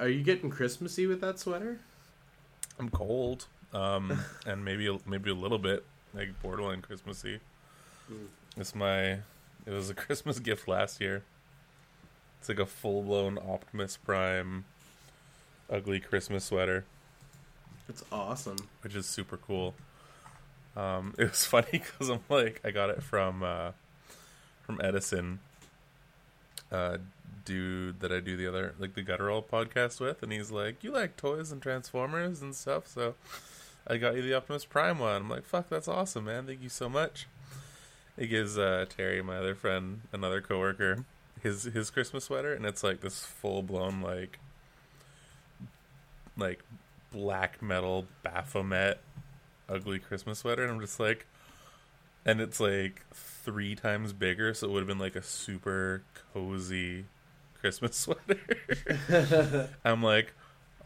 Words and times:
Are 0.00 0.08
you 0.08 0.22
getting 0.22 0.50
Christmassy 0.50 1.06
with 1.06 1.20
that 1.20 1.38
sweater? 1.38 1.78
I'm 2.78 2.88
cold, 2.90 3.46
um, 3.72 4.18
and 4.46 4.64
maybe 4.64 4.86
a- 4.88 4.98
maybe 5.06 5.30
a 5.30 5.34
little 5.34 5.58
bit 5.58 5.84
like 6.12 6.40
borderline 6.42 6.82
Christmassy. 6.82 7.40
Mm. 8.12 8.26
It's 8.56 8.74
my. 8.74 9.00
It 9.66 9.70
was 9.70 9.90
a 9.90 9.94
Christmas 10.04 10.38
gift 10.38 10.66
last 10.68 11.00
year. 11.00 11.22
It's 12.40 12.48
like 12.48 12.58
a 12.58 12.66
full 12.66 13.02
blown 13.02 13.38
Optimus 13.38 13.96
Prime, 13.96 14.64
ugly 15.70 15.98
Christmas 16.00 16.44
sweater, 16.44 16.84
It's 17.88 18.04
awesome. 18.12 18.56
which 18.82 18.94
is 18.94 19.06
super 19.06 19.38
cool. 19.38 19.74
Um, 20.76 21.14
it 21.18 21.30
was 21.30 21.46
funny 21.46 21.68
because 21.72 22.10
I'm 22.10 22.20
like 22.28 22.60
I 22.64 22.70
got 22.70 22.90
it 22.90 23.02
from 23.02 23.42
uh, 23.42 23.70
from 24.62 24.80
Edison, 24.82 25.38
uh, 26.70 26.98
dude 27.44 28.00
that 28.00 28.12
I 28.12 28.20
do 28.20 28.36
the 28.36 28.46
other 28.46 28.74
like 28.78 28.94
the 28.94 29.02
Guttural 29.02 29.42
podcast 29.42 30.00
with, 30.00 30.22
and 30.22 30.32
he's 30.32 30.50
like, 30.50 30.82
"You 30.82 30.92
like 30.92 31.16
toys 31.16 31.52
and 31.52 31.62
Transformers 31.62 32.42
and 32.42 32.54
stuff, 32.54 32.86
so 32.86 33.14
I 33.86 33.96
got 33.96 34.16
you 34.16 34.22
the 34.22 34.34
Optimus 34.34 34.64
Prime 34.64 34.98
one." 34.98 35.22
I'm 35.22 35.30
like, 35.30 35.44
"Fuck, 35.44 35.68
that's 35.68 35.88
awesome, 35.88 36.24
man! 36.24 36.46
Thank 36.46 36.62
you 36.62 36.68
so 36.68 36.88
much." 36.88 37.26
He 38.18 38.26
gives 38.26 38.56
uh, 38.56 38.86
Terry, 38.88 39.22
my 39.22 39.38
other 39.38 39.54
friend, 39.54 40.02
another 40.12 40.40
coworker, 40.40 41.04
his 41.42 41.64
his 41.64 41.90
Christmas 41.90 42.24
sweater, 42.24 42.52
and 42.52 42.64
it's 42.64 42.82
like 42.84 43.00
this 43.00 43.24
full 43.24 43.62
blown 43.62 44.00
like 44.00 44.38
like 46.36 46.62
black 47.12 47.62
metal 47.62 48.06
Baphomet 48.22 48.98
ugly 49.68 49.98
Christmas 49.98 50.40
sweater, 50.40 50.62
and 50.62 50.72
I'm 50.72 50.80
just 50.80 51.00
like, 51.00 51.26
and 52.24 52.40
it's 52.40 52.60
like 52.60 53.02
three 53.12 53.74
times 53.74 54.12
bigger, 54.12 54.54
so 54.54 54.68
it 54.68 54.72
would 54.72 54.80
have 54.80 54.88
been 54.88 54.98
like 54.98 55.16
a 55.16 55.22
super 55.22 56.02
cozy 56.32 57.06
Christmas 57.64 57.96
sweater. 59.08 59.70
I'm 59.86 60.02
like, 60.02 60.34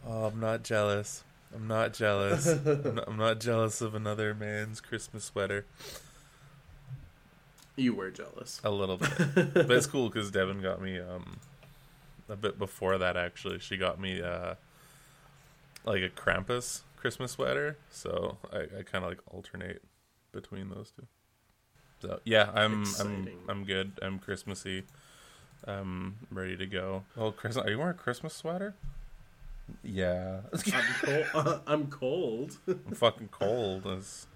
oh, 0.07 0.27
I'm 0.27 0.39
not 0.39 0.63
jealous. 0.63 1.25
I'm 1.53 1.67
not 1.67 1.93
jealous. 1.93 2.47
I'm 2.47 2.95
not, 2.95 3.07
I'm 3.09 3.17
not 3.17 3.41
jealous 3.41 3.81
of 3.81 3.95
another 3.95 4.33
man's 4.33 4.79
Christmas 4.79 5.25
sweater. 5.25 5.65
You 7.75 7.93
were 7.95 8.11
jealous. 8.11 8.61
A 8.63 8.71
little 8.71 8.95
bit, 8.95 9.11
but 9.53 9.69
it's 9.71 9.87
cool 9.87 10.07
because 10.07 10.31
Devin 10.31 10.61
got 10.61 10.81
me 10.81 10.97
um 10.99 11.39
a 12.29 12.37
bit 12.37 12.57
before 12.57 12.97
that. 12.97 13.17
Actually, 13.17 13.59
she 13.59 13.75
got 13.75 13.99
me 13.99 14.21
uh 14.21 14.55
like 15.83 16.01
a 16.01 16.07
Krampus 16.09 16.83
Christmas 16.95 17.33
sweater, 17.33 17.75
so 17.91 18.37
I, 18.53 18.59
I 18.59 18.83
kind 18.83 19.03
of 19.03 19.09
like 19.09 19.19
alternate 19.29 19.81
between 20.31 20.69
those 20.69 20.93
two. 20.95 21.07
So 22.01 22.21
yeah, 22.23 22.51
I'm 22.53 22.83
Exciting. 22.83 23.27
I'm 23.49 23.49
I'm 23.49 23.63
good. 23.65 23.99
I'm 24.01 24.17
Christmassy. 24.17 24.83
I'm 25.65 26.15
ready 26.31 26.55
to 26.57 26.65
go. 26.65 27.03
Oh, 27.17 27.31
Chris, 27.31 27.57
are 27.57 27.69
you 27.69 27.77
wearing 27.77 27.91
a 27.95 27.97
Christmas 27.97 28.33
sweater? 28.33 28.73
Yeah, 29.83 30.39
I'm 30.53 30.83
cold. 31.33 31.61
I'm 31.67 31.87
cold. 31.87 32.57
I'm 32.67 32.95
fucking 32.95 33.29
cold. 33.29 33.85
It's- 33.85 34.27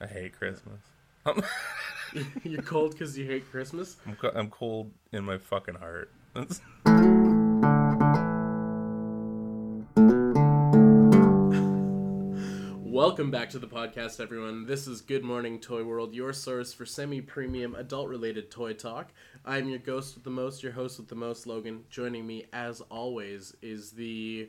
I 0.00 0.06
hate 0.06 0.36
Christmas. 0.38 0.80
You're 2.42 2.62
cold 2.62 2.90
because 2.92 3.16
you 3.16 3.24
hate 3.24 3.48
Christmas. 3.50 3.96
I'm 4.06 4.16
co- 4.16 4.32
I'm 4.34 4.50
cold 4.50 4.90
in 5.12 5.24
my 5.24 5.38
fucking 5.38 5.76
heart. 5.76 6.10
Welcome 13.12 13.30
back 13.30 13.50
to 13.50 13.58
the 13.58 13.66
podcast, 13.66 14.20
everyone. 14.20 14.64
This 14.64 14.86
is 14.86 15.02
Good 15.02 15.22
Morning 15.22 15.60
Toy 15.60 15.84
World, 15.84 16.14
your 16.14 16.32
source 16.32 16.72
for 16.72 16.86
semi-premium 16.86 17.74
adult-related 17.74 18.50
toy 18.50 18.72
talk. 18.72 19.12
I'm 19.44 19.68
your 19.68 19.80
ghost 19.80 20.14
with 20.14 20.24
the 20.24 20.30
most, 20.30 20.62
your 20.62 20.72
host 20.72 20.98
with 20.98 21.08
the 21.08 21.14
most, 21.14 21.46
Logan. 21.46 21.84
Joining 21.90 22.26
me, 22.26 22.46
as 22.54 22.80
always, 22.80 23.54
is 23.60 23.90
the 23.90 24.48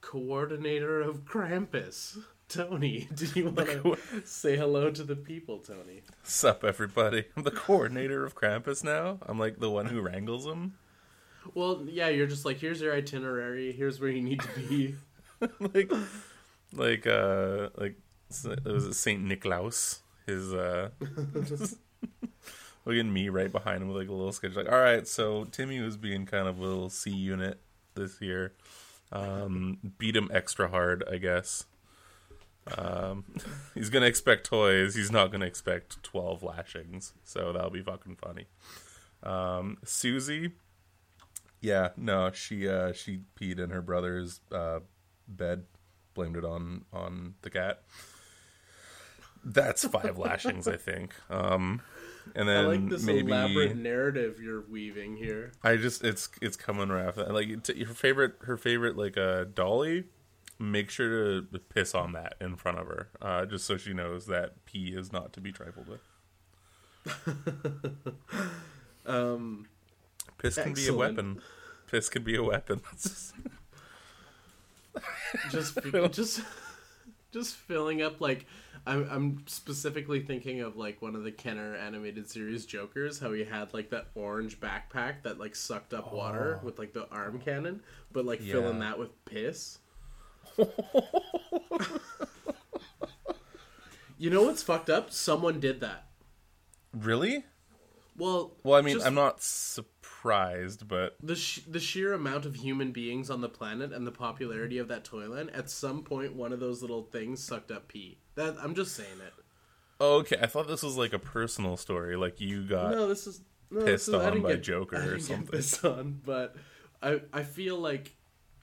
coordinator 0.00 1.00
of 1.00 1.24
Krampus, 1.24 2.18
Tony. 2.48 3.06
Do 3.14 3.26
you 3.36 3.50
want 3.50 3.68
to 3.68 3.98
say 4.24 4.56
hello 4.56 4.90
to 4.90 5.04
the 5.04 5.14
people, 5.14 5.60
Tony? 5.60 6.02
Sup, 6.24 6.64
everybody? 6.64 7.26
I'm 7.36 7.44
the 7.44 7.52
coordinator 7.52 8.24
of 8.24 8.34
Krampus 8.34 8.82
now. 8.82 9.20
I'm 9.22 9.38
like 9.38 9.60
the 9.60 9.70
one 9.70 9.86
who 9.86 10.00
wrangles 10.00 10.44
them. 10.44 10.74
Well, 11.54 11.84
yeah, 11.86 12.08
you're 12.08 12.26
just 12.26 12.44
like, 12.44 12.58
here's 12.58 12.80
your 12.80 12.92
itinerary. 12.92 13.70
Here's 13.70 14.00
where 14.00 14.10
you 14.10 14.22
need 14.22 14.40
to 14.40 14.60
be. 14.68 14.96
like, 15.60 15.92
like, 16.76 17.06
uh, 17.06 17.70
like, 17.76 17.96
it 18.44 18.64
was 18.64 18.98
Saint 18.98 19.24
Niklaus. 19.24 20.00
His, 20.26 20.52
uh, 20.52 20.90
look 21.00 22.96
at 22.96 23.06
me 23.06 23.28
right 23.28 23.52
behind 23.52 23.82
him 23.82 23.88
with 23.88 23.96
like 23.96 24.08
a 24.08 24.12
little 24.12 24.32
sketch. 24.32 24.56
Like, 24.56 24.70
all 24.70 24.80
right, 24.80 25.06
so 25.06 25.44
Timmy 25.44 25.80
was 25.80 25.96
being 25.96 26.26
kind 26.26 26.48
of 26.48 26.58
a 26.58 26.62
little 26.62 26.90
C 26.90 27.10
unit 27.10 27.60
this 27.94 28.20
year. 28.20 28.52
Um, 29.12 29.78
beat 29.98 30.16
him 30.16 30.30
extra 30.32 30.68
hard, 30.68 31.04
I 31.10 31.18
guess. 31.18 31.64
Um, 32.76 33.24
he's 33.74 33.90
gonna 33.90 34.06
expect 34.06 34.46
toys. 34.46 34.94
He's 34.94 35.12
not 35.12 35.30
gonna 35.30 35.46
expect 35.46 36.02
twelve 36.02 36.42
lashings. 36.42 37.12
So 37.22 37.52
that'll 37.52 37.70
be 37.70 37.82
fucking 37.82 38.16
funny. 38.16 38.46
Um, 39.22 39.78
Susie, 39.84 40.52
yeah, 41.60 41.90
no, 41.96 42.30
she 42.32 42.68
uh, 42.68 42.92
she 42.92 43.20
peed 43.40 43.58
in 43.58 43.70
her 43.70 43.82
brother's 43.82 44.40
uh, 44.52 44.80
bed, 45.28 45.64
blamed 46.14 46.36
it 46.36 46.44
on 46.44 46.84
on 46.92 47.34
the 47.42 47.50
cat. 47.50 47.82
That's 49.44 49.84
five 49.84 50.16
lashings, 50.16 50.66
I 50.66 50.76
think. 50.76 51.12
Um, 51.28 51.82
and 52.34 52.48
I 52.48 52.54
then 52.54 52.66
like 52.66 52.88
this 52.88 53.02
maybe 53.02 53.30
elaborate 53.30 53.76
narrative 53.76 54.40
you're 54.40 54.62
weaving 54.62 55.16
here. 55.16 55.52
I 55.62 55.76
just 55.76 56.02
it's 56.02 56.30
it's 56.40 56.56
coming 56.56 56.88
right. 56.88 57.16
Like 57.16 57.62
t- 57.64 57.74
your 57.74 57.88
favorite, 57.88 58.36
her 58.42 58.56
favorite, 58.56 58.96
like 58.96 59.18
uh, 59.18 59.44
Dolly. 59.54 60.04
Make 60.60 60.88
sure 60.88 61.42
to 61.42 61.58
piss 61.58 61.96
on 61.96 62.12
that 62.12 62.36
in 62.40 62.54
front 62.54 62.78
of 62.78 62.86
her, 62.86 63.08
uh, 63.20 63.44
just 63.44 63.66
so 63.66 63.76
she 63.76 63.92
knows 63.92 64.26
that 64.26 64.64
pee 64.66 64.94
is 64.96 65.12
not 65.12 65.32
to 65.32 65.40
be 65.40 65.50
trifled 65.50 65.88
with. 65.88 66.00
Um, 69.06 69.66
Piss 70.38 70.56
can 70.56 70.74
be 70.74 70.86
a 70.88 70.94
weapon. 70.94 71.40
Piss 71.90 72.08
can 72.08 72.24
be 72.24 72.36
a 72.36 72.42
weapon. 72.42 72.80
just 75.50 75.78
just 76.10 76.42
just 77.32 77.56
filling 77.56 78.02
up 78.02 78.20
like 78.20 78.46
I'm 78.86 79.08
I'm 79.10 79.42
specifically 79.46 80.20
thinking 80.20 80.60
of 80.60 80.76
like 80.76 81.00
one 81.00 81.16
of 81.16 81.24
the 81.24 81.32
Kenner 81.32 81.74
animated 81.74 82.28
series 82.28 82.66
Jokers, 82.66 83.18
how 83.18 83.32
he 83.32 83.44
had 83.44 83.72
like 83.72 83.90
that 83.90 84.08
orange 84.14 84.60
backpack 84.60 85.22
that 85.22 85.38
like 85.38 85.56
sucked 85.56 85.94
up 85.94 86.12
water 86.12 86.60
oh. 86.60 86.64
with 86.64 86.78
like 86.78 86.92
the 86.92 87.08
arm 87.08 87.40
cannon, 87.40 87.82
but 88.12 88.26
like 88.26 88.40
filling 88.40 88.80
that 88.80 88.98
with 88.98 89.24
piss. 89.24 89.78
you 94.18 94.28
know 94.30 94.42
what's 94.42 94.62
fucked 94.62 94.90
up? 94.90 95.10
Someone 95.10 95.60
did 95.60 95.80
that. 95.80 96.06
really? 96.94 97.44
Well, 98.16 98.52
Well, 98.62 98.78
I 98.78 98.82
mean, 98.82 98.94
just 98.94 99.06
I'm 99.06 99.14
not 99.14 99.42
surprised, 100.24 100.88
but 100.88 101.16
the 101.22 101.36
sh- 101.36 101.60
the 101.68 101.78
sheer 101.80 102.12
amount 102.14 102.46
of 102.46 102.56
human 102.56 102.92
beings 102.92 103.28
on 103.30 103.40
the 103.42 103.48
planet 103.48 103.92
and 103.92 104.06
the 104.06 104.10
popularity 104.10 104.78
of 104.78 104.88
that 104.88 105.04
toy 105.04 105.28
line. 105.28 105.50
At 105.50 105.68
some 105.68 106.02
point, 106.02 106.34
one 106.34 106.52
of 106.52 106.60
those 106.60 106.80
little 106.80 107.02
things 107.02 107.42
sucked 107.42 107.70
up 107.70 107.88
pee. 107.88 108.18
That 108.34 108.56
I'm 108.60 108.74
just 108.74 108.94
saying 108.96 109.20
it. 109.24 109.32
oh, 110.00 110.16
okay. 110.20 110.38
I 110.40 110.46
thought 110.46 110.66
this 110.66 110.82
was 110.82 110.96
like 110.96 111.12
a 111.12 111.18
personal 111.18 111.76
story. 111.76 112.16
Like 112.16 112.40
you 112.40 112.62
got 112.64 112.92
No, 112.92 113.06
this 113.06 113.26
is 113.26 113.42
no, 113.70 113.84
pissed 113.84 114.06
this 114.06 114.08
is, 114.08 114.14
on 114.14 114.40
by 114.42 114.52
get, 114.52 114.62
Joker 114.62 115.14
or 115.14 115.18
something. 115.18 115.46
pissed 115.46 115.84
on, 115.84 116.20
but 116.24 116.56
I 117.02 117.20
I 117.32 117.42
feel 117.42 117.78
like 117.78 118.14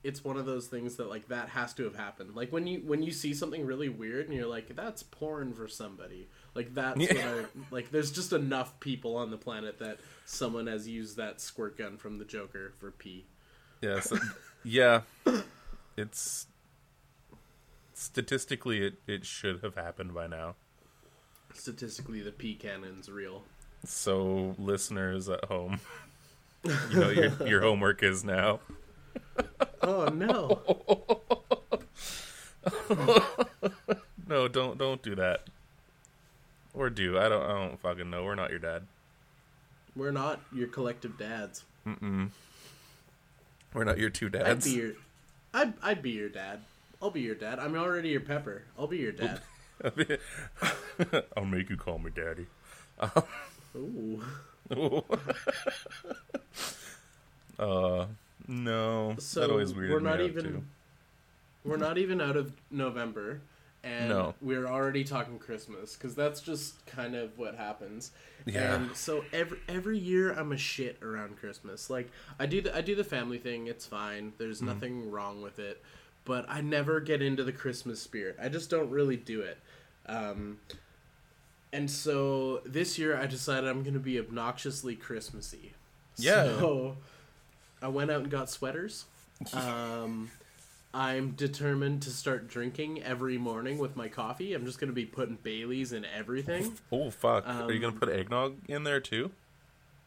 it's 0.03 0.23
one 0.23 0.35
of 0.35 0.47
those 0.47 0.65
things 0.65 0.95
that 0.95 1.09
like 1.09 1.27
that 1.27 1.49
has 1.49 1.75
to 1.75 1.83
have 1.83 1.95
happened. 1.95 2.35
Like 2.35 2.51
when 2.51 2.65
you 2.65 2.79
when 2.83 3.03
you 3.03 3.11
see 3.11 3.35
something 3.35 3.65
really 3.67 3.87
weird 3.89 4.25
and 4.27 4.35
you're 4.35 4.47
like, 4.47 4.75
that's 4.75 5.03
porn 5.03 5.53
for 5.53 5.67
somebody. 5.67 6.27
Like 6.53 6.73
that's 6.73 6.99
what 6.99 7.17
I 7.17 7.45
like. 7.71 7.91
There's 7.91 8.11
just 8.11 8.33
enough 8.33 8.79
people 8.79 9.15
on 9.15 9.31
the 9.31 9.37
planet 9.37 9.79
that 9.79 9.99
someone 10.25 10.67
has 10.67 10.87
used 10.87 11.17
that 11.17 11.39
squirt 11.39 11.77
gun 11.77 11.97
from 11.97 12.17
the 12.17 12.25
Joker 12.25 12.73
for 12.79 12.91
pee. 12.91 13.25
yeah, 13.81 13.99
so, 14.01 14.17
yeah. 14.63 15.01
It's 15.97 16.47
statistically 17.93 18.85
it 18.85 18.95
it 19.07 19.25
should 19.25 19.61
have 19.63 19.75
happened 19.75 20.13
by 20.13 20.27
now. 20.27 20.55
Statistically, 21.53 22.21
the 22.21 22.31
pee 22.31 22.55
cannon's 22.55 23.09
real. 23.09 23.43
So 23.85 24.55
listeners 24.57 25.29
at 25.29 25.45
home, 25.45 25.79
you 26.63 26.99
know 26.99 27.09
your 27.09 27.47
your 27.47 27.61
homework 27.61 28.03
is 28.03 28.23
now. 28.23 28.59
Oh 29.81 30.05
no! 30.05 30.61
No, 34.27 34.47
don't 34.47 34.77
don't 34.77 35.01
do 35.01 35.15
that. 35.15 35.49
Or 36.73 36.89
do 36.89 37.17
I 37.17 37.27
don't 37.29 37.43
I 37.43 37.53
don't 37.67 37.79
fucking 37.79 38.09
know. 38.09 38.23
We're 38.23 38.35
not 38.35 38.49
your 38.49 38.59
dad. 38.59 38.83
We're 39.95 40.11
not 40.11 40.39
your 40.53 40.67
collective 40.67 41.17
dads. 41.17 41.63
Mm-mm. 41.85 42.29
We're 43.73 43.83
not 43.83 43.97
your 43.97 44.09
two 44.09 44.29
dads. 44.29 44.65
I'd 44.65 44.71
be 44.71 44.77
your, 44.77 44.91
I'd, 45.53 45.73
I'd 45.81 46.01
be 46.01 46.11
your 46.11 46.29
dad. 46.29 46.61
I'll 47.01 47.09
be 47.11 47.21
your 47.21 47.35
dad. 47.35 47.59
I'm 47.59 47.75
already 47.75 48.09
your 48.09 48.21
pepper. 48.21 48.63
I'll 48.79 48.87
be 48.87 48.97
your 48.99 49.11
dad. 49.11 49.41
I'll 51.35 51.45
make 51.45 51.69
you 51.69 51.75
call 51.77 51.97
me 51.99 52.11
daddy. 52.13 52.45
Ooh. 53.75 54.21
uh, 57.59 58.05
No, 58.47 59.15
So 59.19 59.39
that 59.41 59.49
always 59.49 59.73
weirded 59.73 59.89
we're 59.91 59.99
me 59.99 60.03
not 60.05 60.13
out 60.19 60.21
even 60.21 60.43
too. 60.43 60.63
we're 61.63 61.77
not 61.77 61.97
even 61.97 62.21
out 62.21 62.35
of 62.35 62.53
November, 62.69 63.41
and 63.83 64.09
No. 64.09 64.35
we're 64.41 64.67
already 64.67 65.03
talking 65.03 65.39
Christmas 65.39 65.95
because 65.95 66.13
that's 66.15 66.41
just 66.41 66.85
kind 66.85 67.15
of 67.15 67.37
what 67.37 67.55
happens. 67.55 68.11
Yeah. 68.45 68.75
And 68.75 68.95
so 68.95 69.23
every 69.33 69.59
every 69.67 69.97
year 69.97 70.31
I'm 70.33 70.51
a 70.51 70.57
shit 70.57 71.01
around 71.01 71.37
Christmas. 71.37 71.89
Like 71.89 72.09
I 72.39 72.45
do 72.45 72.61
the 72.61 72.75
I 72.75 72.81
do 72.81 72.95
the 72.95 73.03
family 73.03 73.37
thing. 73.37 73.67
It's 73.67 73.85
fine. 73.85 74.33
There's 74.37 74.57
Mm-hmm. 74.57 74.67
nothing 74.67 75.11
wrong 75.11 75.41
with 75.41 75.59
it. 75.59 75.81
But 76.25 76.45
I 76.47 76.61
never 76.61 76.99
get 76.99 77.21
into 77.23 77.43
the 77.43 77.51
Christmas 77.51 77.99
spirit. 78.01 78.37
I 78.39 78.47
just 78.49 78.69
don't 78.69 78.89
really 78.91 79.17
do 79.17 79.41
it. 79.41 79.57
Um, 80.05 80.59
and 81.73 81.89
so 81.89 82.61
this 82.65 82.99
year 82.99 83.17
I 83.17 83.25
decided 83.25 83.67
I'm 83.69 83.81
going 83.81 83.93
to 83.95 83.99
be 83.99 84.19
obnoxiously 84.19 84.95
Christmassy. 84.95 85.73
Yeah. 86.17 86.43
So 86.43 86.97
I 87.81 87.87
went 87.87 88.11
out 88.11 88.21
and 88.21 88.29
got 88.29 88.49
sweaters. 88.51 89.05
Um, 89.53 90.29
I'm 90.93 91.31
determined 91.31 92.01
to 92.03 92.09
start 92.09 92.47
drinking 92.49 93.01
every 93.03 93.37
morning 93.37 93.77
with 93.77 93.95
my 93.95 94.09
coffee. 94.09 94.53
I'm 94.53 94.65
just 94.65 94.79
going 94.79 94.89
to 94.89 94.93
be 94.93 95.05
putting 95.05 95.37
Baileys 95.41 95.93
in 95.93 96.05
everything. 96.05 96.77
Oh 96.91 97.09
fuck! 97.09 97.47
Are 97.47 97.71
you 97.71 97.79
gonna 97.79 97.93
Um, 97.93 97.99
put 97.99 98.09
eggnog 98.09 98.57
in 98.67 98.83
there 98.83 98.99
too? 98.99 99.31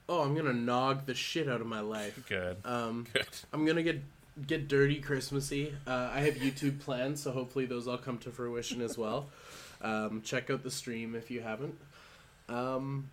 Oh, 0.09 0.21
I'm 0.23 0.35
going 0.35 0.45
to 0.47 0.53
nog 0.53 1.07
the 1.07 1.15
shit 1.15 1.49
out 1.49 1.63
of 1.63 1.67
my 1.67 1.81
life. 1.81 2.23
Good. 2.29 2.59
Um, 2.67 3.07
Good. 3.15 3.27
I'm 3.55 3.65
going 3.65 3.77
to 3.77 3.83
get 3.83 4.03
get 4.47 4.69
dirty 4.69 5.01
Christmassy. 5.01 5.75
Uh, 5.87 6.11
I 6.13 6.21
have 6.21 6.35
YouTube 6.35 6.81
plans, 6.81 7.23
so 7.23 7.31
hopefully 7.31 7.65
those 7.65 7.89
all 7.89 7.97
come 7.97 8.19
to 8.19 8.31
fruition 8.31 8.83
as 8.83 8.99
well. 8.99 9.27
Um, 9.81 10.21
check 10.23 10.51
out 10.51 10.63
the 10.63 10.71
stream 10.71 11.15
if 11.15 11.31
you 11.31 11.41
haven't. 11.41 11.77
Um, 12.51 13.09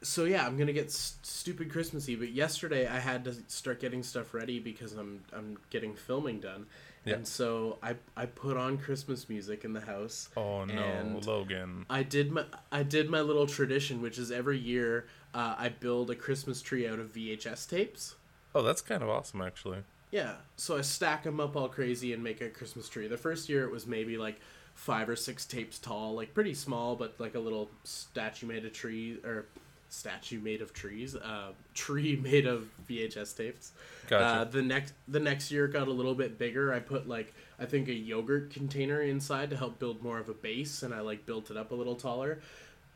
so 0.00 0.24
yeah, 0.24 0.46
I'm 0.46 0.56
gonna 0.56 0.72
get 0.72 0.86
s- 0.86 1.16
stupid 1.22 1.70
Christmassy. 1.70 2.14
But 2.16 2.30
yesterday 2.32 2.86
I 2.86 2.98
had 3.00 3.24
to 3.24 3.34
start 3.48 3.80
getting 3.80 4.02
stuff 4.02 4.32
ready 4.32 4.58
because 4.60 4.94
I'm 4.94 5.20
I'm 5.32 5.58
getting 5.70 5.94
filming 5.94 6.40
done, 6.40 6.66
Yeah. 7.04 7.16
and 7.16 7.26
so 7.28 7.78
I 7.82 7.96
I 8.16 8.26
put 8.26 8.56
on 8.56 8.78
Christmas 8.78 9.28
music 9.28 9.64
in 9.64 9.72
the 9.72 9.80
house. 9.80 10.28
Oh 10.36 10.64
no, 10.64 11.20
Logan. 11.24 11.84
I 11.90 12.02
did 12.02 12.32
my 12.32 12.44
I 12.72 12.82
did 12.82 13.10
my 13.10 13.20
little 13.20 13.46
tradition, 13.46 14.00
which 14.00 14.18
is 14.18 14.30
every 14.30 14.58
year 14.58 15.06
uh, 15.34 15.54
I 15.58 15.68
build 15.68 16.10
a 16.10 16.14
Christmas 16.14 16.62
tree 16.62 16.88
out 16.88 16.98
of 16.98 17.12
VHS 17.12 17.68
tapes. 17.68 18.14
Oh, 18.54 18.62
that's 18.62 18.80
kind 18.80 19.02
of 19.02 19.08
awesome, 19.08 19.42
actually. 19.42 19.78
Yeah, 20.10 20.34
so 20.56 20.78
I 20.78 20.82
stack 20.82 21.24
them 21.24 21.40
up 21.40 21.56
all 21.56 21.68
crazy 21.68 22.12
and 22.12 22.22
make 22.22 22.40
a 22.40 22.48
Christmas 22.48 22.88
tree. 22.88 23.08
The 23.08 23.16
first 23.16 23.48
year 23.48 23.64
it 23.64 23.72
was 23.72 23.84
maybe 23.84 24.16
like 24.16 24.40
five 24.74 25.08
or 25.08 25.16
six 25.16 25.44
tapes 25.44 25.78
tall, 25.78 26.14
like 26.14 26.34
pretty 26.34 26.54
small, 26.54 26.94
but 26.94 27.14
like 27.18 27.34
a 27.34 27.40
little 27.40 27.68
statue 27.82 28.46
made 28.46 28.64
of 28.64 28.72
tree 28.72 29.18
or 29.24 29.46
statue 29.88 30.40
made 30.40 30.62
of 30.62 30.72
trees, 30.72 31.14
uh, 31.16 31.52
tree 31.74 32.16
made 32.22 32.46
of 32.46 32.68
VHS 32.88 33.36
tapes. 33.36 33.72
Gotcha. 34.08 34.24
Uh, 34.24 34.44
the 34.44 34.62
next 34.62 34.94
the 35.08 35.20
next 35.20 35.50
year 35.50 35.66
it 35.66 35.72
got 35.72 35.88
a 35.88 35.92
little 35.92 36.14
bit 36.14 36.38
bigger. 36.38 36.72
I 36.72 36.80
put 36.80 37.08
like 37.08 37.34
I 37.58 37.64
think 37.64 37.88
a 37.88 37.94
yogurt 37.94 38.50
container 38.50 39.00
inside 39.00 39.50
to 39.50 39.56
help 39.56 39.78
build 39.78 40.02
more 40.02 40.18
of 40.18 40.28
a 40.28 40.34
base, 40.34 40.82
and 40.82 40.94
I 40.94 41.00
like 41.00 41.26
built 41.26 41.50
it 41.50 41.56
up 41.56 41.70
a 41.70 41.74
little 41.74 41.96
taller. 41.96 42.40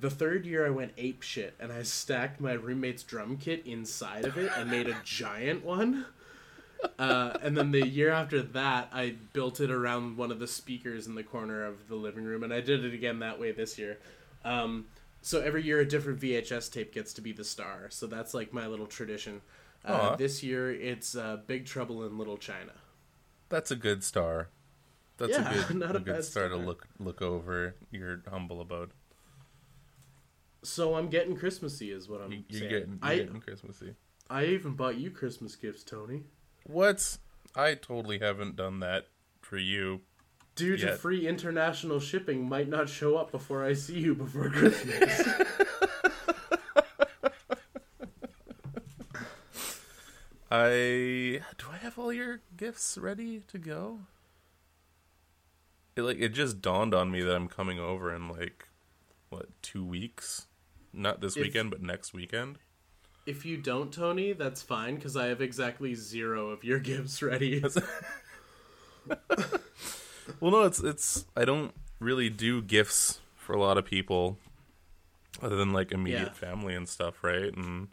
The 0.01 0.11
third 0.11 0.47
year 0.47 0.65
I 0.65 0.71
went 0.71 0.93
ape 0.97 1.23
shit 1.23 1.55
and 1.59 1.73
I 1.73 1.83
stacked 1.83 2.41
my 2.41 2.53
roommate's 2.53 3.03
drum 3.03 3.37
kit 3.37 3.67
inside 3.67 4.27
of 4.27 4.37
it 4.39 4.53
and 4.57 4.71
made 4.71 4.87
a 4.87 4.97
giant 5.05 5.65
one. 5.65 6.07
Uh, 6.99 7.37
and 7.43 7.57
then 7.57 7.73
the 7.73 7.85
year 7.85 8.11
after 8.11 8.41
that, 8.41 8.89
I 8.93 9.17
built 9.33 9.61
it 9.61 9.71
around 9.71 10.17
one 10.17 10.31
of 10.31 10.39
the 10.39 10.47
speakers 10.47 11.09
in 11.09 11.17
the 11.17 11.25
corner 11.25 11.65
of 11.65 11.89
the 11.89 11.97
living 11.97 12.25
room, 12.25 12.45
and 12.45 12.53
I 12.53 12.61
did 12.61 12.85
it 12.85 12.95
again 12.95 13.19
that 13.19 13.41
way 13.41 13.51
this 13.51 13.79
year. 13.79 13.99
Um, 14.45 14.87
so 15.23 15.41
every 15.41 15.63
year, 15.63 15.81
a 15.81 15.87
different 15.87 16.21
VHS 16.21 16.71
tape 16.73 16.93
gets 16.93 17.13
to 17.15 17.21
be 17.21 17.33
the 17.33 17.45
star. 17.45 17.87
So 17.91 18.07
that's 18.07 18.35
like 18.35 18.53
my 18.53 18.67
little 18.67 18.87
tradition. 18.87 19.43
Uh, 19.85 20.17
this 20.17 20.43
year, 20.43 20.71
it's 20.73 21.15
uh, 21.17 21.39
Big 21.47 21.65
Trouble 21.67 22.05
in 22.05 22.19
Little 22.19 22.37
China. 22.37 22.73
That's 23.49 23.71
a 23.71 23.77
good 23.77 24.05
star. 24.05 24.49
That's 25.17 25.33
Yeah, 25.33 25.51
a 25.51 25.65
good, 25.67 25.77
not 25.79 25.95
a 25.95 25.97
a 25.97 26.01
good 26.01 26.15
bad 26.17 26.25
star 26.25 26.49
to 26.49 26.57
look 26.57 26.87
look 26.99 27.23
over 27.23 27.75
your 27.91 28.23
humble 28.31 28.61
abode. 28.61 28.91
So 30.63 30.95
I'm 30.97 31.09
getting 31.09 31.37
Christmassy, 31.37 31.91
is 31.93 32.09
what 32.09 32.21
I'm 32.21 32.33
You, 32.33 32.45
you're 32.49 32.61
saying. 32.61 32.71
getting, 32.71 32.99
you're 33.03 33.11
I 33.11 33.17
getting 33.19 33.41
Christmassy. 33.41 33.95
I 34.29 34.45
even 34.47 34.75
bought 34.75 34.97
you 34.97 35.11
Christmas 35.11 35.57
gifts, 35.57 35.83
Tony. 35.85 36.25
What? 36.67 37.19
I 37.55 37.75
totally 37.75 38.19
haven't 38.19 38.57
done 38.57 38.81
that 38.81 39.07
for 39.41 39.57
you. 39.57 40.03
Due 40.59 40.77
to 40.77 40.87
Yet. 40.87 40.99
free 40.99 41.27
international 41.29 42.01
shipping, 42.01 42.49
might 42.49 42.69
not 42.69 42.89
show 42.89 43.17
up 43.17 43.31
before 43.31 43.65
I 43.65 43.75
see 43.75 44.01
you 44.01 44.15
before 44.17 44.51
Christmas. 44.51 45.29
I 50.51 51.41
do 51.59 51.67
I 51.73 51.77
have 51.81 51.99
all 51.99 52.13
your 52.13 52.41
gifts 52.57 52.97
ready 52.99 53.41
to 53.49 53.59
go? 53.59 54.01
It 55.97 56.03
like 56.03 56.19
it 56.19 56.31
just 56.31 56.63
dawned 56.63 56.95
on 56.95 57.11
me 57.11 57.23
that 57.23 57.35
I'm 57.35 57.49
coming 57.49 57.79
over 57.79 58.15
in 58.15 58.29
like 58.29 58.69
what 59.29 59.47
two 59.63 59.85
weeks? 59.85 60.47
Not 60.93 61.21
this 61.21 61.37
If- 61.37 61.43
weekend, 61.43 61.71
but 61.71 61.83
next 61.83 62.13
weekend. 62.15 62.59
If 63.27 63.45
you 63.45 63.59
don't, 63.59 63.93
Tony, 63.93 64.33
that's 64.33 64.63
fine 64.63 64.95
because 64.95 65.15
I 65.15 65.27
have 65.27 65.43
exactly 65.43 65.95
zero 65.95 66.49
of 66.49 66.65
your 66.65 66.79
gifts 66.79 67.21
ready. 67.23 67.63
Well, 70.41 70.51
no, 70.53 70.63
it's 70.63 70.79
it's 70.81 71.25
I 71.37 71.45
don't 71.45 71.73
really 72.01 72.31
do 72.31 72.63
gifts 72.63 73.21
for 73.35 73.55
a 73.55 73.61
lot 73.61 73.77
of 73.79 73.85
people, 73.85 74.39
other 75.43 75.57
than 75.57 75.73
like 75.73 75.91
immediate 75.93 76.29
Yeah. 76.29 76.35
family 76.35 76.75
and 76.75 76.89
stuff, 76.89 77.25
right? 77.25 77.53
And 77.57 77.89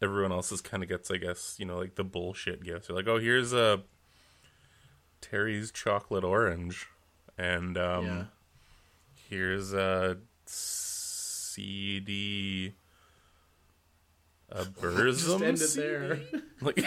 everyone 0.00 0.32
else 0.32 0.52
is 0.52 0.60
kind 0.60 0.82
of 0.82 0.88
gets, 0.88 1.10
I 1.10 1.16
guess, 1.16 1.56
you 1.58 1.64
know, 1.66 1.78
like 1.78 1.96
the 1.96 2.04
bullshit 2.04 2.62
gifts. 2.62 2.86
They're 2.86 2.96
like, 2.96 3.08
oh, 3.08 3.18
here's 3.18 3.52
a 3.52 3.82
Terry's 5.20 5.70
chocolate 5.72 6.24
orange, 6.24 6.86
and 7.38 7.76
um, 7.78 8.04
Yeah. 8.04 8.24
here's 9.28 9.72
a 9.72 10.18
CD. 11.52 12.74
A 14.52 14.64
Burzum 14.64 15.40
Just 15.40 15.42
end 15.42 15.58
CD? 15.58 15.80
there. 15.86 16.20
Like, 16.60 16.84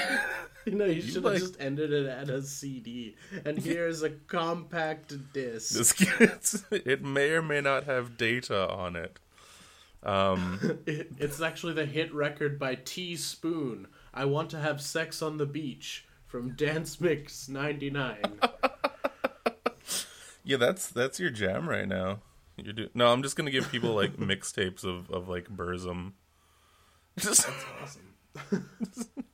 no, 0.68 0.86
you 0.96 1.02
should 1.02 1.16
have 1.16 1.24
like- 1.26 1.40
just 1.40 1.58
ended 1.60 1.92
it 1.92 2.06
at 2.08 2.30
a 2.30 2.42
CD. 2.42 3.16
And 3.44 3.58
here's 3.58 4.04
a 4.04 4.10
compact 4.12 5.14
disc. 5.34 5.98
this 6.18 6.64
it 6.72 7.04
may 7.04 7.32
or 7.32 7.42
may 7.42 7.60
not 7.62 7.84
have 7.86 8.18
data 8.18 8.70
on 8.70 8.96
it. 8.96 9.20
Um, 10.04 10.80
It- 10.86 11.12
it's 11.18 11.42
actually 11.42 11.74
the 11.74 11.86
hit 11.86 12.14
record 12.14 12.58
by 12.60 12.76
T 12.76 13.16
Spoon. 13.16 13.88
I 14.14 14.26
want 14.26 14.50
to 14.52 14.60
have 14.60 14.80
sex 14.82 15.22
on 15.22 15.38
the 15.38 15.46
beach 15.46 16.06
from 16.26 16.52
Dance 16.56 17.02
Mix 17.02 17.50
'99. 17.50 18.18
yeah, 20.44 20.58
that's 20.58 20.88
that's 20.88 21.20
your 21.20 21.32
jam 21.32 21.68
right 21.68 21.88
now. 21.88 22.20
You 22.58 22.72
do 22.74 22.90
no. 22.94 23.08
I'm 23.12 23.24
just 23.24 23.36
gonna 23.36 23.52
give 23.52 23.70
people 23.72 23.94
like 23.94 24.16
mixtapes 24.18 24.84
of 24.84 25.10
of 25.10 25.28
like 25.28 25.46
Burzum. 25.50 26.14
Just 27.18 27.48
awesome. 27.82 28.70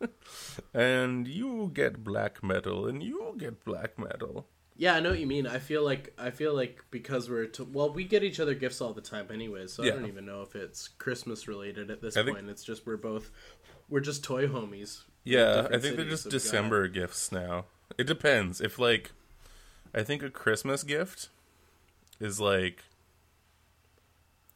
and 0.73 1.27
you 1.27 1.71
get 1.73 2.03
black 2.03 2.43
metal, 2.43 2.87
and 2.87 3.01
you 3.03 3.35
get 3.37 3.63
black 3.65 3.97
metal. 3.97 4.47
Yeah, 4.77 4.95
I 4.95 4.99
know 4.99 5.09
what 5.11 5.19
you 5.19 5.27
mean. 5.27 5.45
I 5.45 5.59
feel 5.59 5.83
like 5.83 6.13
I 6.17 6.31
feel 6.31 6.53
like 6.55 6.83
because 6.91 7.29
we're 7.29 7.45
to, 7.47 7.65
well, 7.65 7.91
we 7.93 8.03
get 8.03 8.23
each 8.23 8.39
other 8.39 8.53
gifts 8.55 8.81
all 8.81 8.93
the 8.93 9.01
time, 9.01 9.27
anyways. 9.31 9.73
So 9.73 9.83
Yeah. 9.83 9.93
I 9.93 9.95
don't 9.97 10.07
even 10.07 10.25
know 10.25 10.41
if 10.41 10.55
it's 10.55 10.87
Christmas 10.87 11.47
related 11.47 11.91
at 11.91 12.01
this 12.01 12.17
I 12.17 12.23
think- 12.23 12.37
point. 12.37 12.49
It's 12.49 12.63
just 12.63 12.85
we're 12.85 12.97
both 12.97 13.31
we're 13.89 13.99
just 13.99 14.23
toy 14.23 14.47
homies. 14.47 15.03
Yeah, 15.23 15.67
I 15.71 15.77
think 15.77 15.97
they're 15.97 16.05
just. 16.05 16.29
December 16.29 16.87
gifts 16.87 17.31
now. 17.31 17.65
It 17.97 18.07
depends. 18.07 18.59
If 18.61 18.79
like, 18.79 19.11
I 19.93 20.01
think 20.03 20.23
a 20.23 20.29
Christmas 20.31 20.83
gift 20.83 21.29
is 22.19 22.39
like, 22.39 22.83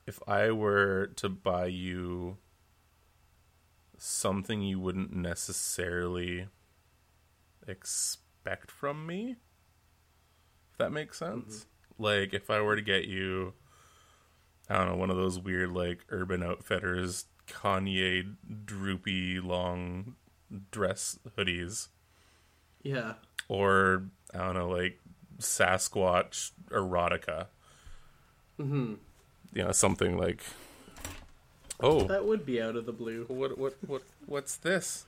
if 0.08 0.20
I 0.28 0.52
were 0.52 1.08
to 1.18 1.30
buy 1.30 1.68
you 1.68 2.38
something 3.98 4.62
you 4.62 4.80
wouldn't 4.80 5.14
necessarily 5.14 6.48
expect 7.68 8.72
from 8.72 9.06
me. 9.06 9.36
If 10.72 10.78
that 10.78 10.92
makes 10.92 11.18
sense. 11.18 11.66
Like 11.98 12.34
if 12.34 12.50
I 12.50 12.62
were 12.62 12.76
to 12.76 12.82
get 12.82 13.06
you 13.06 13.54
I 14.70 14.78
don't 14.78 14.88
know, 14.88 14.96
one 14.96 15.10
of 15.10 15.18
those 15.18 15.40
weird 15.40 15.72
like 15.72 16.06
urban 16.10 16.44
outfitters 16.44 17.26
Kanye 17.48 18.36
droopy 18.66 19.40
long 19.40 20.16
dress 20.72 21.20
hoodies 21.38 21.90
Yeah, 22.84 23.14
or 23.48 24.06
I 24.34 24.40
don't 24.40 24.56
know, 24.56 24.70
like 24.70 25.00
Sasquatch 25.40 26.52
erotica. 26.70 27.48
hmm 28.58 28.96
You 29.54 29.64
know, 29.66 29.72
something 29.72 30.18
like 30.18 30.44
Oh, 31.80 32.04
that 32.06 32.26
would 32.26 32.46
be 32.46 32.62
out 32.62 32.76
of 32.76 32.86
the 32.86 32.94
blue. 32.94 33.26
what 33.28 33.58
what 33.58 33.76
what 33.86 34.02
what's 34.26 34.56
this? 34.58 35.06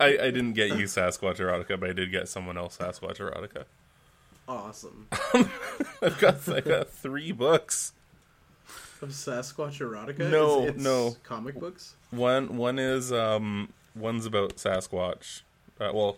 I 0.00 0.18
I 0.18 0.30
didn't 0.30 0.52
get 0.54 0.76
you 0.76 0.84
Sasquatch 0.84 1.36
erotica, 1.36 1.78
but 1.78 1.90
I 1.90 1.92
did 1.92 2.10
get 2.10 2.28
someone 2.28 2.56
else 2.58 2.76
Sasquatch 2.78 3.18
erotica. 3.18 3.64
Awesome. 4.48 5.06
I've 6.02 6.18
got 6.20 6.48
I 6.48 6.60
got 6.60 6.90
three 6.90 7.32
books. 7.32 7.92
of 9.00 9.10
Sasquatch 9.10 9.78
erotica? 9.80 10.30
No, 10.30 10.60
It's- 10.62 10.74
it's 10.76 10.84
no. 10.84 11.16
Comic 11.22 11.58
books. 11.58 11.94
One 12.10 12.56
one 12.56 12.78
is 12.78 13.12
um 13.12 13.72
one's 13.94 14.26
about 14.26 14.56
Sasquatch. 14.56 15.42
Uh, 15.80 15.90
well, 15.94 16.16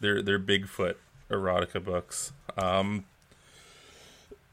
they're 0.00 0.22
they're 0.22 0.38
Bigfoot 0.38 0.94
erotica 1.30 1.82
books. 1.82 2.32
Um, 2.56 3.04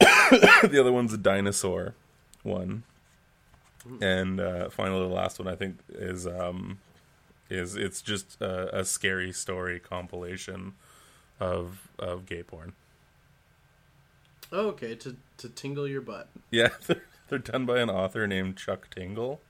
the 0.00 0.76
other 0.80 0.92
one's 0.92 1.12
a 1.12 1.18
dinosaur 1.18 1.94
one, 2.42 2.82
and 4.00 4.40
uh, 4.40 4.68
finally 4.70 5.06
the 5.06 5.14
last 5.14 5.38
one 5.38 5.48
I 5.48 5.56
think 5.56 5.78
is 5.88 6.26
um 6.26 6.78
is 7.50 7.76
it's 7.76 8.02
just 8.02 8.40
a, 8.40 8.80
a 8.80 8.84
scary 8.84 9.32
story 9.32 9.78
compilation 9.80 10.74
of 11.40 11.88
of 11.98 12.26
gay 12.26 12.42
porn. 12.42 12.72
Oh, 14.52 14.68
okay. 14.68 14.94
To 14.96 15.16
to 15.38 15.48
tingle 15.48 15.88
your 15.88 16.00
butt. 16.00 16.28
Yeah, 16.50 16.68
they're, 16.86 17.04
they're 17.28 17.38
done 17.38 17.66
by 17.66 17.80
an 17.80 17.90
author 17.90 18.26
named 18.26 18.56
Chuck 18.56 18.88
Tingle, 18.94 19.40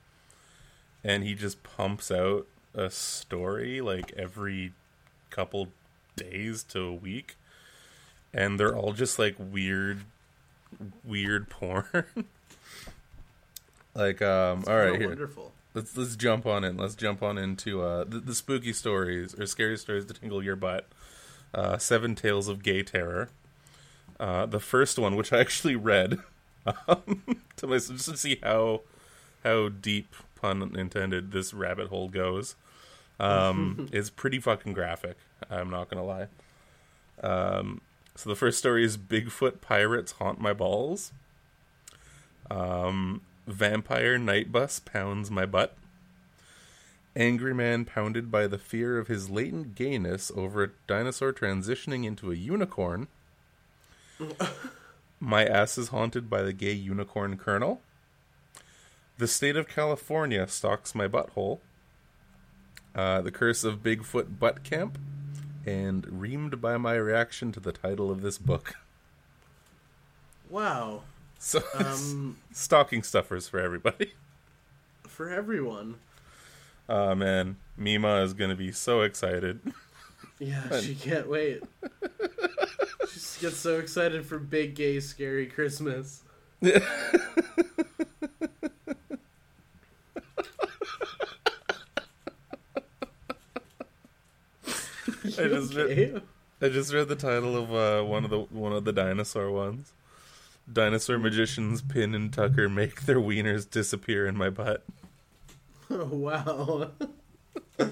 and 1.02 1.22
he 1.24 1.34
just 1.34 1.62
pumps 1.62 2.10
out 2.10 2.46
a 2.74 2.90
story 2.90 3.80
like 3.80 4.12
every 4.12 4.72
couple 5.30 5.68
days 6.16 6.62
to 6.64 6.80
a 6.80 6.92
week, 6.94 7.36
and 8.32 8.58
they're 8.58 8.76
all 8.76 8.92
just 8.92 9.18
like 9.18 9.34
weird, 9.38 10.00
weird 11.04 11.48
porn. 11.50 11.84
like, 13.94 14.22
um, 14.22 14.64
all 14.66 14.76
right, 14.76 14.98
here 14.98 15.08
Wonderful. 15.08 15.52
let's 15.74 15.96
let's 15.96 16.16
jump 16.16 16.46
on 16.46 16.64
in. 16.64 16.76
Let's 16.76 16.94
jump 16.94 17.22
on 17.22 17.38
into 17.38 17.82
uh, 17.82 18.04
the, 18.04 18.20
the 18.20 18.34
spooky 18.34 18.72
stories 18.72 19.38
or 19.38 19.46
scary 19.46 19.76
stories 19.76 20.06
to 20.06 20.14
tingle 20.14 20.42
your 20.42 20.56
butt. 20.56 20.86
Uh, 21.52 21.78
Seven 21.78 22.14
Tales 22.14 22.48
of 22.48 22.62
Gay 22.62 22.82
Terror. 22.82 23.28
Uh, 24.18 24.46
the 24.46 24.60
first 24.60 24.98
one, 24.98 25.16
which 25.16 25.32
I 25.32 25.38
actually 25.40 25.76
read 25.76 26.18
um, 26.88 27.22
to 27.56 27.66
myself 27.66 27.98
just 27.98 28.10
to 28.10 28.16
see 28.16 28.38
how 28.42 28.82
how 29.44 29.68
deep 29.68 30.14
pun 30.34 30.74
intended 30.76 31.32
this 31.32 31.52
rabbit 31.54 31.88
hole 31.88 32.08
goes, 32.08 32.56
um, 33.20 33.88
is 33.92 34.10
pretty 34.10 34.38
fucking 34.38 34.72
graphic. 34.72 35.16
I'm 35.50 35.70
not 35.70 35.88
gonna 35.88 36.04
lie. 36.04 36.26
Um, 37.22 37.80
so 38.16 38.30
the 38.30 38.36
first 38.36 38.58
story 38.58 38.84
is 38.84 38.96
Bigfoot 38.96 39.60
pirates 39.60 40.12
haunt 40.12 40.40
my 40.40 40.52
balls. 40.52 41.12
Um, 42.50 43.22
Vampire 43.46 44.18
night 44.18 44.50
bus 44.50 44.78
pounds 44.78 45.30
my 45.30 45.44
butt. 45.46 45.76
Angry 47.16 47.54
man 47.54 47.84
pounded 47.84 48.30
by 48.30 48.46
the 48.46 48.58
fear 48.58 48.98
of 48.98 49.08
his 49.08 49.30
latent 49.30 49.74
gayness 49.74 50.32
over 50.34 50.64
a 50.64 50.70
dinosaur 50.86 51.32
transitioning 51.32 52.04
into 52.04 52.32
a 52.32 52.36
unicorn. 52.36 53.08
my 55.20 55.44
ass 55.44 55.78
is 55.78 55.88
haunted 55.88 56.28
by 56.28 56.42
the 56.42 56.52
gay 56.52 56.72
unicorn 56.72 57.36
colonel. 57.36 57.80
The 59.18 59.28
state 59.28 59.56
of 59.56 59.68
California 59.68 60.48
stalks 60.48 60.94
my 60.94 61.06
butthole. 61.06 61.60
Uh, 62.94 63.20
the 63.20 63.30
curse 63.30 63.62
of 63.62 63.82
Bigfoot 63.82 64.38
butt 64.38 64.64
camp. 64.64 64.98
And 65.66 66.04
reamed 66.06 66.60
by 66.60 66.76
my 66.76 66.94
reaction 66.94 67.50
to 67.52 67.60
the 67.60 67.72
title 67.72 68.10
of 68.10 68.20
this 68.22 68.38
book. 68.38 68.74
Wow. 70.50 71.02
So, 71.36 71.62
Um, 71.74 72.38
stocking 72.52 73.02
stuffers 73.02 73.48
for 73.48 73.60
everybody. 73.60 74.14
for 75.06 75.28
everyone. 75.28 75.96
Oh 76.88 77.14
man, 77.14 77.56
Mima 77.76 78.22
is 78.22 78.32
gonna 78.32 78.54
be 78.54 78.72
so 78.72 79.02
excited. 79.02 79.60
Yeah, 80.38 80.80
she 80.80 80.94
can't 80.94 81.28
wait. 81.28 81.62
she 83.10 83.40
gets 83.42 83.58
so 83.58 83.78
excited 83.78 84.24
for 84.24 84.38
big, 84.38 84.74
gay, 84.74 85.00
scary 85.00 85.46
Christmas. 85.46 86.22
I 95.38 95.48
just 95.48 95.74
read, 95.74 96.22
I 96.60 96.68
just 96.68 96.92
read 96.92 97.08
the 97.08 97.16
title 97.16 97.56
of 97.56 97.74
uh, 97.74 98.06
one 98.06 98.24
of 98.24 98.30
the 98.30 98.40
one 98.40 98.72
of 98.72 98.84
the 98.84 98.92
dinosaur 98.92 99.50
ones. 99.50 99.92
Dinosaur 100.72 101.18
magicians 101.18 101.82
Pin 101.82 102.14
and 102.14 102.32
Tucker 102.32 102.68
make 102.68 103.02
their 103.02 103.18
wieners 103.18 103.68
disappear 103.68 104.26
in 104.26 104.36
my 104.36 104.48
butt. 104.48 104.84
Oh, 105.90 106.04
wow. 106.10 106.90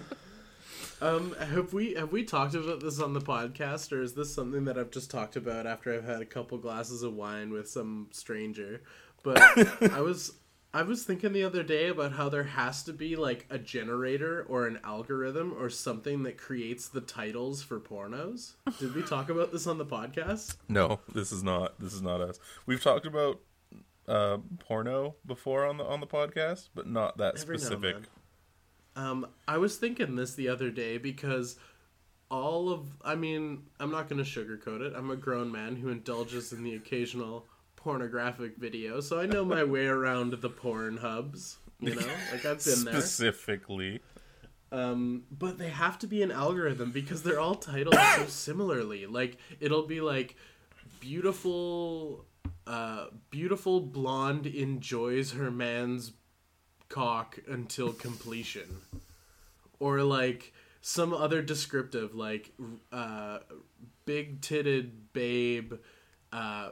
um, 1.01 1.35
have 1.39 1.73
we 1.73 1.95
have 1.95 2.13
we 2.13 2.25
talked 2.25 2.55
about 2.55 2.81
this 2.81 3.01
on 3.01 3.13
the 3.13 3.21
podcast, 3.21 3.93
or 3.93 4.01
is 4.01 4.15
this 4.15 4.33
something 4.33 4.65
that 4.67 4.79
I've 4.79 4.91
just 4.91 5.11
talked 5.11 5.37
about 5.37 5.67
after 5.67 5.93
I've 5.93 6.05
had 6.05 6.23
a 6.23 6.27
couple 6.27 6.59
glasses 6.59 7.03
of 7.03 7.15
wine 7.15 7.51
with 7.51 7.69
some 7.69 8.09
stranger? 8.13 8.83
But 9.23 9.41
I 9.93 10.01
was 10.01 10.33
I 10.75 10.83
was 10.83 11.05
thinking 11.05 11.35
the 11.35 11.45
other 11.45 11.63
day 11.63 11.89
about 11.89 12.13
how 12.13 12.31
there 12.31 12.45
has 12.45 12.83
to 12.85 12.95
be 12.95 13.15
like 13.15 13.47
a 13.51 13.59
generator 13.59 14.47
or 14.49 14.67
an 14.67 14.79
algorithm 14.83 15.55
or 15.59 15.69
something 15.69 16.23
that 16.23 16.39
creates 16.39 16.89
the 16.89 17.03
titles 17.03 17.63
for 17.63 17.79
pornos. 17.79 18.53
Did 18.79 18.95
we 18.95 19.03
talk 19.03 19.29
about 19.29 19.53
this 19.53 19.67
on 19.67 19.77
the 19.77 19.85
podcast? 19.85 20.57
No, 20.69 21.01
this 21.13 21.31
is 21.31 21.43
not 21.43 21.79
this 21.79 21.93
is 21.93 22.01
not 22.01 22.23
us. 22.23 22.41
We've 22.65 22.83
talked 22.83 23.05
about 23.05 23.41
uh, 24.09 24.39
porno 24.61 25.17
before 25.27 25.67
on 25.67 25.77
the 25.77 25.85
on 25.85 26.01
the 26.01 26.07
podcast, 26.07 26.71
but 26.75 26.89
not 26.89 27.19
that 27.19 27.39
Every 27.39 27.59
specific. 27.59 27.97
Um, 28.97 29.27
I 29.47 29.59
was 29.59 29.77
thinking 29.77 30.17
this 30.17 30.35
the 30.35 30.49
other 30.49 30.71
day 30.71 30.97
because 30.97 31.59
all 32.31 32.71
of 32.71 32.87
I 33.05 33.15
mean, 33.15 33.65
I'm 33.79 33.91
not 33.91 34.09
going 34.09 34.25
to 34.25 34.29
sugarcoat 34.29 34.81
it. 34.81 34.95
I'm 34.97 35.11
a 35.11 35.17
grown 35.17 35.53
man 35.53 35.77
who 35.77 35.91
indulges 35.91 36.55
in 36.55 36.65
the 36.65 36.77
occasional 36.77 37.47
pornographic 37.83 38.57
video, 38.57 39.01
so 39.01 39.19
I 39.19 39.27
know 39.27 39.45
my 39.45 39.65
way 39.65 39.87
around 39.87 40.35
the 40.41 40.49
porn 40.49 40.99
hubs. 40.99 41.59
You 41.81 41.97
know, 41.97 42.07
like 42.33 42.45
I've 42.45 42.65
been 42.65 42.85
there. 42.85 43.01
Specifically, 43.01 44.01
Um, 44.71 45.25
but 45.31 45.59
they 45.59 45.69
have 45.69 45.99
to 45.99 46.07
be 46.07 46.23
an 46.23 46.31
algorithm 46.31 46.93
because 46.93 47.23
they're 47.25 47.41
all 47.41 47.57
titled 47.57 47.97
so 48.17 48.27
similarly. 48.27 49.07
Like 49.07 49.37
it'll 49.61 49.87
be 49.87 50.01
like 50.01 50.37
beautiful, 51.01 52.25
uh, 52.67 53.07
beautiful 53.31 53.81
blonde 53.81 54.47
enjoys 54.47 55.33
her 55.33 55.51
man's 55.51 56.13
cock 56.89 57.39
until 57.49 57.93
completion, 57.93 58.79
or 59.81 60.03
like 60.03 60.53
some 60.83 61.13
other 61.13 61.43
descriptive 61.43 62.15
like 62.15 62.53
uh, 62.93 63.41
big 64.05 64.41
titted 64.41 64.91
babe. 65.13 65.75
Uh, 66.33 66.71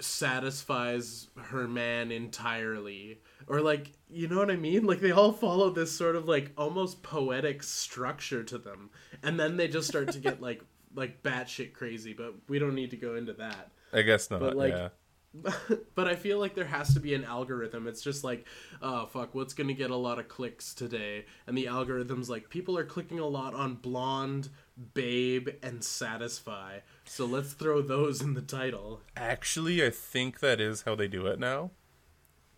satisfies 0.00 1.28
her 1.36 1.66
man 1.66 2.12
entirely 2.12 3.20
or 3.48 3.60
like 3.60 3.92
you 4.08 4.28
know 4.28 4.38
what 4.38 4.50
i 4.50 4.56
mean 4.56 4.84
like 4.84 5.00
they 5.00 5.10
all 5.10 5.32
follow 5.32 5.70
this 5.70 5.90
sort 5.90 6.14
of 6.14 6.28
like 6.28 6.52
almost 6.56 7.02
poetic 7.02 7.62
structure 7.62 8.44
to 8.44 8.58
them 8.58 8.90
and 9.22 9.40
then 9.40 9.56
they 9.56 9.66
just 9.66 9.88
start 9.88 10.12
to 10.12 10.20
get 10.20 10.40
like 10.40 10.62
like 10.94 11.22
batshit 11.22 11.72
crazy 11.72 12.12
but 12.12 12.32
we 12.48 12.58
don't 12.58 12.74
need 12.74 12.90
to 12.90 12.96
go 12.96 13.16
into 13.16 13.32
that 13.32 13.70
I 13.92 14.02
guess 14.02 14.30
not. 14.30 14.40
But, 14.40 14.56
like, 14.56 14.72
yeah, 14.72 14.88
but 15.94 16.08
I 16.08 16.14
feel 16.14 16.38
like 16.38 16.54
there 16.54 16.66
has 16.66 16.94
to 16.94 17.00
be 17.00 17.14
an 17.14 17.24
algorithm. 17.24 17.86
It's 17.86 18.02
just 18.02 18.24
like, 18.24 18.46
oh 18.82 19.06
fuck, 19.06 19.34
what's 19.34 19.54
gonna 19.54 19.74
get 19.74 19.90
a 19.90 19.96
lot 19.96 20.18
of 20.18 20.28
clicks 20.28 20.74
today? 20.74 21.26
And 21.46 21.56
the 21.56 21.68
algorithm's 21.68 22.30
like, 22.30 22.48
people 22.48 22.76
are 22.78 22.84
clicking 22.84 23.18
a 23.18 23.26
lot 23.26 23.54
on 23.54 23.76
blonde, 23.76 24.48
babe, 24.94 25.48
and 25.62 25.82
satisfy. 25.82 26.78
So 27.08 27.24
let's 27.26 27.52
throw 27.52 27.82
those 27.82 28.20
in 28.20 28.34
the 28.34 28.42
title. 28.42 29.00
Actually, 29.16 29.84
I 29.84 29.90
think 29.90 30.38
that 30.40 30.60
is 30.60 30.82
how 30.82 30.94
they 30.94 31.08
do 31.08 31.26
it 31.26 31.40
now. 31.40 31.70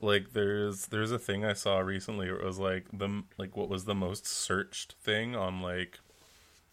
Like 0.00 0.32
there's 0.32 0.86
there's 0.86 1.12
a 1.12 1.18
thing 1.18 1.44
I 1.44 1.52
saw 1.52 1.78
recently 1.78 2.26
where 2.26 2.40
it 2.40 2.44
was 2.44 2.58
like 2.58 2.86
the 2.92 3.22
like 3.38 3.56
what 3.56 3.68
was 3.68 3.84
the 3.84 3.94
most 3.94 4.26
searched 4.26 4.94
thing 5.02 5.36
on 5.36 5.60
like 5.62 6.00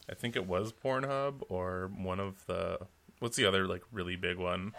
I 0.10 0.16
think 0.16 0.36
it 0.36 0.48
was 0.48 0.72
Pornhub 0.74 1.44
or 1.50 1.92
one 1.96 2.20
of 2.20 2.46
the 2.48 2.80
what's 3.20 3.38
the 3.38 3.46
other 3.46 3.68
like 3.68 3.84
really 3.92 4.16
big 4.16 4.38
one? 4.38 4.74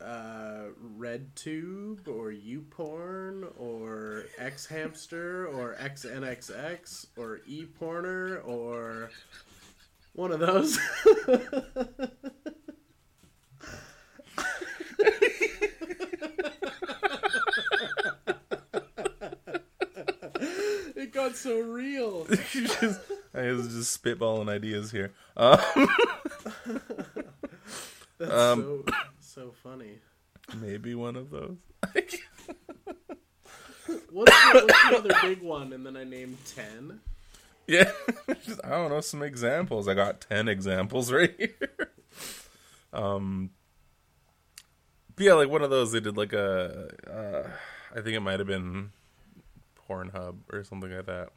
Uh, 0.00 0.66
RedTube 0.98 2.06
or 2.06 2.30
YouPorn 2.30 3.50
or 3.58 4.26
X 4.38 4.66
Hamster 4.66 5.46
or 5.46 5.74
XNXX 5.80 7.06
or 7.16 7.40
ePorner 7.48 8.46
or 8.46 9.10
one 10.16 10.32
of 10.32 10.40
those. 10.40 10.78
it 20.96 21.12
got 21.12 21.36
so 21.36 21.60
real. 21.60 22.24
just, 22.52 23.00
I 23.34 23.52
was 23.52 23.68
just 23.74 24.02
spitballing 24.02 24.48
ideas 24.48 24.90
here. 24.90 25.12
Uh, 25.36 25.56
That's 28.18 28.32
Um, 28.32 28.62
so 28.62 28.84
so 29.20 29.52
funny. 29.62 29.98
maybe 30.56 30.94
one 30.94 31.16
of 31.16 31.28
those. 31.30 31.58
What's 31.92 32.16
the, 32.18 34.00
what's 34.10 34.32
the 34.90 34.96
other 34.96 35.10
big 35.22 35.42
one? 35.42 35.72
And 35.74 35.84
then 35.84 35.96
I 35.96 36.04
named 36.04 36.38
ten. 36.54 37.00
Yeah, 37.66 37.90
just, 38.44 38.60
I 38.64 38.70
don't 38.70 38.90
know 38.90 39.00
some 39.00 39.22
examples. 39.22 39.88
I 39.88 39.94
got 39.94 40.20
ten 40.20 40.48
examples 40.48 41.12
right 41.12 41.34
here. 41.36 41.90
Um, 42.92 43.50
yeah, 45.18 45.34
like 45.34 45.48
one 45.48 45.62
of 45.62 45.70
those. 45.70 45.92
They 45.92 46.00
did 46.00 46.16
like 46.16 46.32
a. 46.32 46.90
Uh, 47.10 47.50
I 47.92 48.02
think 48.02 48.16
it 48.16 48.20
might 48.20 48.38
have 48.38 48.46
been 48.46 48.90
Pornhub 49.88 50.36
or 50.52 50.64
something 50.64 50.90
like 50.90 51.06
that. 51.06 51.30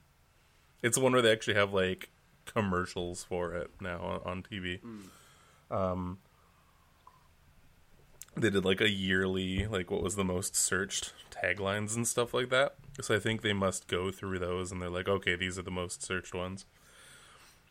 It's 0.83 0.97
one 0.97 1.13
where 1.13 1.21
they 1.21 1.31
actually 1.31 1.55
have 1.55 1.73
like 1.73 2.09
commercials 2.45 3.23
for 3.23 3.53
it 3.53 3.71
now 3.81 3.99
on, 3.99 4.21
on 4.25 4.43
TV. 4.43 4.79
Um, 5.71 6.19
they 8.35 8.49
did 8.49 8.65
like 8.65 8.81
a 8.81 8.89
yearly, 8.89 9.65
like 9.65 9.91
what 9.91 10.03
was 10.03 10.15
the 10.15 10.23
most 10.23 10.55
searched 10.55 11.13
taglines 11.31 11.95
and 11.95 12.07
stuff 12.07 12.33
like 12.33 12.49
that. 12.49 12.75
So 13.01 13.15
I 13.15 13.19
think 13.19 13.41
they 13.41 13.53
must 13.53 13.87
go 13.87 14.11
through 14.11 14.39
those 14.39 14.71
and 14.71 14.81
they're 14.81 14.89
like, 14.89 15.07
okay, 15.07 15.35
these 15.35 15.57
are 15.57 15.63
the 15.63 15.71
most 15.71 16.03
searched 16.03 16.33
ones. 16.33 16.65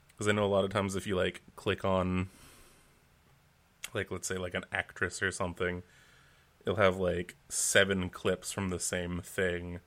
Because 0.09 0.29
I 0.29 0.33
know 0.33 0.45
a 0.45 0.47
lot 0.47 0.65
of 0.65 0.71
times 0.71 0.97
if 0.97 1.07
you 1.07 1.17
like 1.17 1.43
click 1.55 1.85
on, 1.85 2.29
like 3.95 4.11
let's 4.11 4.27
say 4.27 4.37
like 4.37 4.55
an 4.55 4.65
actress 4.73 5.23
or 5.23 5.31
something, 5.31 5.83
it'll 6.63 6.77
have 6.77 6.97
like 6.97 7.37
seven 7.49 8.11
clips 8.11 8.53
from 8.53 8.71
the 8.71 8.81
same 8.81 9.21
thing, 9.21 9.81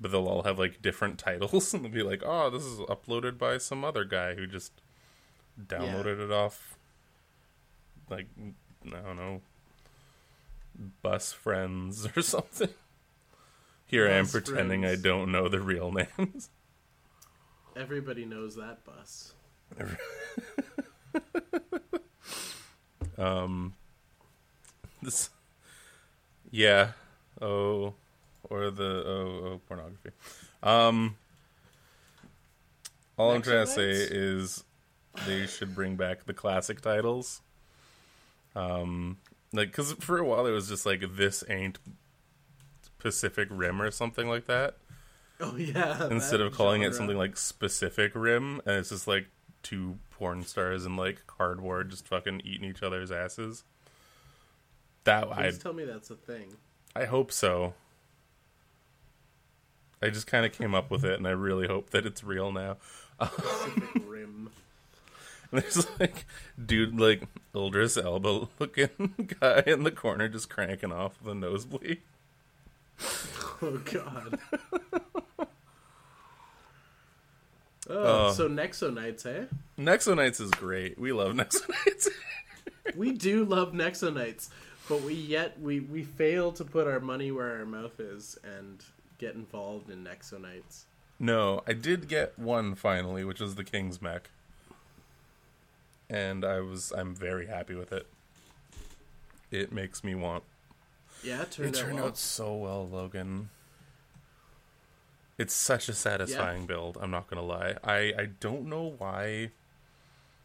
but 0.00 0.10
they'll 0.10 0.26
all 0.26 0.42
have 0.42 0.58
like 0.58 0.82
different 0.82 1.18
titles 1.20 1.72
and 1.72 1.84
they'll 1.84 1.92
be 1.92 2.02
like, 2.02 2.22
oh, 2.24 2.50
this 2.50 2.64
is 2.64 2.80
uploaded 2.80 3.38
by 3.38 3.58
some 3.58 3.84
other 3.84 4.04
guy 4.04 4.34
who 4.34 4.46
just 4.46 4.72
downloaded 5.66 6.20
it 6.24 6.32
off, 6.32 6.76
like 8.08 8.26
I 8.86 9.00
don't 9.02 9.16
know, 9.16 9.42
bus 11.02 11.32
friends 11.32 12.08
or 12.16 12.22
something. 12.22 12.70
Here 13.86 14.08
I 14.08 14.12
am 14.12 14.26
pretending 14.26 14.82
friends. 14.82 15.00
I 15.00 15.02
don't 15.02 15.32
know 15.32 15.48
the 15.48 15.60
real 15.60 15.92
names. 15.92 16.50
Everybody 17.76 18.24
knows 18.24 18.56
that 18.56 18.84
bus. 18.84 19.34
Um, 23.20 23.74
this, 25.02 25.28
yeah, 26.50 26.92
oh, 27.40 27.92
or 28.44 28.70
the 28.70 29.04
oh, 29.06 29.44
oh 29.44 29.60
pornography. 29.68 30.10
Um, 30.62 31.16
all 33.18 33.32
I'm 33.32 33.42
trying 33.42 33.66
to 33.66 33.70
say 33.70 33.90
is 33.90 34.64
they 35.26 35.46
should 35.46 35.74
bring 35.74 35.96
back 35.96 36.24
the 36.24 36.32
classic 36.32 36.80
titles. 36.80 37.42
Um, 38.56 39.18
like 39.52 39.68
because 39.68 39.92
for 39.94 40.18
a 40.18 40.24
while 40.24 40.46
it 40.46 40.52
was 40.52 40.68
just 40.68 40.86
like 40.86 41.02
this 41.16 41.42
ain't 41.48 41.78
Pacific 42.98 43.48
Rim 43.50 43.80
or 43.82 43.90
something 43.90 44.28
like 44.28 44.46
that. 44.46 44.76
Oh 45.40 45.56
yeah. 45.56 46.08
Instead 46.08 46.40
of 46.40 46.52
calling 46.54 46.82
it 46.82 46.94
something 46.94 47.16
like 47.16 47.36
Specific 47.36 48.12
Rim, 48.14 48.60
and 48.66 48.76
it's 48.76 48.90
just 48.90 49.08
like 49.08 49.26
two 49.62 49.98
porn 50.10 50.42
stars 50.42 50.84
in 50.84 50.96
like 50.96 51.26
cardboard 51.26 51.90
just 51.90 52.06
fucking 52.06 52.42
eating 52.44 52.68
each 52.68 52.82
other's 52.82 53.10
asses. 53.10 53.64
That 55.04 55.28
I 55.32 55.50
Please 55.50 55.58
tell 55.58 55.72
me 55.72 55.84
that's 55.84 56.10
a 56.10 56.14
thing. 56.14 56.56
I 56.94 57.06
hope 57.06 57.32
so. 57.32 57.74
I 60.02 60.10
just 60.10 60.26
kind 60.26 60.46
of 60.46 60.52
came 60.52 60.74
up 60.74 60.90
with 60.90 61.04
it, 61.04 61.18
and 61.18 61.26
I 61.26 61.32
really 61.32 61.66
hope 61.66 61.90
that 61.90 62.06
it's 62.06 62.24
real 62.24 62.52
now. 62.52 62.76
Pacific 63.18 64.02
Rim. 64.06 64.50
There's 65.60 65.86
like 65.98 66.26
dude 66.64 66.98
like 67.00 67.24
Idris 67.56 67.96
Elba 67.96 68.48
looking 68.58 69.28
guy 69.40 69.62
in 69.66 69.82
the 69.84 69.90
corner 69.90 70.28
just 70.28 70.48
cranking 70.50 70.92
off 70.92 71.14
the 71.24 71.34
nosebleed. 71.34 71.98
Oh 73.62 73.78
god. 73.92 74.38
oh, 75.40 75.46
Oh. 77.88 78.32
so 78.32 78.48
Nexo 78.48 78.92
Knights, 78.92 79.26
eh? 79.26 79.44
Nexo 79.78 80.14
Nexonites 80.14 80.40
is 80.40 80.50
great. 80.52 80.98
We 80.98 81.12
love 81.12 81.32
Nexo 81.34 81.66
Nexonites. 81.66 82.08
We 82.96 83.12
do 83.12 83.44
love 83.44 83.72
Nexo 83.72 84.12
Nexonites, 84.12 84.48
but 84.88 85.02
we 85.02 85.14
yet 85.14 85.60
we 85.60 85.80
we 85.80 86.02
fail 86.04 86.52
to 86.52 86.64
put 86.64 86.86
our 86.86 87.00
money 87.00 87.30
where 87.30 87.58
our 87.58 87.66
mouth 87.66 87.98
is 88.00 88.38
and 88.44 88.82
get 89.18 89.34
involved 89.34 89.90
in 89.90 90.04
Nexo 90.04 90.40
Nexonites. 90.40 90.84
no, 91.18 91.62
I 91.66 91.72
did 91.74 92.08
get 92.08 92.38
one 92.38 92.74
finally, 92.74 93.24
which 93.24 93.40
was 93.40 93.54
the 93.56 93.64
King's 93.64 94.00
Mech. 94.00 94.30
And 96.10 96.44
I 96.44 96.60
was 96.60 96.92
I'm 96.92 97.14
very 97.14 97.46
happy 97.46 97.74
with 97.74 97.92
it. 97.92 98.06
It 99.50 99.72
makes 99.72 100.02
me 100.04 100.14
want 100.14 100.42
Yeah, 101.22 101.42
it 101.42 101.52
turned 101.52 101.74
it 101.74 101.78
out 101.78 101.84
turned 101.84 101.96
well. 101.98 102.06
out 102.08 102.18
so 102.18 102.54
well, 102.54 102.86
Logan. 102.88 103.48
It's 105.38 105.54
such 105.54 105.88
a 105.88 105.94
satisfying 105.94 106.66
build. 106.66 106.98
I'm 107.00 107.10
not 107.10 107.28
gonna 107.28 107.42
lie. 107.42 107.76
I 107.82 108.12
I 108.18 108.28
don't 108.40 108.66
know 108.66 108.94
why, 108.98 109.50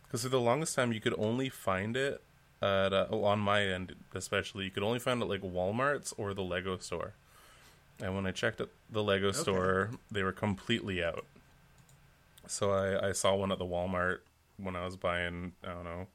because 0.04 0.22
for 0.24 0.30
the 0.30 0.40
longest 0.40 0.76
time 0.76 0.94
you 0.94 1.02
could 1.02 1.16
only 1.18 1.50
find 1.50 1.98
it 1.98 2.22
at 2.62 2.94
uh, 2.94 3.08
on 3.12 3.40
my 3.40 3.64
end, 3.66 3.96
especially 4.14 4.64
you 4.66 4.72
could 4.72 4.84
only 4.84 5.00
find 5.00 5.22
it 5.22 5.26
like 5.26 5.42
Walmart's 5.42 6.14
or 6.18 6.34
the 6.34 6.44
Lego 6.44 6.78
store. 6.78 7.14
And 8.00 8.16
when 8.16 8.26
I 8.26 8.32
checked 8.32 8.62
at 8.62 8.70
the 8.90 9.04
Lego 9.04 9.32
store, 9.32 9.92
they 10.12 10.24
were 10.24 10.32
completely 10.32 11.04
out. 11.04 11.26
So 12.48 12.72
I 12.72 13.10
I 13.10 13.12
saw 13.12 13.36
one 13.36 13.52
at 13.52 13.58
the 13.58 13.66
Walmart 13.66 14.20
when 14.58 14.76
I 14.76 14.86
was 14.86 14.98
buying 14.98 15.54
I 15.64 15.74
don't 15.74 15.84
know, 15.84 16.08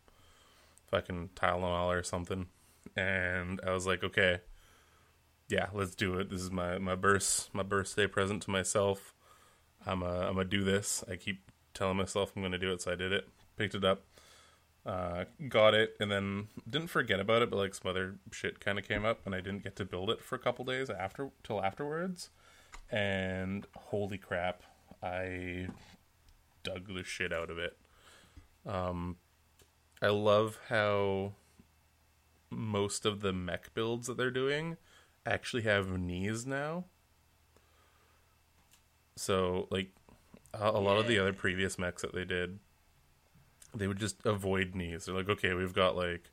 fucking 0.91 1.31
Tylenol 1.35 1.87
or 1.87 2.03
something, 2.03 2.47
and 2.97 3.61
I 3.67 3.73
was 3.73 3.87
like, 3.87 4.05
okay 4.05 4.41
yeah, 5.51 5.67
let's 5.73 5.95
do 5.95 6.15
it. 6.19 6.31
This 6.31 6.41
is 6.41 6.51
my 6.51 6.79
my 6.79 6.95
birth 6.95 7.51
my 7.53 7.63
birthday 7.63 8.07
present 8.07 8.43
to 8.45 8.51
myself. 8.51 9.15
I'm 9.85 10.03
a 10.03 10.29
I'm 10.29 10.35
gonna 10.35 10.45
do 10.45 10.63
this. 10.65 11.05
I 11.11 11.17
keep 11.17 11.51
telling 11.75 11.97
myself 11.97 12.33
I'm 12.35 12.43
gonna 12.43 12.59
do 12.59 12.73
it, 12.73 12.83
so 12.83 12.93
I 12.93 12.95
did 12.95 13.13
it. 13.13 13.29
Picked 13.57 13.75
it 13.75 13.85
up, 13.85 14.05
uh, 14.87 15.25
got 15.49 15.75
it, 15.75 15.97
and 16.01 16.11
then 16.11 16.49
didn't 16.69 16.89
forget 16.89 17.21
about 17.21 17.43
it. 17.43 17.51
But 17.51 17.57
like 17.57 17.75
some 17.75 17.91
other 17.91 18.17
shit 18.31 18.61
kind 18.61 18.79
of 18.79 18.87
came 18.87 19.05
up, 19.05 19.27
and 19.27 19.35
I 19.35 19.41
didn't 19.41 19.65
get 19.65 19.77
to 19.77 19.85
build 19.85 20.11
it 20.11 20.23
for 20.23 20.37
a 20.37 20.39
couple 20.39 20.65
days 20.65 20.89
after 20.89 21.31
till 21.43 21.63
afterwards. 21.63 22.31
And 22.91 23.67
holy 23.77 24.19
crap, 24.19 24.63
I 25.03 25.69
dug 26.63 26.95
the 26.95 27.05
shit 27.05 27.33
out 27.33 27.51
of 27.51 27.59
it. 27.59 27.77
Um, 28.71 29.17
I 30.01 30.09
love 30.09 30.59
how 30.69 31.33
most 32.51 33.05
of 33.05 33.21
the 33.21 33.33
mech 33.33 33.75
builds 33.75 34.07
that 34.07 34.17
they're 34.17 34.31
doing 34.31 34.77
actually 35.27 35.63
have 35.63 35.99
knees 35.99 36.47
now. 36.47 36.85
So, 39.17 39.67
like, 39.71 39.91
a, 40.55 40.71
a 40.71 40.81
lot 40.81 40.99
of 40.99 41.09
the 41.09 41.19
other 41.19 41.33
previous 41.33 41.79
mechs 41.79 42.03
that 42.03 42.15
they 42.15 42.25
did, 42.25 42.61
they 43.75 43.87
would 43.87 43.99
just 43.99 44.25
avoid 44.25 44.75
knees. 44.75 45.05
They're 45.05 45.15
like, 45.15 45.29
okay, 45.29 45.53
we've 45.53 45.75
got 45.75 45.97
like 45.97 46.31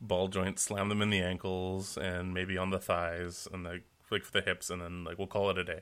ball 0.00 0.28
joints, 0.28 0.62
slam 0.62 0.88
them 0.88 1.02
in 1.02 1.10
the 1.10 1.20
ankles 1.20 1.96
and 1.96 2.32
maybe 2.32 2.56
on 2.56 2.70
the 2.70 2.78
thighs, 2.78 3.48
and 3.52 3.64
like 3.64 3.82
like 4.10 4.24
for 4.24 4.32
the 4.32 4.42
hips, 4.42 4.70
and 4.70 4.80
then 4.80 5.04
like 5.04 5.18
we'll 5.18 5.26
call 5.26 5.50
it 5.50 5.58
a 5.58 5.64
day. 5.64 5.80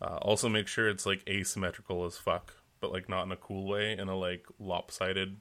Uh, 0.00 0.18
also, 0.22 0.48
make 0.48 0.68
sure 0.68 0.88
it's 0.88 1.06
like 1.06 1.22
asymmetrical 1.28 2.04
as 2.04 2.16
fuck, 2.16 2.54
but 2.80 2.92
like 2.92 3.08
not 3.08 3.24
in 3.24 3.32
a 3.32 3.36
cool 3.36 3.66
way, 3.66 3.92
in 3.96 4.08
a 4.08 4.16
like 4.16 4.46
lopsided, 4.58 5.36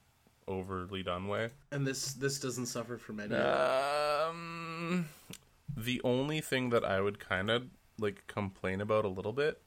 overly 0.47 1.03
done 1.03 1.27
way. 1.27 1.49
And 1.71 1.85
this 1.85 2.13
this 2.13 2.39
doesn't 2.39 2.67
suffer 2.67 2.97
from 2.97 3.19
any. 3.19 3.35
Um, 3.35 5.09
the 5.75 6.01
only 6.03 6.41
thing 6.41 6.69
that 6.69 6.83
I 6.83 7.01
would 7.01 7.19
kind 7.19 7.49
of 7.49 7.67
like 7.99 8.25
complain 8.27 8.81
about 8.81 9.05
a 9.05 9.09
little 9.09 9.33
bit 9.33 9.61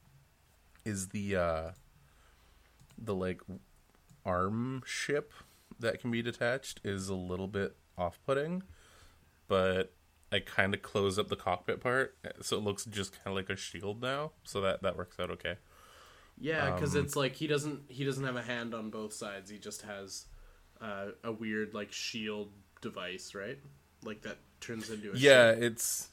is 0.85 1.09
the 1.09 1.37
uh 1.37 1.71
the 2.97 3.15
like 3.15 3.41
arm 4.25 4.83
ship 4.87 5.33
that 5.79 6.01
can 6.01 6.11
be 6.11 6.23
detached 6.23 6.81
is 6.85 7.09
a 7.09 7.15
little 7.15 7.49
bit 7.49 7.77
off-putting, 7.97 8.63
but 9.49 9.93
I 10.33 10.41
kind 10.41 10.75
of 10.75 10.83
close 10.83 11.19
up 11.19 11.29
the 11.29 11.37
cockpit 11.37 11.81
part 11.81 12.17
so 12.41 12.57
it 12.57 12.63
looks 12.63 12.85
just 12.85 13.13
kind 13.13 13.29
of 13.29 13.35
like 13.35 13.51
a 13.51 13.57
shield 13.57 14.01
now, 14.03 14.33
so 14.45 14.61
that 14.61 14.83
that 14.83 14.97
works 14.97 15.19
out 15.19 15.31
okay. 15.31 15.57
Yeah, 16.40 16.70
because 16.70 16.96
Um, 16.96 17.05
it's 17.05 17.16
like 17.16 17.35
he 17.37 17.46
doesn't 17.46 17.83
he 17.90 18.05
doesn't 18.05 18.24
have 18.24 18.37
a 18.37 18.42
hand 18.42 18.74
on 18.74 18.90
both 18.90 19.12
sides. 19.12 19.50
He 19.50 19.59
just 19.59 19.83
has 19.83 20.26
uh, 20.81 21.09
a 21.22 21.33
weird 21.33 21.74
like 21.74 21.92
shield 21.92 22.53
device, 22.81 23.35
right? 23.35 23.59
Like 24.05 24.22
that 24.22 24.38
turns 24.61 24.90
into 24.90 25.12
a 25.12 25.16
yeah 25.16 25.53
shield. 25.53 25.64
it's 25.64 26.09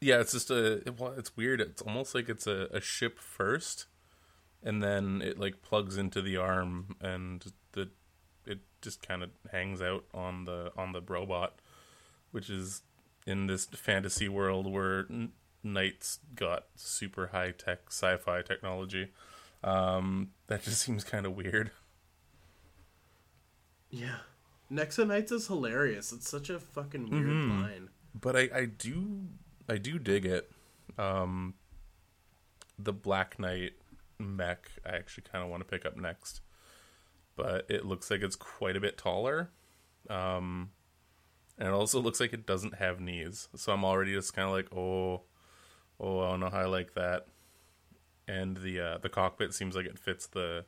yeah 0.00 0.20
it's 0.20 0.32
just 0.32 0.50
a 0.50 0.86
it- 0.88 0.98
well, 0.98 1.14
it's 1.16 1.36
weird 1.36 1.60
it's 1.60 1.82
almost 1.82 2.14
like 2.14 2.28
it's 2.28 2.46
a, 2.46 2.68
a 2.72 2.80
ship 2.80 3.18
first 3.18 3.86
and 4.62 4.82
then 4.82 5.22
it 5.22 5.38
like 5.38 5.62
plugs 5.62 5.96
into 5.96 6.22
the 6.22 6.36
arm 6.36 6.96
and 7.00 7.52
the 7.72 7.90
it 8.46 8.60
just 8.82 9.06
kind 9.06 9.22
of 9.22 9.30
hangs 9.52 9.80
out 9.82 10.04
on 10.14 10.44
the 10.44 10.72
on 10.76 10.92
the 10.92 11.00
robot 11.02 11.60
which 12.32 12.50
is 12.50 12.82
in 13.26 13.46
this 13.46 13.66
fantasy 13.66 14.28
world 14.28 14.66
where 14.70 15.06
n- 15.10 15.32
knights 15.62 16.18
got 16.34 16.66
super 16.76 17.28
high 17.28 17.52
tech 17.52 17.80
sci-fi 17.88 18.42
technology 18.42 19.08
um 19.64 20.30
that 20.48 20.62
just 20.62 20.80
seems 20.84 21.04
kind 21.04 21.26
of 21.26 21.34
weird 21.36 21.70
Yeah. 23.90 24.18
Nexo 24.70 25.06
Knights 25.06 25.30
is 25.32 25.46
hilarious. 25.48 26.12
It's 26.12 26.28
such 26.30 26.48
a 26.48 26.58
fucking 26.58 27.10
weird 27.10 27.26
Mhm. 27.26 27.62
line. 27.62 27.88
but 28.14 28.36
I, 28.36 28.48
I 28.54 28.64
do 28.66 29.28
I 29.68 29.78
do 29.78 29.98
dig 29.98 30.26
it. 30.26 30.50
Um, 30.98 31.54
the 32.78 32.92
Black 32.92 33.38
Knight 33.38 33.72
mech 34.18 34.70
I 34.84 34.90
actually 34.96 35.24
kind 35.24 35.42
of 35.44 35.50
want 35.50 35.62
to 35.62 35.68
pick 35.70 35.86
up 35.86 35.96
next, 35.96 36.40
but 37.36 37.64
it 37.70 37.84
looks 37.86 38.10
like 38.10 38.20
it's 38.22 38.36
quite 38.36 38.76
a 38.76 38.80
bit 38.80 38.98
taller. 38.98 39.50
Um, 40.10 40.70
and 41.58 41.68
it 41.68 41.74
also 41.74 42.00
looks 42.00 42.18
like 42.20 42.32
it 42.32 42.44
doesn't 42.46 42.74
have 42.76 43.00
knees. 43.00 43.48
So 43.56 43.72
I'm 43.72 43.84
already 43.84 44.14
just 44.14 44.34
kind 44.34 44.46
of 44.48 44.52
like, 44.54 44.74
oh, 44.74 45.22
oh, 46.00 46.20
I 46.20 46.30
don't 46.30 46.40
know 46.40 46.50
how 46.50 46.60
I 46.60 46.64
like 46.66 46.94
that. 46.94 47.28
And 48.28 48.58
the 48.58 48.80
uh, 48.80 48.98
the 48.98 49.08
cockpit 49.08 49.52
seems 49.54 49.74
like 49.74 49.86
it 49.86 49.98
fits 49.98 50.26
the 50.26 50.64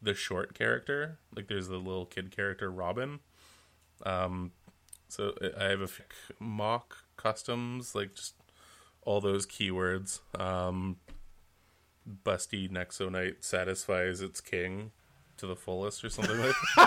the 0.00 0.14
short 0.14 0.54
character. 0.54 1.18
Like 1.34 1.48
there's 1.48 1.68
the 1.68 1.76
little 1.76 2.06
kid 2.06 2.34
character 2.34 2.70
Robin. 2.70 3.20
Um, 4.04 4.52
so 5.08 5.34
I 5.58 5.64
have 5.64 5.80
a 5.80 5.86
few 5.86 6.04
mock 6.40 7.04
customs, 7.16 7.94
like 7.94 8.14
just 8.14 8.34
all 9.02 9.20
those 9.20 9.46
keywords. 9.46 10.20
Um, 10.38 10.96
Busty 12.24 12.70
Nexo 12.70 13.10
Knight 13.10 13.44
satisfies 13.44 14.20
its 14.20 14.40
king 14.40 14.90
to 15.36 15.46
the 15.46 15.56
fullest, 15.56 16.04
or 16.04 16.08
something 16.08 16.38
like. 16.38 16.54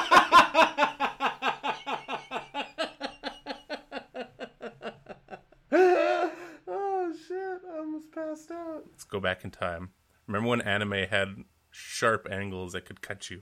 oh 6.67 7.13
shit! 7.27 7.61
I 7.71 7.77
almost 7.77 8.11
passed 8.11 8.51
out. 8.51 8.83
Let's 8.89 9.03
go 9.03 9.19
back 9.19 9.43
in 9.43 9.51
time. 9.51 9.91
Remember 10.27 10.49
when 10.49 10.61
anime 10.61 11.07
had 11.09 11.43
sharp 11.71 12.27
angles 12.31 12.73
that 12.73 12.85
could 12.85 13.01
cut 13.01 13.29
you, 13.29 13.41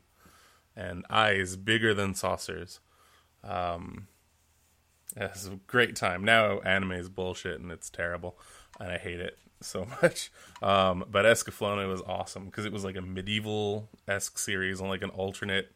and 0.76 1.06
eyes 1.10 1.56
bigger 1.56 1.94
than 1.94 2.14
saucers. 2.16 2.80
Um, 3.44 4.08
it's 5.16 5.48
a 5.48 5.60
great 5.68 5.96
time. 5.96 6.24
Now 6.24 6.60
anime 6.60 6.94
is 6.94 7.10
bullshit 7.10 7.60
and 7.60 7.72
it's 7.72 7.90
terrible, 7.90 8.38
and 8.80 8.92
I 8.92 8.98
hate 8.98 9.20
it 9.20 9.38
so 9.62 9.88
much. 10.02 10.32
Um, 10.62 11.06
but 11.10 11.26
Escaflowne 11.26 11.88
was 11.88 12.02
awesome 12.02 12.46
because 12.46 12.66
it 12.66 12.74
was 12.74 12.84
like 12.84 12.96
a 12.96 13.02
medieval 13.02 13.90
esque 14.08 14.38
series 14.38 14.82
on 14.82 14.90
like 14.90 15.04
an 15.04 15.10
alternate 15.10 15.74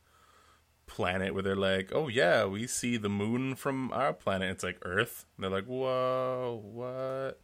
planet 0.87 1.33
where 1.33 1.43
they're 1.43 1.55
like, 1.55 1.91
"Oh 1.93 2.07
yeah, 2.07 2.45
we 2.45 2.65
see 2.65 2.97
the 2.97 3.09
moon 3.09 3.55
from 3.55 3.91
our 3.91 4.13
planet. 4.13 4.51
It's 4.51 4.63
like 4.63 4.79
Earth." 4.83 5.25
And 5.35 5.43
they're 5.43 5.51
like, 5.51 5.65
"Whoa, 5.65 6.61
what?" 6.63 7.41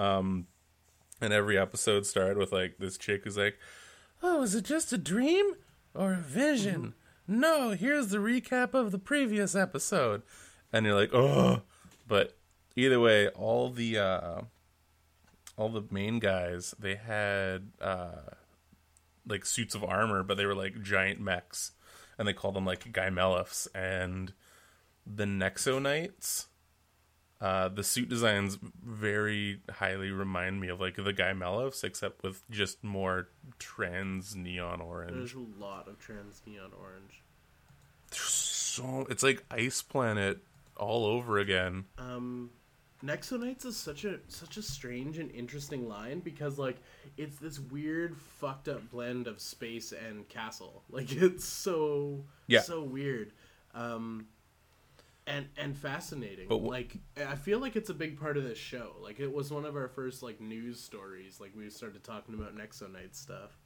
Um, 0.00 0.46
and 1.20 1.32
every 1.32 1.58
episode 1.58 2.06
started 2.06 2.36
with 2.36 2.52
like 2.52 2.78
this 2.78 2.98
chick 2.98 3.24
who's 3.24 3.36
like, 3.36 3.58
"Oh, 4.22 4.42
is 4.42 4.54
it 4.54 4.64
just 4.64 4.92
a 4.92 4.98
dream 4.98 5.54
or 5.94 6.14
a 6.14 6.20
vision?" 6.20 6.94
No, 7.26 7.70
here's 7.70 8.08
the 8.08 8.18
recap 8.18 8.74
of 8.74 8.92
the 8.92 8.98
previous 8.98 9.54
episode, 9.54 10.22
and 10.72 10.84
you're 10.84 10.94
like, 10.94 11.14
"Oh," 11.14 11.62
but 12.06 12.36
either 12.76 13.00
way, 13.00 13.28
all 13.28 13.70
the 13.70 13.98
uh, 13.98 14.40
all 15.56 15.68
the 15.68 15.84
main 15.90 16.18
guys 16.18 16.74
they 16.78 16.96
had 16.96 17.70
uh, 17.80 18.32
like 19.26 19.46
suits 19.46 19.74
of 19.74 19.84
armor, 19.84 20.22
but 20.22 20.36
they 20.36 20.46
were 20.46 20.54
like 20.54 20.82
giant 20.82 21.20
mechs, 21.20 21.72
and 22.18 22.28
they 22.28 22.32
called 22.32 22.54
them 22.54 22.66
like 22.66 22.92
Guymelefs 22.92 23.68
and 23.74 24.32
the 25.06 25.24
Nexo 25.24 25.80
Knights. 25.80 26.46
Uh, 27.44 27.68
the 27.68 27.84
suit 27.84 28.08
designs 28.08 28.56
very 28.82 29.60
highly 29.70 30.10
remind 30.10 30.58
me 30.62 30.68
of 30.68 30.80
like 30.80 30.96
the 30.96 31.12
guy 31.12 31.34
Guymelefs, 31.34 31.84
except 31.84 32.22
with 32.22 32.42
just 32.50 32.82
more 32.82 33.28
trans 33.58 34.34
neon 34.34 34.80
orange. 34.80 35.12
There's 35.14 35.34
a 35.34 35.62
lot 35.62 35.86
of 35.86 35.98
trans 35.98 36.40
neon 36.46 36.70
orange. 36.80 37.20
So 38.12 39.06
it's 39.10 39.22
like 39.22 39.44
Ice 39.50 39.82
Planet 39.82 40.38
all 40.74 41.04
over 41.04 41.36
again. 41.38 41.84
Um, 41.98 42.48
Nexo 43.04 43.38
Knights 43.38 43.66
is 43.66 43.76
such 43.76 44.06
a 44.06 44.20
such 44.28 44.56
a 44.56 44.62
strange 44.62 45.18
and 45.18 45.30
interesting 45.32 45.86
line 45.86 46.20
because 46.20 46.58
like 46.58 46.78
it's 47.18 47.36
this 47.36 47.60
weird 47.60 48.16
fucked 48.16 48.68
up 48.68 48.90
blend 48.90 49.26
of 49.26 49.38
space 49.38 49.92
and 49.92 50.26
castle. 50.30 50.82
Like 50.90 51.12
it's 51.12 51.44
so 51.44 52.24
Yeah. 52.46 52.60
so 52.62 52.82
weird. 52.82 53.32
Um 53.74 54.28
and 55.26 55.48
and 55.56 55.76
fascinating. 55.76 56.48
But 56.48 56.58
wh- 56.58 56.68
like 56.68 56.96
I 57.16 57.34
feel 57.34 57.58
like 57.58 57.76
it's 57.76 57.90
a 57.90 57.94
big 57.94 58.18
part 58.18 58.36
of 58.36 58.44
this 58.44 58.58
show. 58.58 58.92
Like 59.02 59.20
it 59.20 59.32
was 59.32 59.50
one 59.50 59.64
of 59.64 59.76
our 59.76 59.88
first 59.88 60.22
like 60.22 60.40
news 60.40 60.80
stories. 60.80 61.40
Like 61.40 61.52
we 61.56 61.68
started 61.70 62.04
talking 62.04 62.34
about 62.34 62.56
Nexo 62.56 62.90
Knight 62.92 63.16
stuff. 63.16 63.58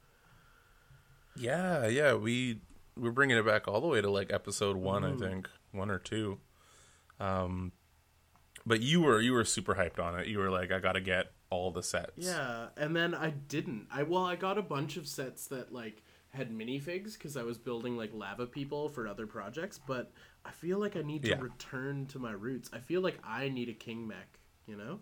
Yeah, 1.35 1.87
yeah, 1.87 2.13
we 2.15 2.61
we're 2.97 3.11
bringing 3.11 3.37
it 3.37 3.45
back 3.45 3.67
all 3.67 3.81
the 3.81 3.87
way 3.87 4.01
to 4.01 4.09
like 4.09 4.31
episode 4.31 4.75
one, 4.75 5.03
I 5.03 5.15
think, 5.15 5.49
one 5.71 5.89
or 5.89 5.99
two. 5.99 6.39
Um, 7.19 7.71
but 8.65 8.81
you 8.81 9.01
were 9.01 9.21
you 9.21 9.33
were 9.33 9.45
super 9.45 9.75
hyped 9.75 9.99
on 9.99 10.19
it. 10.19 10.27
You 10.27 10.39
were 10.39 10.49
like, 10.49 10.71
I 10.71 10.79
gotta 10.79 11.01
get 11.01 11.31
all 11.49 11.71
the 11.71 11.83
sets. 11.83 12.11
Yeah, 12.17 12.67
and 12.77 12.95
then 12.95 13.13
I 13.15 13.31
didn't. 13.31 13.87
I 13.91 14.03
well, 14.03 14.25
I 14.25 14.35
got 14.35 14.57
a 14.57 14.61
bunch 14.61 14.97
of 14.97 15.07
sets 15.07 15.47
that 15.47 15.73
like 15.73 16.03
had 16.31 16.51
minifigs 16.51 17.13
because 17.13 17.35
I 17.37 17.43
was 17.43 17.57
building 17.57 17.97
like 17.97 18.11
lava 18.13 18.45
people 18.47 18.89
for 18.89 19.07
other 19.07 19.27
projects, 19.27 19.79
but 19.79 20.11
I 20.45 20.51
feel 20.51 20.79
like 20.79 20.95
I 20.95 21.01
need 21.01 21.25
to 21.25 21.29
Yeah. 21.29 21.35
return 21.35 22.05
to 22.07 22.19
my 22.19 22.31
roots. 22.31 22.69
I 22.73 22.79
feel 22.79 23.01
like 23.01 23.19
I 23.23 23.49
need 23.49 23.69
a 23.69 23.73
king 23.73 24.07
mech, 24.07 24.39
you 24.67 24.77
know? 24.77 24.99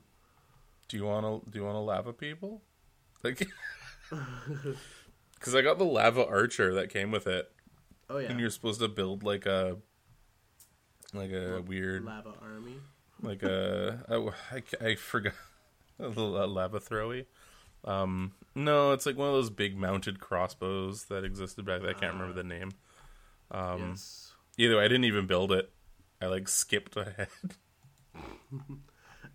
Do 0.88 0.98
you 0.98 1.06
want 1.06 1.46
to 1.46 1.52
do 1.52 1.60
you 1.60 1.66
want 1.66 1.76
to 1.76 1.80
lava 1.80 2.14
people? 2.14 2.62
Like, 3.24 3.48
because 5.36 5.56
I 5.56 5.62
got 5.62 5.78
the 5.78 5.86
lava 5.86 6.26
archer 6.26 6.74
that 6.76 6.90
came 6.90 7.12
with 7.12 7.28
it, 7.28 7.52
Oh 8.10 8.18
yeah. 8.20 8.30
and 8.30 8.40
you're 8.40 8.50
supposed 8.50 8.80
to 8.82 8.88
build 8.88 9.24
like 9.24 9.46
a 9.46 9.78
like 11.14 11.32
a 11.32 11.62
weird 11.66 12.04
lava 12.04 12.34
army. 12.42 12.82
like 13.22 13.44
a 13.44 14.04
oh, 14.10 14.34
I, 14.52 14.64
I 14.86 14.96
forgot 14.96 15.34
a 16.00 16.08
little 16.08 16.44
a 16.44 16.46
lava 16.46 16.80
throwy. 16.80 17.26
Um, 17.84 18.34
no, 18.58 18.92
it's 18.92 19.06
like 19.06 19.16
one 19.18 19.30
of 19.30 19.34
those 19.36 19.50
big 19.50 19.78
mounted 19.78 20.20
crossbows 20.20 21.06
that 21.06 21.24
existed 21.24 21.66
back. 21.66 21.82
then. 21.82 21.90
I 21.90 21.94
can't 21.94 22.14
remember 22.14 22.34
the 22.34 22.44
name. 22.44 22.72
Um, 23.52 23.90
yes. 23.92 24.34
Either 24.58 24.78
way, 24.78 24.84
I 24.86 24.88
didn't 24.88 25.06
even 25.06 25.28
build 25.28 25.52
it. 25.52 25.72
I 26.22 26.26
like 26.28 26.48
skipped 26.48 26.98
ahead. 26.98 27.28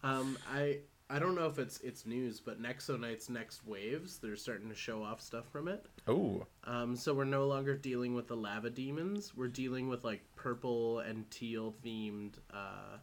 Um 0.04 0.36
I 0.52 0.78
I 1.08 1.18
don't 1.20 1.34
know 1.36 1.46
if 1.46 1.58
it's 1.58 1.78
it's 1.80 2.06
news, 2.06 2.40
but 2.40 2.60
Nexo 2.60 2.98
Knight's 2.98 3.28
next 3.28 3.64
waves, 3.66 4.18
they're 4.18 4.34
starting 4.34 4.68
to 4.70 4.74
show 4.74 5.02
off 5.04 5.20
stuff 5.20 5.44
from 5.52 5.68
it. 5.68 5.86
Oh, 6.08 6.46
Um, 6.64 6.96
so 6.96 7.14
we're 7.14 7.24
no 7.24 7.46
longer 7.46 7.76
dealing 7.76 8.14
with 8.14 8.26
the 8.26 8.34
lava 8.36 8.70
demons. 8.70 9.36
We're 9.36 9.48
dealing 9.48 9.88
with 9.88 10.02
like 10.04 10.22
purple 10.34 11.00
and 11.00 11.30
teal 11.30 11.74
themed, 11.84 12.34
uh, 12.52 12.96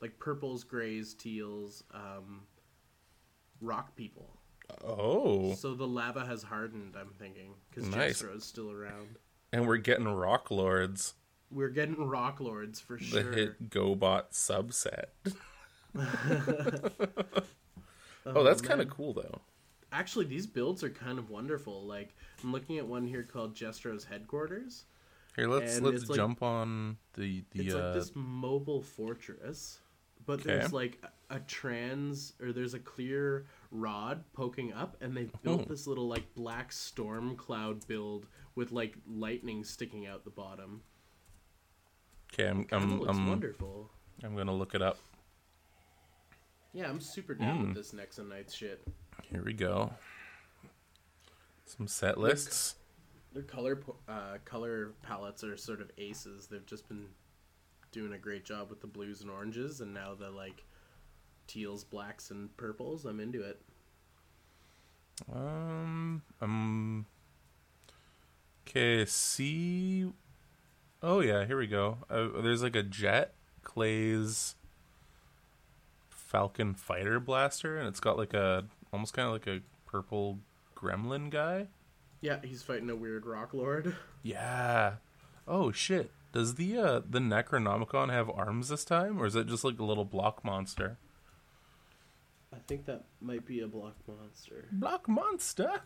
like 0.00 0.18
purples, 0.18 0.64
grays, 0.64 1.12
teals, 1.12 1.82
um, 1.92 2.42
rock 3.60 3.94
people. 3.96 4.39
Oh, 4.84 5.54
So 5.54 5.74
the 5.74 5.86
lava 5.86 6.24
has 6.26 6.42
hardened. 6.42 6.94
I'm 6.98 7.10
thinking 7.18 7.54
because 7.68 7.88
Nice. 7.88 8.22
Is 8.22 8.44
still 8.44 8.70
around. 8.70 9.16
and 9.52 9.66
we're 9.66 9.76
getting 9.78 10.08
rock 10.08 10.50
lords. 10.50 11.14
We're 11.50 11.68
getting 11.70 12.06
rock 12.06 12.40
lords 12.40 12.78
for 12.80 12.98
sure. 12.98 13.22
The 13.22 13.36
hit 13.36 13.70
GoBot 13.70 14.30
subset. 14.32 15.06
oh, 18.26 18.44
that's 18.44 18.60
kind 18.62 18.80
of 18.80 18.88
cool 18.90 19.12
though. 19.14 19.40
Actually, 19.92 20.26
these 20.26 20.46
builds 20.46 20.84
are 20.84 20.90
kind 20.90 21.18
of 21.18 21.30
wonderful. 21.30 21.84
Like 21.84 22.14
I'm 22.44 22.52
looking 22.52 22.78
at 22.78 22.86
one 22.86 23.06
here 23.06 23.22
called 23.24 23.54
Jestro's 23.54 24.04
headquarters. 24.04 24.84
Here, 25.36 25.48
let's 25.48 25.80
let's 25.80 26.08
like- 26.08 26.16
jump 26.16 26.42
on 26.42 26.96
the 27.14 27.42
the 27.52 27.66
it's 27.66 27.74
uh, 27.74 27.78
like 27.84 27.94
this 27.94 28.12
mobile 28.14 28.82
fortress 28.82 29.78
but 30.26 30.40
Okay. 30.40 30.58
there's 30.58 30.72
like 30.72 30.98
a, 31.30 31.36
a 31.36 31.40
trans 31.40 32.34
or 32.42 32.52
there's 32.52 32.74
a 32.74 32.78
clear 32.78 33.46
rod 33.70 34.24
poking 34.32 34.72
up 34.72 34.96
and 35.00 35.16
they've 35.16 35.32
built 35.42 35.62
Oh. 35.62 35.64
this 35.68 35.86
little 35.86 36.08
like 36.08 36.34
black 36.34 36.72
storm 36.72 37.36
cloud 37.36 37.86
build 37.86 38.26
with 38.56 38.72
like 38.72 38.96
lightning 39.08 39.62
sticking 39.64 40.06
out 40.06 40.24
the 40.24 40.30
bottom 40.30 40.82
Okay, 42.32 42.48
I'm 42.48 42.66
I'm 42.72 43.00
looks 43.00 43.16
I'm, 43.16 43.28
wonderful 43.28 43.90
I'm 44.24 44.34
gonna 44.36 44.54
look 44.54 44.74
it 44.74 44.82
up. 44.82 44.98
yeah 46.72 46.88
i'm 46.88 47.00
super 47.00 47.34
down 47.34 47.58
Mm. 47.58 47.66
with 47.68 47.74
this 47.76 47.92
Nexo 47.92 48.28
Knights 48.28 48.54
shit 48.54 48.82
Here 49.30 49.42
we 49.44 49.52
go. 49.52 49.92
Some 51.64 51.86
set 51.86 52.18
lists. 52.18 52.74
their 53.32 53.42
color 53.44 53.80
uh, 54.08 54.38
color 54.44 54.92
palettes 55.02 55.44
are 55.44 55.56
sort 55.56 55.80
of 55.80 55.90
aces 55.98 56.48
they've 56.48 56.66
just 56.66 56.88
been 56.88 57.06
doing 57.92 58.12
a 58.14 58.18
great 58.18 58.44
job 58.44 58.68
with 58.70 58.80
the 58.80 58.86
blues 58.88 59.20
and 59.20 59.30
oranges 59.30 59.80
and 59.80 59.92
now 59.94 60.14
the 60.14 60.30
like 60.30 60.64
teals 61.50 61.82
blacks 61.84 62.30
and 62.30 62.56
purples 62.56 63.04
i'm 63.04 63.18
into 63.20 63.42
it 63.42 63.60
Um, 65.32 66.22
um. 66.40 67.06
Okay, 68.66 69.04
see. 69.04 70.10
Oh 71.02 71.20
yeah, 71.20 71.44
here 71.44 71.58
we 71.58 71.66
go. 71.66 71.98
Uh, 72.08 72.40
there's 72.40 72.62
like 72.62 72.76
a 72.76 72.82
jet 72.82 73.34
Clay's 73.62 74.54
Falcon 76.08 76.74
fighter 76.74 77.18
blaster, 77.20 77.76
and 77.78 77.88
it's 77.88 78.00
got 78.00 78.16
like 78.16 78.32
a 78.34 78.64
almost 78.92 79.12
kind 79.12 79.26
of 79.26 79.32
like 79.32 79.46
a 79.46 79.60
purple 79.86 80.38
gremlin 80.76 81.28
guy. 81.30 81.66
yeah 82.22 82.38
he's 82.42 82.62
fighting 82.62 82.88
a 82.90 82.96
weird 82.96 83.26
rock 83.26 83.52
lord 83.52 83.94
Yeah. 84.22 84.94
Oh 85.46 85.72
shit. 85.72 86.10
Does 86.32 86.54
the 86.54 86.78
uh 86.78 87.00
the 87.08 87.18
Necronomicon 87.18 88.10
have 88.10 88.30
arms 88.30 88.68
this 88.68 88.84
time, 88.84 89.20
or 89.20 89.26
is 89.26 89.34
it 89.36 89.46
just 89.48 89.64
like 89.64 89.78
a 89.78 89.84
little 89.84 90.04
block 90.04 90.44
monster? 90.44 90.96
I 92.52 92.58
think 92.66 92.86
that 92.86 93.04
might 93.20 93.46
be 93.46 93.60
a 93.60 93.66
block 93.68 93.96
monster. 94.08 94.68
Block 94.72 95.08
monster. 95.08 95.82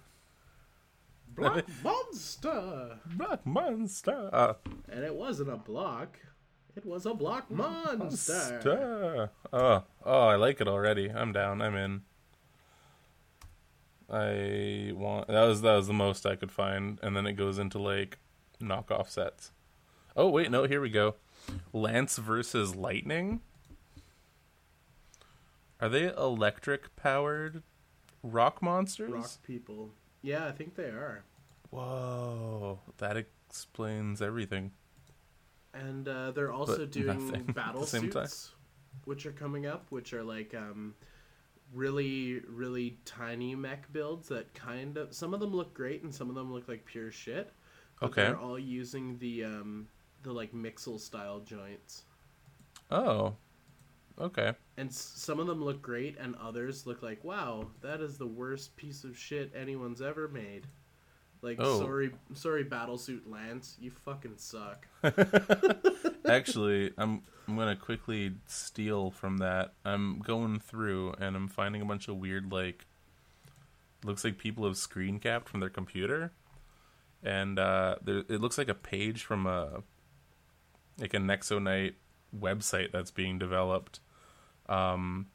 Block 1.34 1.64
monster! 1.84 2.98
Block 3.16 3.44
monster. 3.46 4.30
Uh, 4.32 4.54
And 4.88 5.04
it 5.04 5.14
wasn't 5.14 5.50
a 5.50 5.56
block. 5.56 6.18
It 6.76 6.84
was 6.86 7.06
a 7.06 7.14
block 7.14 7.50
monster. 7.50 8.60
Duh. 8.62 9.56
Oh, 9.56 9.84
oh, 10.04 10.26
I 10.28 10.36
like 10.36 10.60
it 10.60 10.68
already. 10.68 11.10
I'm 11.10 11.32
down. 11.32 11.60
I'm 11.62 11.76
in. 11.76 12.02
I 14.10 14.92
want 14.94 15.28
that 15.28 15.44
was 15.44 15.62
that 15.62 15.74
was 15.76 15.86
the 15.86 15.92
most 15.94 16.26
I 16.26 16.36
could 16.36 16.52
find, 16.52 16.98
and 17.02 17.16
then 17.16 17.26
it 17.26 17.32
goes 17.34 17.58
into 17.58 17.78
like 17.78 18.18
knockoff 18.60 19.08
sets. 19.08 19.50
Oh 20.16 20.28
wait, 20.28 20.50
no, 20.50 20.64
here 20.64 20.80
we 20.80 20.90
go. 20.90 21.14
Lance 21.72 22.16
versus 22.18 22.74
Lightning. 22.74 23.40
Are 25.84 25.88
they 25.90 26.06
electric 26.06 26.96
powered 26.96 27.62
rock 28.22 28.62
monsters? 28.62 29.10
Rock 29.12 29.30
people. 29.46 29.90
Yeah, 30.22 30.46
I 30.46 30.52
think 30.52 30.76
they 30.76 30.84
are. 30.84 31.24
Whoa, 31.70 32.78
that 32.96 33.18
explains 33.18 34.22
everything. 34.22 34.72
And 35.74 36.08
uh, 36.08 36.30
they're 36.30 36.52
also 36.52 36.78
But 36.78 36.92
doing 36.92 37.06
nothing 37.06 37.42
battle 37.52 37.84
same 37.84 38.08
time. 38.08 38.26
suits, 38.26 38.52
which 39.04 39.26
are 39.26 39.32
coming 39.32 39.66
up, 39.66 39.84
which 39.90 40.14
are 40.14 40.22
like 40.22 40.54
um, 40.54 40.94
really, 41.74 42.40
really 42.48 42.96
tiny 43.04 43.54
mech 43.54 43.92
builds 43.92 44.28
that 44.28 44.54
kind 44.54 44.96
of. 44.96 45.12
Some 45.12 45.34
of 45.34 45.40
them 45.40 45.52
look 45.52 45.74
great, 45.74 46.02
and 46.02 46.14
some 46.14 46.30
of 46.30 46.34
them 46.34 46.50
look 46.50 46.66
like 46.66 46.86
pure 46.86 47.10
shit. 47.10 47.52
Okay. 48.02 48.22
They're 48.22 48.38
all 48.38 48.58
using 48.58 49.18
the 49.18 49.44
um, 49.44 49.88
the 50.22 50.32
like 50.32 50.54
Mixel 50.54 50.98
style 50.98 51.40
joints, 51.40 52.04
Oh, 52.90 53.34
okay. 54.18 54.52
And 54.76 54.92
some 54.92 55.38
of 55.38 55.46
them 55.46 55.64
look 55.64 55.80
great, 55.82 56.16
and 56.18 56.34
others 56.36 56.86
look 56.86 57.02
like 57.02 57.22
wow, 57.22 57.68
that 57.80 58.00
is 58.00 58.18
the 58.18 58.26
worst 58.26 58.76
piece 58.76 59.04
of 59.04 59.16
shit 59.16 59.52
anyone's 59.54 60.02
ever 60.02 60.28
made. 60.28 60.66
Like 61.42 61.58
Oh. 61.60 61.78
sorry, 61.78 62.10
sorry, 62.32 62.64
Battlesuit 62.64 63.30
Lance, 63.30 63.76
you 63.78 63.90
fucking 63.90 64.36
suck. 64.38 64.88
Actually, 66.28 66.92
I'm 66.96 67.22
I'm 67.46 67.56
gonna 67.56 67.76
quickly 67.76 68.32
steal 68.46 69.10
from 69.10 69.36
that. 69.38 69.74
I'm 69.84 70.20
going 70.20 70.58
through 70.58 71.14
and 71.18 71.36
I'm 71.36 71.48
finding 71.48 71.82
a 71.82 71.84
bunch 71.84 72.08
of 72.08 72.16
weird 72.16 72.50
like 72.50 72.86
looks 74.04 74.24
like 74.24 74.38
people 74.38 74.64
have 74.66 74.76
screen 74.76 75.18
capped 75.18 75.48
from 75.48 75.60
their 75.60 75.70
computer, 75.70 76.32
and 77.22 77.58
uh, 77.58 77.96
there 78.02 78.18
it 78.28 78.40
looks 78.40 78.58
like 78.58 78.68
a 78.68 78.74
page 78.74 79.22
from 79.22 79.46
a 79.46 79.82
like 80.98 81.14
a 81.14 81.18
Nexo 81.18 81.62
Knight 81.62 81.94
website 82.36 82.90
that's 82.90 83.10
being 83.10 83.38
developed. 83.38 84.00
Um, 84.68 85.26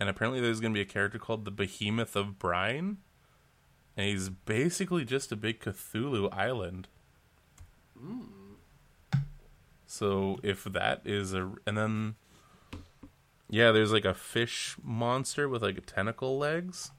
and 0.00 0.08
apparently 0.08 0.40
there's 0.40 0.60
gonna 0.60 0.74
be 0.74 0.80
a 0.80 0.86
character 0.86 1.18
called 1.18 1.44
the 1.44 1.50
Behemoth 1.50 2.16
of 2.16 2.38
Brine, 2.38 2.98
and 3.96 4.06
he's 4.06 4.28
basically 4.28 5.04
just 5.04 5.30
a 5.32 5.36
big 5.36 5.60
Cthulhu 5.60 6.32
island. 6.32 6.88
So 9.86 10.38
if 10.42 10.64
that 10.64 11.02
is 11.04 11.34
a, 11.34 11.52
and 11.66 11.76
then, 11.76 12.14
yeah, 13.48 13.72
there's 13.72 13.92
like 13.92 14.06
a 14.06 14.14
fish 14.14 14.76
monster 14.82 15.48
with 15.48 15.62
like 15.62 15.84
tentacle 15.86 16.38
legs. 16.38 16.92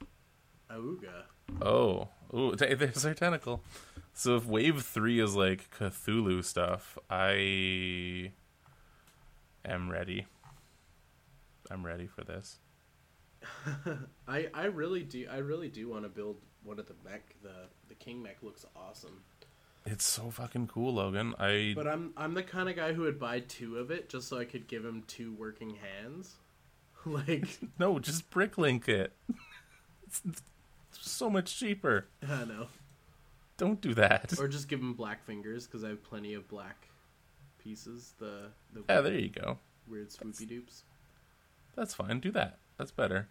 Auga. 0.71 1.23
Oh, 1.61 2.09
ooh, 2.33 2.55
t- 2.55 2.73
there's 2.73 3.01
their 3.01 3.13
tentacle. 3.13 3.63
So 4.13 4.35
if 4.35 4.45
Wave 4.45 4.83
Three 4.83 5.19
is 5.19 5.35
like 5.35 5.71
Cthulhu 5.71 6.43
stuff, 6.43 6.97
I 7.09 8.31
am 9.65 9.89
ready. 9.89 10.27
I'm 11.71 11.85
ready 11.85 12.07
for 12.07 12.23
this. 12.23 12.59
I 14.27 14.47
I 14.53 14.65
really 14.65 15.03
do 15.03 15.27
I 15.31 15.37
really 15.37 15.69
do 15.69 15.89
want 15.89 16.03
to 16.03 16.09
build 16.09 16.37
one 16.63 16.79
of 16.79 16.87
the 16.87 16.95
mech. 17.03 17.35
The 17.41 17.67
the 17.89 17.95
king 17.95 18.21
mech 18.23 18.37
looks 18.41 18.65
awesome. 18.75 19.23
It's 19.85 20.05
so 20.05 20.29
fucking 20.31 20.67
cool, 20.67 20.93
Logan. 20.93 21.33
I 21.39 21.73
But 21.75 21.87
I'm 21.87 22.13
I'm 22.15 22.33
the 22.33 22.43
kind 22.43 22.69
of 22.69 22.75
guy 22.75 22.93
who 22.93 23.01
would 23.01 23.19
buy 23.19 23.39
two 23.41 23.77
of 23.77 23.91
it 23.91 24.07
just 24.09 24.27
so 24.29 24.37
I 24.37 24.45
could 24.45 24.67
give 24.67 24.85
him 24.85 25.03
two 25.07 25.33
working 25.33 25.75
hands. 25.75 26.35
like 27.05 27.59
no, 27.79 27.99
just 27.99 28.29
bricklink 28.31 28.87
it. 28.87 29.13
it's, 30.07 30.21
it's 30.25 30.41
so 30.91 31.29
much 31.29 31.57
cheaper. 31.59 32.07
I 32.25 32.45
know, 32.45 32.67
Don't 33.57 33.81
do 33.81 33.93
that. 33.95 34.39
or 34.39 34.47
just 34.47 34.69
give 34.69 34.79
him 34.79 34.93
black 34.93 35.25
fingers 35.25 35.65
because 35.67 35.83
I 35.83 35.89
have 35.89 36.03
plenty 36.03 36.33
of 36.33 36.47
black 36.47 36.87
pieces. 37.59 38.13
The 38.19 38.51
the 38.73 38.83
Yeah, 38.87 39.01
there 39.01 39.15
you 39.19 39.29
go. 39.29 39.57
weird 39.85 40.11
swoopy 40.11 40.47
dupes. 40.47 40.83
That's 41.75 41.93
fine. 41.93 42.19
Do 42.19 42.31
that. 42.31 42.59
That's 42.77 42.91
better. 42.91 43.27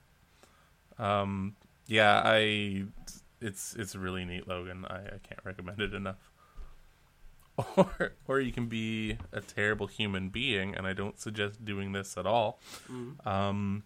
Um, 0.98 1.56
yeah, 1.86 2.20
I. 2.24 2.84
It's 3.40 3.74
it's 3.74 3.96
really 3.96 4.24
neat, 4.24 4.46
Logan. 4.46 4.84
I, 4.88 4.96
I 4.98 5.18
can't 5.22 5.40
recommend 5.44 5.80
it 5.80 5.94
enough. 5.94 6.16
Or 7.76 8.12
or 8.26 8.40
you 8.40 8.50
can 8.50 8.66
be 8.66 9.18
a 9.30 9.40
terrible 9.42 9.86
human 9.86 10.30
being, 10.30 10.74
and 10.74 10.86
I 10.86 10.94
don't 10.94 11.20
suggest 11.20 11.62
doing 11.64 11.92
this 11.92 12.16
at 12.16 12.26
all. 12.26 12.60
Mhm. 12.90 13.26
Um, 13.26 13.84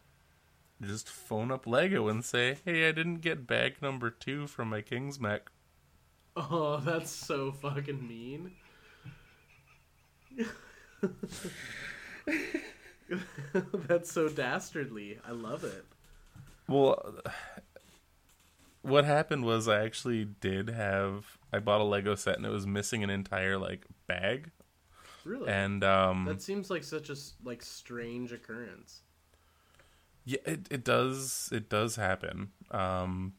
just 0.80 1.08
phone 1.08 1.50
up 1.50 1.66
Lego 1.66 2.06
and 2.06 2.24
say, 2.24 2.58
"Hey, 2.64 2.88
I 2.88 2.92
didn't 2.92 3.22
get 3.22 3.44
bag 3.46 3.82
number 3.82 4.08
two 4.08 4.46
from 4.46 4.68
my 4.70 4.82
King's 4.82 5.18
mech." 5.18 5.50
Oh, 6.36 6.76
that's 6.78 7.10
so 7.10 7.50
fucking 7.50 8.06
mean. 8.06 8.52
that's 13.52 14.10
so 14.10 14.28
dastardly. 14.28 15.18
I 15.26 15.32
love 15.32 15.64
it. 15.64 15.84
Well, 16.68 17.20
what 18.82 19.04
happened 19.04 19.44
was 19.44 19.68
I 19.68 19.84
actually 19.84 20.24
did 20.24 20.70
have 20.70 21.38
I 21.52 21.58
bought 21.58 21.80
a 21.80 21.84
Lego 21.84 22.14
set 22.14 22.36
and 22.36 22.46
it 22.46 22.50
was 22.50 22.66
missing 22.66 23.02
an 23.04 23.10
entire 23.10 23.58
like 23.58 23.84
bag, 24.06 24.50
Really? 25.24 25.48
and 25.48 25.82
um, 25.84 26.24
that 26.24 26.42
seems 26.42 26.70
like 26.70 26.84
such 26.84 27.10
a 27.10 27.16
like 27.44 27.62
strange 27.62 28.32
occurrence. 28.32 29.02
Yeah, 30.24 30.38
it 30.44 30.66
it 30.70 30.84
does 30.84 31.48
it 31.52 31.68
does 31.68 31.96
happen. 31.96 32.50
Um 32.70 33.34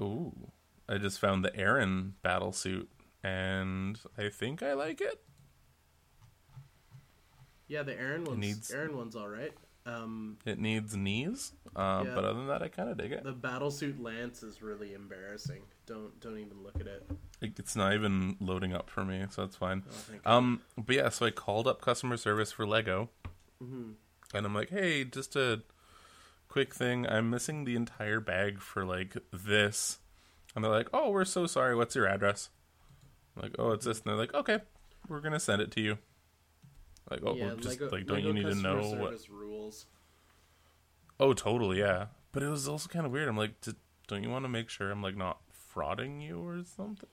Ooh. 0.00 0.50
I 0.88 0.96
just 0.98 1.18
found 1.20 1.44
the 1.44 1.54
Aaron 1.54 2.14
battle 2.22 2.52
suit 2.52 2.88
and 3.22 3.98
I 4.16 4.28
think 4.28 4.62
I 4.62 4.72
like 4.72 5.00
it. 5.00 5.20
Yeah, 7.68 7.82
the 7.82 7.98
Aaron 7.98 8.24
one's 8.24 8.38
needs- 8.38 8.70
Aaron 8.70 8.96
one's 8.96 9.14
all 9.14 9.28
right. 9.28 9.52
Um, 9.86 10.36
It 10.44 10.58
needs 10.58 10.94
knees. 10.94 11.52
Uh, 11.74 12.02
Yeah. 12.06 12.14
but 12.14 12.24
other 12.24 12.34
than 12.40 12.48
that 12.48 12.62
I 12.62 12.68
kind 12.68 12.90
of 12.90 12.98
dig 12.98 13.12
it. 13.12 13.24
the 13.24 13.32
battlesuit 13.32 13.98
lance 14.02 14.42
is 14.42 14.60
really 14.60 14.92
embarrassing. 14.92 15.62
Don't 15.86 16.18
don't 16.20 16.38
even 16.38 16.62
look 16.62 16.78
at 16.80 16.86
it. 16.86 17.06
it. 17.40 17.58
It's 17.58 17.74
not 17.76 17.94
even 17.94 18.36
loading 18.40 18.74
up 18.74 18.90
for 18.90 19.04
me, 19.04 19.24
so 19.30 19.42
that's 19.42 19.56
fine. 19.56 19.84
Oh, 20.26 20.36
Um 20.36 20.62
but 20.76 20.94
yeah, 20.96 21.08
so 21.08 21.24
I 21.26 21.30
called 21.30 21.66
up 21.66 21.80
customer 21.80 22.16
service 22.18 22.52
for 22.52 22.66
Lego 22.66 23.08
hmm 23.60 23.92
and 24.34 24.44
I'm 24.44 24.54
like, 24.54 24.68
"Hey, 24.68 25.04
just 25.04 25.36
a 25.36 25.62
quick 26.48 26.74
thing. 26.74 27.06
I'm 27.06 27.30
missing 27.30 27.64
the 27.64 27.76
entire 27.76 28.20
bag 28.20 28.60
for 28.60 28.84
like 28.84 29.16
this." 29.32 30.00
And 30.54 30.62
they're 30.64 30.70
like, 30.72 30.88
"Oh, 30.92 31.10
we're 31.10 31.24
so 31.24 31.46
sorry. 31.46 31.74
What's 31.74 31.94
your 31.96 32.06
address?" 32.06 32.50
I'm 33.36 33.42
like, 33.44 33.54
"Oh, 33.58 33.72
it's 33.72 33.86
this." 33.86 33.98
And 34.00 34.06
they're 34.06 34.16
like, 34.16 34.34
"Okay, 34.34 34.60
we're 35.08 35.20
gonna 35.20 35.40
send 35.40 35.62
it 35.62 35.70
to 35.72 35.80
you." 35.80 35.98
Like, 37.10 37.20
oh, 37.24 37.34
yeah, 37.34 37.54
just 37.56 37.80
Lego, 37.80 37.90
like, 37.90 38.06
don't 38.06 38.16
Lego 38.16 38.28
you 38.28 38.34
need 38.34 38.46
to 38.46 38.54
know 38.54 38.80
what? 38.98 39.18
rules? 39.30 39.86
Oh, 41.18 41.32
totally, 41.32 41.78
yeah. 41.78 42.06
But 42.32 42.42
it 42.42 42.48
was 42.48 42.68
also 42.68 42.88
kind 42.88 43.06
of 43.06 43.12
weird. 43.12 43.28
I'm 43.28 43.36
like, 43.36 43.52
don't 44.06 44.22
you 44.22 44.30
want 44.30 44.44
to 44.44 44.48
make 44.48 44.68
sure 44.68 44.90
I'm 44.90 45.02
like 45.02 45.16
not 45.16 45.38
frauding 45.74 46.22
you 46.22 46.40
or 46.40 46.62
something? 46.64 47.08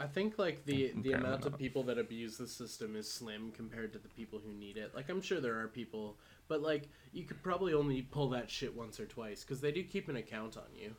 I 0.00 0.06
think 0.06 0.38
like 0.38 0.64
the 0.64 0.92
the 0.94 1.12
Apparently 1.12 1.12
amount 1.12 1.44
of 1.44 1.58
people 1.58 1.82
that 1.84 1.98
abuse 1.98 2.38
the 2.38 2.48
system 2.48 2.96
is 2.96 3.10
slim 3.10 3.52
compared 3.52 3.92
to 3.92 3.98
the 3.98 4.08
people 4.08 4.40
who 4.42 4.52
need 4.54 4.78
it. 4.78 4.94
Like 4.94 5.10
I'm 5.10 5.20
sure 5.20 5.40
there 5.40 5.60
are 5.60 5.68
people, 5.68 6.16
but 6.48 6.62
like 6.62 6.88
you 7.12 7.24
could 7.24 7.42
probably 7.42 7.74
only 7.74 8.00
pull 8.00 8.30
that 8.30 8.50
shit 8.50 8.74
once 8.74 8.98
or 8.98 9.04
twice 9.04 9.44
because 9.44 9.60
they 9.60 9.72
do 9.72 9.84
keep 9.84 10.08
an 10.08 10.16
account 10.16 10.56
on 10.56 10.74
you. 10.74 10.94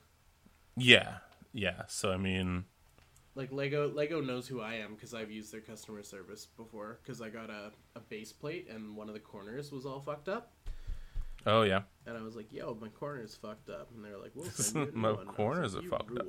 Yeah, 0.78 1.16
yeah. 1.52 1.84
So 1.88 2.12
I 2.12 2.18
mean, 2.18 2.66
Like 3.36 3.52
Lego 3.52 3.90
Lego 3.90 4.20
knows 4.22 4.48
who 4.48 4.60
I 4.62 4.74
am 4.76 4.96
because 4.96 5.14
I've 5.14 5.32
used 5.32 5.54
their 5.54 5.62
customer 5.62 6.04
service 6.04 6.48
before 6.58 7.00
because 7.02 7.22
I 7.22 7.30
got 7.30 7.50
a, 7.50 7.72
a 7.96 8.00
base 8.02 8.32
plate 8.34 8.68
and 8.70 8.96
one 8.96 9.08
of 9.08 9.14
the 9.14 9.22
corners 9.22 9.72
was 9.72 9.86
all 9.86 10.02
fucked 10.02 10.28
up. 10.28 10.52
oh 11.46 11.62
yeah, 11.64 11.84
And 12.06 12.18
I 12.18 12.22
was 12.22 12.36
like, 12.36 12.52
"Yo, 12.52 12.78
my 12.80 12.90
corner's 12.90 13.36
fucked 13.36 13.70
up," 13.70 13.90
and 13.96 14.04
they're 14.04 14.18
like, 14.18 14.32
"We'll 14.36 14.46
send 14.52 14.76
you 14.76 14.82
a 14.84 14.86
new 14.96 14.98
My 15.02 15.12
one." 15.12 15.28
And 15.28 15.36
corners 15.36 15.74
like, 15.76 15.82
are 15.82 15.86
"You 15.86 15.90
fucked 15.92 16.20
up." 16.20 16.28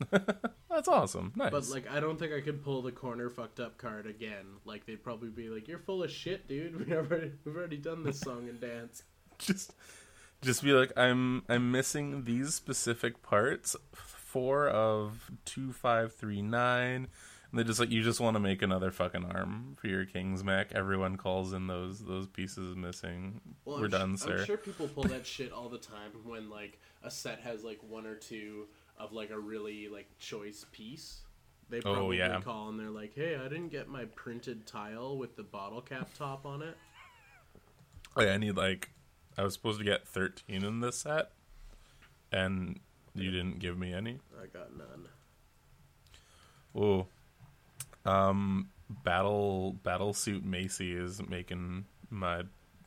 that's 0.70 0.86
awesome. 0.88 1.32
Nice. 1.36 1.50
But 1.50 1.68
like, 1.68 1.90
I 1.90 1.98
don't 2.00 2.18
think 2.18 2.32
I 2.32 2.40
could 2.40 2.62
pull 2.62 2.82
the 2.82 2.92
corner 2.92 3.28
fucked 3.30 3.58
up 3.60 3.78
card 3.78 4.06
again. 4.06 4.46
Like, 4.64 4.86
they'd 4.86 5.02
probably 5.02 5.28
be 5.28 5.48
like, 5.50 5.66
"You're 5.68 5.78
full 5.80 6.02
of 6.04 6.10
shit, 6.10 6.46
dude. 6.48 6.78
We've 6.88 6.92
already 6.96 7.32
we've 7.44 7.56
already 7.56 7.78
done 7.78 8.02
this 8.04 8.20
song 8.20 8.48
and 8.48 8.60
dance." 8.60 9.02
just 9.38 9.72
just 10.42 10.64
be 10.64 10.72
like 10.72 10.90
i'm 10.96 11.44
i'm 11.48 11.70
missing 11.70 12.24
these 12.24 12.54
specific 12.56 13.22
parts 13.22 13.76
four 14.28 14.68
of 14.68 15.30
2539 15.46 17.08
and 17.50 17.58
they 17.58 17.64
just 17.64 17.80
like 17.80 17.90
you 17.90 18.02
just 18.02 18.20
want 18.20 18.34
to 18.34 18.40
make 18.40 18.60
another 18.62 18.90
fucking 18.90 19.24
arm 19.24 19.74
for 19.80 19.86
your 19.88 20.04
king's 20.04 20.44
mech 20.44 20.72
everyone 20.74 21.16
calls 21.16 21.52
in 21.52 21.66
those 21.66 22.00
those 22.04 22.26
pieces 22.26 22.76
missing 22.76 23.40
Well, 23.64 23.78
we're 23.78 23.84
I'm 23.86 23.90
done 23.90 24.16
sir 24.16 24.40
I'm 24.40 24.44
sure 24.44 24.56
people 24.58 24.86
pull 24.88 25.04
that 25.04 25.26
shit 25.34 25.50
all 25.52 25.68
the 25.68 25.78
time 25.78 26.10
when 26.24 26.50
like 26.50 26.78
a 27.02 27.10
set 27.10 27.40
has 27.40 27.64
like 27.64 27.78
one 27.88 28.06
or 28.06 28.14
two 28.16 28.66
of 28.98 29.12
like 29.12 29.30
a 29.30 29.38
really 29.38 29.88
like 29.88 30.08
choice 30.18 30.66
piece. 30.72 31.20
They 31.70 31.78
Oh, 31.78 31.94
probably 31.94 32.18
yeah. 32.18 32.40
call 32.40 32.68
and 32.70 32.80
they're 32.80 32.90
like, 32.90 33.14
"Hey, 33.14 33.36
I 33.36 33.44
didn't 33.44 33.68
get 33.68 33.88
my 33.88 34.06
printed 34.06 34.66
tile 34.66 35.16
with 35.16 35.36
the 35.36 35.42
bottle 35.44 35.80
cap 35.80 36.10
top 36.18 36.44
on 36.44 36.62
it." 36.62 36.76
Oh, 38.16 38.22
yeah, 38.22 38.32
I 38.32 38.38
need 38.38 38.56
like 38.56 38.90
I 39.36 39.42
was 39.44 39.52
supposed 39.54 39.78
to 39.78 39.84
get 39.84 40.08
13 40.08 40.64
in 40.64 40.80
this 40.80 40.98
set 40.98 41.30
and 42.32 42.80
you 43.20 43.30
didn't 43.30 43.58
give 43.58 43.78
me 43.78 43.92
any. 43.92 44.18
I 44.40 44.46
got 44.46 44.76
none. 44.76 45.08
Oh. 46.74 47.06
Um 48.10 48.70
battle 49.04 49.76
battle 49.82 50.14
suit 50.14 50.44
Macy 50.44 50.92
is 50.94 51.20
making 51.28 51.84
my 52.10 52.42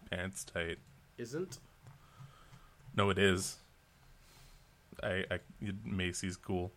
pants 0.09 0.43
tight. 0.43 0.77
Isn't? 1.17 1.59
No, 2.95 3.09
it 3.09 3.17
is. 3.17 3.57
I 5.03 5.25
I 5.31 5.39
Macy's 5.85 6.37
cool. 6.37 6.71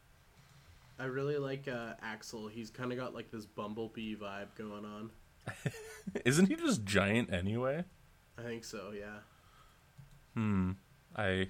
I 0.98 1.06
really 1.06 1.38
like 1.38 1.66
uh, 1.66 1.94
Axel. 2.02 2.46
He's 2.46 2.70
kind 2.70 2.92
of 2.92 2.98
got 2.98 3.14
like 3.14 3.30
this 3.30 3.46
bumblebee 3.46 4.14
vibe 4.14 4.54
going 4.56 4.84
on. 4.84 5.10
Isn't 6.24 6.46
he 6.46 6.54
just 6.54 6.84
giant 6.84 7.32
anyway? 7.32 7.84
I 8.38 8.42
think 8.42 8.64
so. 8.64 8.92
Yeah. 8.96 9.18
Hmm. 10.34 10.72
I 11.16 11.48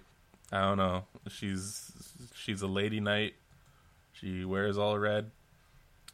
I 0.53 0.61
don't 0.61 0.79
know. 0.79 1.05
She's 1.29 1.93
she's 2.35 2.63
a 2.63 2.67
lady 2.67 3.01
knight. 3.01 3.35
She 4.13 4.45
wears 4.45 4.79
all 4.79 4.99
red. 4.99 5.31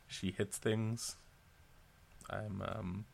She 0.06 0.30
hits 0.36 0.56
things. 0.58 1.16
I'm 2.30 2.62
um 2.64 3.04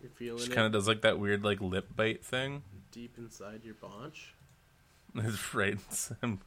You're 0.00 0.10
feeling 0.10 0.42
she 0.44 0.50
kind 0.50 0.66
of 0.66 0.72
does 0.72 0.88
like 0.88 1.02
that 1.02 1.18
weird 1.18 1.44
like 1.44 1.60
lip 1.60 1.88
bite 1.94 2.24
thing. 2.24 2.62
deep 2.92 3.14
inside 3.18 3.60
your 3.64 3.74
paunch. 3.74 4.34
It's 5.18 5.54
right. 5.54 5.78
I'm 6.22 6.40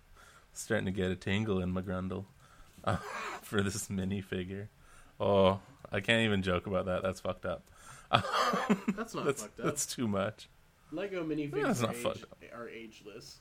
starting 0.53 0.85
to 0.85 0.91
get 0.91 1.09
a 1.09 1.15
tingle 1.15 1.59
in 1.59 1.71
my 1.71 1.81
grundle 1.81 2.25
uh, 2.83 2.97
for 3.41 3.63
this 3.63 3.89
mini 3.89 4.21
figure. 4.21 4.69
Oh, 5.19 5.59
I 5.91 6.01
can't 6.01 6.23
even 6.25 6.43
joke 6.43 6.67
about 6.67 6.85
that. 6.85 7.01
That's 7.01 7.19
fucked 7.19 7.45
up. 7.47 7.63
That's 8.11 9.15
not 9.15 9.25
That's 9.25 9.41
fucked 9.43 9.59
up. 9.59 9.65
that's 9.65 9.85
too 9.87 10.07
much. 10.07 10.49
Lego 10.91 11.23
minifigs 11.23 11.81
Yeah, 11.81 11.87
are, 11.87 12.11
age- 12.13 12.51
are 12.53 12.69
ageless. 12.69 13.39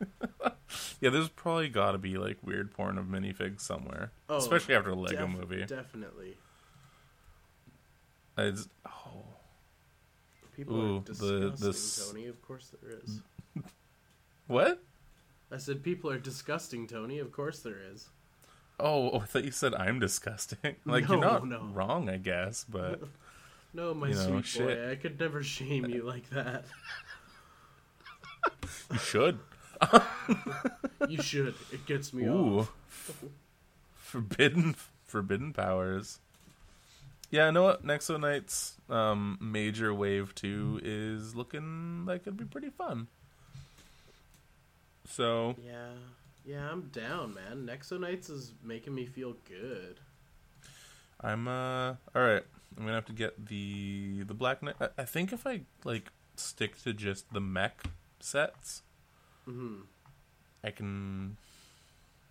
Yeah, 1.00 1.10
there's 1.10 1.28
probably 1.28 1.68
got 1.68 1.92
to 1.92 1.98
be 1.98 2.16
like 2.16 2.38
weird 2.42 2.72
porn 2.72 2.98
of 2.98 3.04
minifigs 3.06 3.60
somewhere, 3.60 4.10
Oh, 4.28 4.38
especially 4.38 4.74
after 4.74 4.90
a 4.90 4.94
Lego 4.94 5.26
Def- 5.26 5.36
movie. 5.36 5.64
Definitely. 5.66 6.36
It's, 8.38 8.68
oh, 8.86 9.22
People 10.56 10.76
Ooh, 10.76 10.96
are 10.96 11.00
the- 11.00 11.12
disgusting, 11.12 11.56
the 11.64 11.68
s- 11.70 12.06
Tony. 12.08 12.26
Of 12.26 12.42
course 12.42 12.70
there 12.80 12.98
is. 13.04 13.20
what? 14.46 14.82
I 15.52 15.58
said 15.58 15.82
people 15.82 16.10
are 16.10 16.18
disgusting, 16.18 16.86
Tony. 16.86 17.18
Of 17.18 17.30
course 17.32 17.60
there 17.60 17.78
is. 17.92 18.08
Oh, 18.80 19.10
oh, 19.10 19.20
I 19.20 19.26
thought 19.26 19.44
you 19.44 19.50
said 19.52 19.74
I'm 19.74 20.00
disgusting. 20.00 20.76
Like 20.84 21.06
you're 21.08 21.18
not 21.20 21.46
no. 21.46 21.68
wrong, 21.72 22.08
I 22.08 22.16
guess, 22.16 22.64
but 22.68 23.02
No, 23.72 23.94
my 23.94 24.08
You 24.08 24.14
know, 24.14 24.26
sweet 24.28 24.46
shit. 24.46 24.66
boy. 24.66 24.90
I 24.90 24.94
could 24.96 25.20
never 25.20 25.42
shame 25.42 25.86
you 25.86 26.02
like 26.02 26.28
that. 26.30 26.64
you 28.92 28.98
should. 28.98 29.38
You 31.08 31.20
should. 31.22 31.54
It 31.70 31.84
gets 31.86 32.14
me 32.14 32.24
Ooh, 32.24 32.60
off. 32.60 32.72
forbidden, 33.94 34.74
forbidden 35.04 35.52
powers. 35.52 36.18
Yeah, 37.30 37.46
I 37.46 37.50
know 37.50 37.64
what 37.64 37.84
Nexo 37.84 38.18
Knights 38.18 38.76
um, 38.88 39.36
major 39.40 39.92
wave 39.92 40.34
two 40.34 40.80
is 40.82 41.34
looking 41.34 42.06
like 42.06 42.22
it'd 42.22 42.36
be 42.36 42.44
pretty 42.44 42.70
fun. 42.70 43.08
So 45.08 45.56
Yeah. 45.64 45.90
Yeah, 46.46 46.70
I'm 46.70 46.82
down, 46.92 47.34
man. 47.34 47.66
Nexo 47.66 47.98
Knights 47.98 48.28
is 48.28 48.52
making 48.62 48.94
me 48.94 49.06
feel 49.06 49.34
good. 49.48 50.00
I'm 51.20 51.48
uh 51.48 51.94
all 52.14 52.22
right. 52.22 52.42
I'm 52.76 52.84
gonna 52.84 52.94
have 52.94 53.06
to 53.06 53.12
get 53.12 53.46
the 53.46 54.22
the 54.24 54.34
black 54.34 54.62
knight. 54.62 54.76
I, 54.80 54.88
I 54.98 55.04
think 55.04 55.32
if 55.32 55.46
I 55.46 55.62
like 55.84 56.10
stick 56.36 56.82
to 56.82 56.92
just 56.92 57.32
the 57.32 57.40
mech 57.40 57.84
sets, 58.20 58.82
hmm 59.44 59.80
I 60.62 60.70
can 60.70 61.36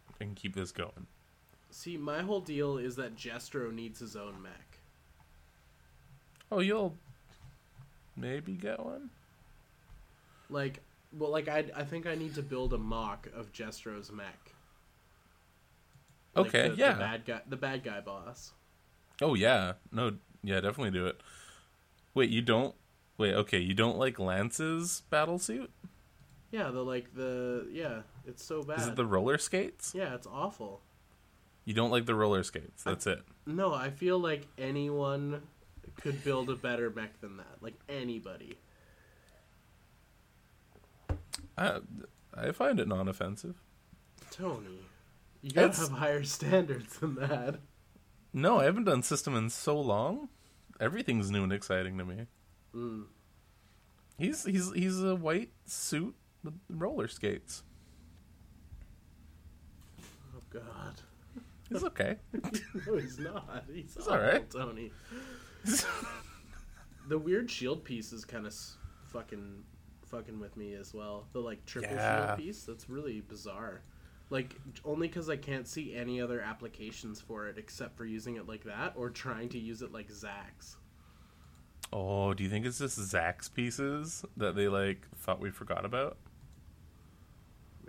I 0.10 0.23
can 0.23 0.36
keep 0.36 0.56
this 0.56 0.71
going. 0.71 1.08
See, 1.69 1.97
my 1.97 2.21
whole 2.21 2.39
deal 2.39 2.78
is 2.78 2.95
that 2.97 3.15
Jestro 3.15 3.73
needs 3.73 3.99
his 3.99 4.15
own 4.15 4.41
mech. 4.41 4.80
Oh, 6.52 6.60
you'll 6.60 6.95
maybe 8.15 8.54
get 8.54 8.84
one. 8.84 9.10
Like, 10.49 10.82
well, 11.12 11.32
like 11.32 11.47
I, 11.47 11.65
I 11.76 11.84
think 11.84 12.06
I 12.06 12.13
need 12.13 12.36
to 12.36 12.43
build 12.43 12.73
a 12.73 12.78
mock 12.78 13.28
of 13.36 13.52
Jestro's 13.52 14.12
mech. 14.12 14.54
Like 16.36 16.47
Okay, 16.47 16.69
the, 16.69 16.76
yeah. 16.76 16.93
The 16.93 16.99
bad 16.99 17.26
guy, 17.26 17.41
the 17.47 17.56
bad 17.56 17.84
guy 17.84 18.02
boss. 18.02 18.52
Oh 19.21 19.36
yeah, 19.36 19.73
no, 19.91 20.13
yeah, 20.43 20.60
definitely 20.60 20.91
do 20.91 21.08
it. 21.08 21.21
Wait, 22.13 22.30
you 22.30 22.41
don't? 22.41 22.76
Wait, 23.17 23.34
okay, 23.34 23.60
you 23.60 23.73
don't 23.73 23.97
like 23.97 24.19
Lance's 24.19 25.02
battle 25.10 25.39
suit? 25.39 25.71
Yeah, 26.53 26.69
the 26.69 26.83
like 26.83 27.15
the 27.15 27.67
yeah, 27.71 28.01
it's 28.27 28.45
so 28.45 28.61
bad. 28.61 28.77
Is 28.79 28.85
it 28.87 28.95
the 28.95 29.07
roller 29.07 29.39
skates? 29.39 29.93
Yeah, 29.95 30.13
it's 30.13 30.27
awful. 30.27 30.81
You 31.65 31.73
don't 31.73 31.89
like 31.89 32.05
the 32.05 32.13
roller 32.13 32.43
skates. 32.43 32.83
That's 32.83 33.07
it. 33.07 33.23
No, 33.47 33.73
I 33.73 33.89
feel 33.89 34.19
like 34.19 34.45
anyone 34.59 35.41
could 35.99 36.23
build 36.23 36.51
a 36.51 36.55
better 36.55 36.91
mech 36.91 37.19
than 37.21 37.37
that. 37.37 37.57
Like 37.61 37.73
anybody. 37.89 38.59
I 41.57 41.79
I 42.35 42.51
find 42.51 42.79
it 42.79 42.87
non-offensive. 42.87 43.55
Tony, 44.29 44.77
you 45.41 45.49
gotta 45.49 45.67
It's- 45.69 45.79
have 45.81 45.97
higher 45.97 46.23
standards 46.23 46.99
than 46.99 47.15
that. 47.15 47.61
No, 48.31 48.59
I 48.59 48.65
haven't 48.65 48.83
done 48.85 49.01
system 49.01 49.35
in 49.35 49.49
so 49.49 49.79
long. 49.79 50.29
Everything's 50.79 51.31
new 51.31 51.41
and 51.43 51.51
exciting 51.53 51.97
to 51.97 52.05
me. 52.05 52.27
Mm. 52.75 53.05
He's 54.19 54.43
he's 54.45 54.71
he's 54.73 55.01
a 55.03 55.15
white 55.15 55.49
suit 55.65 56.15
with 56.43 56.53
roller 56.69 57.08
skates. 57.08 57.63
Oh 60.36 60.41
God. 60.49 61.01
It's 61.71 61.84
okay. 61.84 62.17
No, 62.88 62.97
he's 62.97 63.17
not. 63.19 63.63
He's 63.73 63.95
It's 63.95 64.08
alright. 64.08 64.49
Tony. 64.49 64.91
the 67.08 67.17
weird 67.17 67.49
shield 67.49 67.84
piece 67.84 68.13
is 68.13 68.25
kind 68.25 68.45
of 68.45 68.53
fucking 69.08 69.63
fucking 70.06 70.39
with 70.39 70.56
me 70.58 70.73
as 70.75 70.93
well. 70.93 71.27
The 71.34 71.39
like 71.39 71.65
triple 71.65 71.91
Yeah. 71.95 72.25
shield 72.27 72.39
piece 72.39 72.63
that's 72.63 72.89
really 72.89 73.21
bizarre. 73.21 73.82
Like 74.29 74.56
only 74.86 75.08
because 75.08 75.29
I 75.29 75.36
can't 75.38 75.67
see 75.67 75.95
any 75.95 76.21
other 76.21 76.41
applications 76.41 77.21
for 77.21 77.47
it 77.47 77.58
except 77.58 77.97
for 77.97 78.06
using 78.06 78.36
it 78.36 78.47
like 78.47 78.63
that 78.65 78.93
or 78.95 79.10
trying 79.10 79.49
to 79.49 79.60
use 79.60 79.82
it 79.82 79.91
like 79.91 80.10
Zax. 80.12 80.75
Oh, 81.91 82.34
do 82.34 82.43
you 82.43 82.49
think 82.49 82.65
it's 82.65 82.79
just 82.79 82.99
Zach's 82.99 83.49
pieces 83.49 84.25
that 84.38 84.56
they 84.56 84.67
like 84.67 85.08
thought 85.17 85.39
we 85.39 85.51
forgot 85.51 85.86
about? 85.86 86.17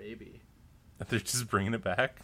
Maybe. 0.04 0.42
They're 1.08 1.18
just 1.18 1.48
bringing 1.48 1.72
it 1.72 1.82
back. 1.82 2.20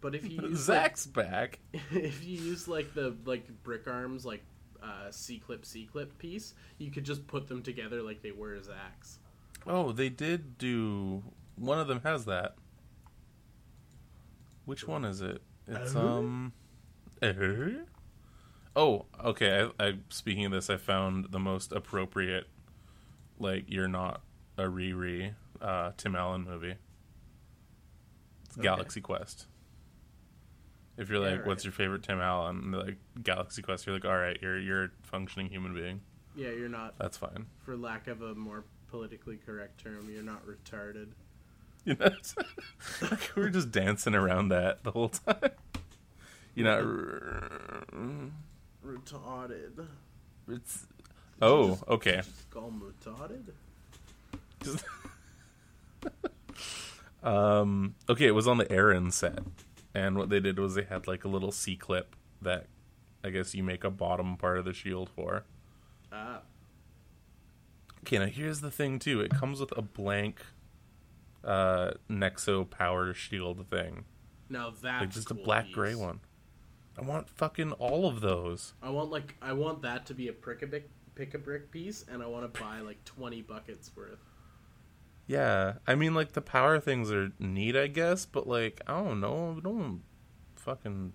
But 0.00 0.16
if 0.16 0.24
you 0.24 0.42
use 0.42 0.68
like, 0.68 0.82
Zach's 0.82 1.06
back. 1.06 1.60
if 1.92 2.24
you 2.24 2.40
use 2.40 2.66
like 2.66 2.92
the 2.94 3.14
like 3.24 3.46
brick 3.62 3.86
arms 3.86 4.26
like 4.26 4.42
uh, 4.82 5.10
C 5.10 5.38
clip 5.38 5.64
C 5.64 5.88
clip 5.90 6.18
piece, 6.18 6.54
you 6.78 6.90
could 6.90 7.04
just 7.04 7.26
put 7.28 7.48
them 7.48 7.62
together 7.62 8.02
like 8.02 8.22
they 8.22 8.32
were 8.32 8.56
Zax. 8.56 9.18
Oh, 9.64 9.92
they 9.92 10.08
did 10.08 10.58
do. 10.58 11.22
One 11.54 11.78
of 11.78 11.86
them 11.86 12.00
has 12.02 12.24
that. 12.24 12.56
Which 14.64 14.86
one 14.86 15.04
is 15.04 15.20
it? 15.20 15.40
It's 15.68 15.94
um. 15.94 16.52
Oh, 18.74 19.06
okay. 19.24 19.68
I, 19.78 19.84
I 19.84 19.94
speaking 20.08 20.46
of 20.46 20.52
this, 20.52 20.68
I 20.68 20.76
found 20.76 21.26
the 21.30 21.38
most 21.38 21.70
appropriate. 21.70 22.48
Like 23.38 23.66
you're 23.68 23.88
not 23.88 24.22
a 24.56 24.64
Riri 24.64 25.34
uh, 25.60 25.92
Tim 25.96 26.16
Allen 26.16 26.44
movie. 26.44 26.74
It's 28.48 28.56
Okay. 28.58 28.62
Galaxy 28.64 29.00
Quest. 29.00 29.46
If 30.96 31.08
you're 31.10 31.24
Yeah, 31.24 31.36
like, 31.36 31.46
"What's 31.46 31.64
your 31.64 31.72
favorite 31.72 32.02
Tim 32.02 32.18
Allen?" 32.20 32.72
Like 32.72 32.96
Galaxy 33.22 33.62
Quest, 33.62 33.86
you're 33.86 33.94
like, 33.94 34.04
"All 34.04 34.16
right, 34.16 34.36
you're 34.42 34.58
you're 34.58 34.84
a 34.84 34.90
functioning 35.02 35.48
human 35.48 35.72
being. 35.74 36.00
Yeah, 36.34 36.50
you're 36.50 36.68
not, 36.68 36.98
That's 36.98 37.16
fine." 37.16 37.46
for 37.64 37.76
lack 37.76 38.08
of 38.08 38.20
a 38.22 38.34
more 38.34 38.64
politically 38.88 39.36
correct 39.36 39.80
term, 39.80 40.08
you're 40.10 40.22
not 40.22 40.42
retarded. 40.46 41.08
You 41.84 41.94
know, 41.94 42.10
like 43.02 43.30
we 43.36 43.42
were 43.42 43.50
just 43.50 43.70
dancing 43.70 44.14
around 44.14 44.48
that 44.48 44.82
the 44.82 44.90
whole 44.90 45.08
time. 45.10 45.50
You 46.54 46.64
know, 46.64 46.82
Retarded. 48.84 49.86
it's 50.48 50.86
oh 51.40 51.78
okay. 51.88 52.16
Just 52.16 52.50
call 52.50 52.72
retarded. 52.72 53.52
Just- 54.62 54.84
um, 57.22 57.94
okay, 58.08 58.26
it 58.26 58.32
was 58.34 58.46
on 58.46 58.58
the 58.58 58.70
Aaron 58.70 59.10
set, 59.10 59.40
and 59.94 60.16
what 60.16 60.28
they 60.30 60.40
did 60.40 60.58
was 60.58 60.74
they 60.74 60.84
had 60.84 61.06
like 61.06 61.24
a 61.24 61.28
little 61.28 61.52
C 61.52 61.76
clip 61.76 62.14
that 62.42 62.66
I 63.24 63.30
guess 63.30 63.54
you 63.54 63.62
make 63.62 63.84
a 63.84 63.90
bottom 63.90 64.36
part 64.36 64.58
of 64.58 64.64
the 64.64 64.72
shield 64.72 65.10
for. 65.10 65.44
Ah, 66.12 66.40
Okay, 68.02 68.18
now 68.18 68.26
here's 68.26 68.60
the 68.60 68.70
thing 68.70 68.98
too. 68.98 69.20
It 69.20 69.30
comes 69.30 69.60
with 69.60 69.76
a 69.76 69.82
blank 69.82 70.40
uh 71.44 71.92
Nexo 72.10 72.68
power 72.68 73.12
shield 73.14 73.66
thing. 73.68 74.04
Now 74.48 74.70
that's 74.70 75.00
like 75.02 75.10
just 75.10 75.28
cool 75.28 75.38
a 75.40 75.44
black 75.44 75.70
gray 75.72 75.94
one. 75.94 76.20
I 76.98 77.02
want 77.02 77.28
fucking 77.28 77.72
all 77.72 78.06
of 78.08 78.20
those. 78.20 78.74
I 78.82 78.90
want 78.90 79.10
like 79.10 79.34
I 79.42 79.52
want 79.52 79.82
that 79.82 80.06
to 80.06 80.14
be 80.14 80.28
a 80.28 80.32
brick 80.32 80.62
a 80.62 80.66
brick 80.66 80.88
pick 81.14 81.34
a 81.34 81.38
brick 81.38 81.70
piece, 81.70 82.04
and 82.10 82.22
I 82.22 82.26
want 82.26 82.52
to 82.52 82.60
buy 82.60 82.80
like 82.80 83.04
twenty 83.04 83.42
buckets 83.42 83.90
worth. 83.94 84.18
Yeah, 85.28 85.74
I 85.86 85.94
mean, 85.94 86.14
like 86.14 86.32
the 86.32 86.40
power 86.40 86.80
things 86.80 87.12
are 87.12 87.32
neat, 87.38 87.76
I 87.76 87.86
guess, 87.86 88.24
but 88.24 88.48
like 88.48 88.80
I 88.86 88.98
don't 89.04 89.20
know, 89.20 89.56
I 89.58 89.60
don't 89.60 90.00
fucking. 90.56 91.12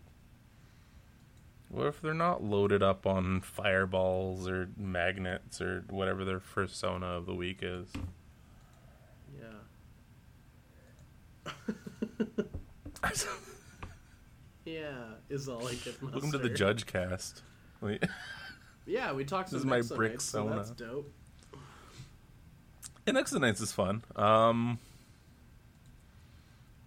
What 1.69 1.87
if 1.87 1.99
they're 1.99 2.13
not 2.13 2.43
loaded 2.43 2.83
up 2.83 3.07
on 3.07 3.41
fireballs 3.41 4.47
or 4.47 4.69
magnets 4.77 5.59
or 5.59 5.83
whatever 5.89 6.23
their 6.23 6.39
persona 6.39 7.07
of 7.07 7.25
the 7.25 7.33
week 7.33 7.61
is? 7.63 7.87
Yeah. 9.41 9.47
yeah, 14.65 15.05
is 15.27 15.49
all 15.49 15.67
I 15.67 15.73
can 15.73 15.93
Welcome 16.03 16.31
to 16.33 16.37
the. 16.37 16.49
Judge 16.49 16.85
Cast. 16.85 17.41
Yeah, 18.85 19.13
we 19.13 19.25
talked 19.25 19.49
This 19.49 19.61
is 19.61 19.65
my 19.65 19.81
brick 19.81 20.21
so 20.21 20.47
that's 20.49 20.69
dope. 20.69 21.11
And 23.07 23.17
Nexo 23.17 23.39
Knights 23.39 23.59
is 23.59 23.73
fun. 23.73 24.01
Um, 24.15 24.79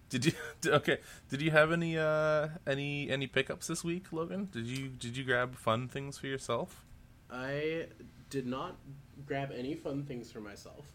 did 0.09 0.25
you 0.25 0.31
okay? 0.65 0.97
Did 1.29 1.41
you 1.41 1.51
have 1.51 1.71
any 1.71 1.97
uh 1.97 2.49
any 2.65 3.09
any 3.09 3.27
pickups 3.27 3.67
this 3.67 3.83
week, 3.83 4.11
Logan? 4.11 4.49
Did 4.51 4.65
you 4.65 4.87
did 4.87 5.15
you 5.15 5.23
grab 5.23 5.55
fun 5.55 5.87
things 5.87 6.17
for 6.17 6.27
yourself? 6.27 6.83
I 7.31 7.87
did 8.29 8.47
not 8.47 8.77
grab 9.25 9.51
any 9.55 9.75
fun 9.75 10.03
things 10.03 10.31
for 10.31 10.39
myself, 10.39 10.85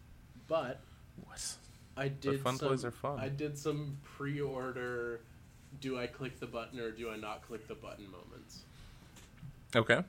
but 0.49 0.81
What? 1.25 1.57
I 1.97 2.09
did. 2.09 2.41
fun 2.41 2.57
some, 2.57 2.69
toys 2.69 2.85
are 2.85 2.91
fun. 2.91 3.21
I 3.21 3.29
did 3.29 3.59
some 3.59 3.99
pre-order. 4.03 5.21
Do 5.81 5.99
I 5.99 6.07
click 6.07 6.41
the 6.41 6.47
button 6.47 6.81
or 6.81 6.91
do 6.91 7.11
I 7.11 7.17
not 7.17 7.47
click 7.47 7.69
the 7.69 7.75
button 7.75 8.07
moments? 8.11 8.63
Okay. 9.77 10.03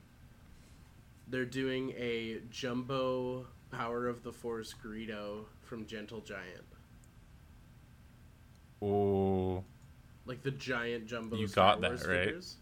They're 1.28 1.44
doing 1.44 1.90
a 1.96 2.38
jumbo 2.50 3.46
Power 3.76 4.06
of 4.06 4.22
the 4.22 4.32
Force 4.32 4.74
Greedo 4.84 5.44
from 5.62 5.86
Gentle 5.86 6.20
Giant, 6.20 6.64
Oh, 8.82 9.64
like 10.26 10.42
the 10.42 10.50
giant 10.50 11.06
jumbo. 11.06 11.36
You 11.36 11.46
Star 11.46 11.72
got 11.72 11.80
that, 11.80 11.90
Wars 11.90 12.06
right? 12.06 12.24
figures. 12.26 12.56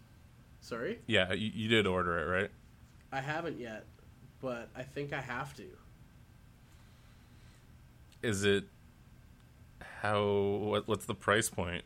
Sorry, 0.61 0.99
yeah, 1.07 1.33
you, 1.33 1.51
you 1.53 1.67
did 1.67 1.85
order 1.85 2.17
it, 2.19 2.41
right? 2.41 2.49
I 3.11 3.19
haven't 3.19 3.59
yet, 3.59 3.85
but 4.41 4.69
I 4.75 4.83
think 4.83 5.11
I 5.13 5.19
have 5.21 5.53
to. 5.57 5.65
Is 8.21 8.45
it 8.45 8.63
how? 10.01 10.23
What, 10.23 10.87
what's 10.87 11.05
the 11.05 11.15
price 11.15 11.49
point? 11.49 11.83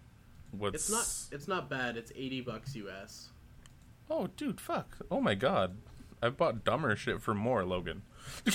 What's 0.51 0.75
It's 0.75 0.91
not. 0.91 1.35
It's 1.35 1.47
not 1.47 1.69
bad. 1.69 1.97
It's 1.97 2.11
eighty 2.15 2.41
bucks 2.41 2.75
US. 2.75 3.29
Oh, 4.09 4.27
dude, 4.37 4.61
fuck! 4.61 4.97
Oh 5.11 5.19
my 5.19 5.33
god, 5.35 5.77
I 6.21 6.29
bought 6.29 6.63
dumber 6.63 6.95
shit 6.95 7.21
for 7.21 7.33
more, 7.33 7.65
Logan. 7.65 8.03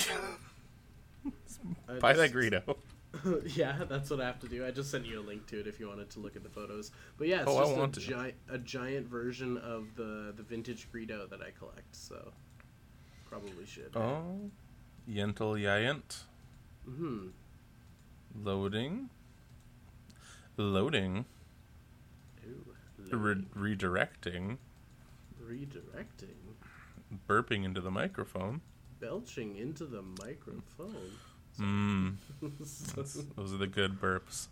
I 1.89 1.93
Buy 1.99 2.13
that 2.13 2.31
Greedo. 2.33 2.75
yeah, 3.55 3.77
that's 3.87 4.09
what 4.09 4.19
I 4.19 4.25
have 4.25 4.39
to 4.39 4.47
do. 4.47 4.65
I 4.65 4.71
just 4.71 4.89
sent 4.89 5.05
you 5.05 5.19
a 5.19 5.21
link 5.21 5.45
to 5.47 5.59
it 5.59 5.67
if 5.67 5.79
you 5.79 5.87
wanted 5.87 6.09
to 6.11 6.19
look 6.19 6.35
at 6.35 6.41
the 6.43 6.49
photos. 6.49 6.89
But 7.17 7.27
yeah, 7.27 7.41
it's 7.41 7.51
Oh, 7.51 7.57
I 7.57 7.63
just 7.65 7.77
want 7.77 7.97
a 7.97 7.99
to. 7.99 8.07
giant 8.07 8.33
a 8.49 8.57
giant 8.57 9.07
version 9.07 9.57
of 9.59 9.95
the 9.95 10.33
the 10.35 10.41
vintage 10.43 10.87
Greedo 10.91 11.29
that 11.29 11.39
I 11.41 11.51
collect. 11.57 11.95
So 11.95 12.31
probably 13.29 13.65
should. 13.67 13.95
Oh, 13.95 14.49
Gentle 15.07 15.55
Giant. 15.57 16.23
Hmm. 16.85 17.27
Loading. 18.43 19.09
Loading. 20.57 21.25
Ooh. 22.47 23.15
Re- 23.15 23.45
redirecting. 23.55 24.57
Redirecting. 25.43 26.55
Burping 27.29 27.63
into 27.63 27.79
the 27.81 27.91
microphone. 27.91 28.61
Belching 29.03 29.57
into 29.57 29.85
the 29.85 30.01
microphone. 30.01 31.11
Mmm. 31.59 32.15
Those 33.35 33.53
are 33.53 33.57
the 33.57 33.67
good 33.67 33.99
burps. 33.99 34.47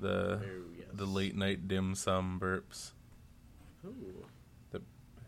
The 0.00 0.40
Oh, 0.42 0.62
yes. 0.78 0.86
the 0.94 1.04
late 1.04 1.36
night 1.36 1.68
dim 1.68 1.94
sum 1.94 2.40
burps 2.40 2.92
Ooh. 3.84 4.24
that 4.70 4.82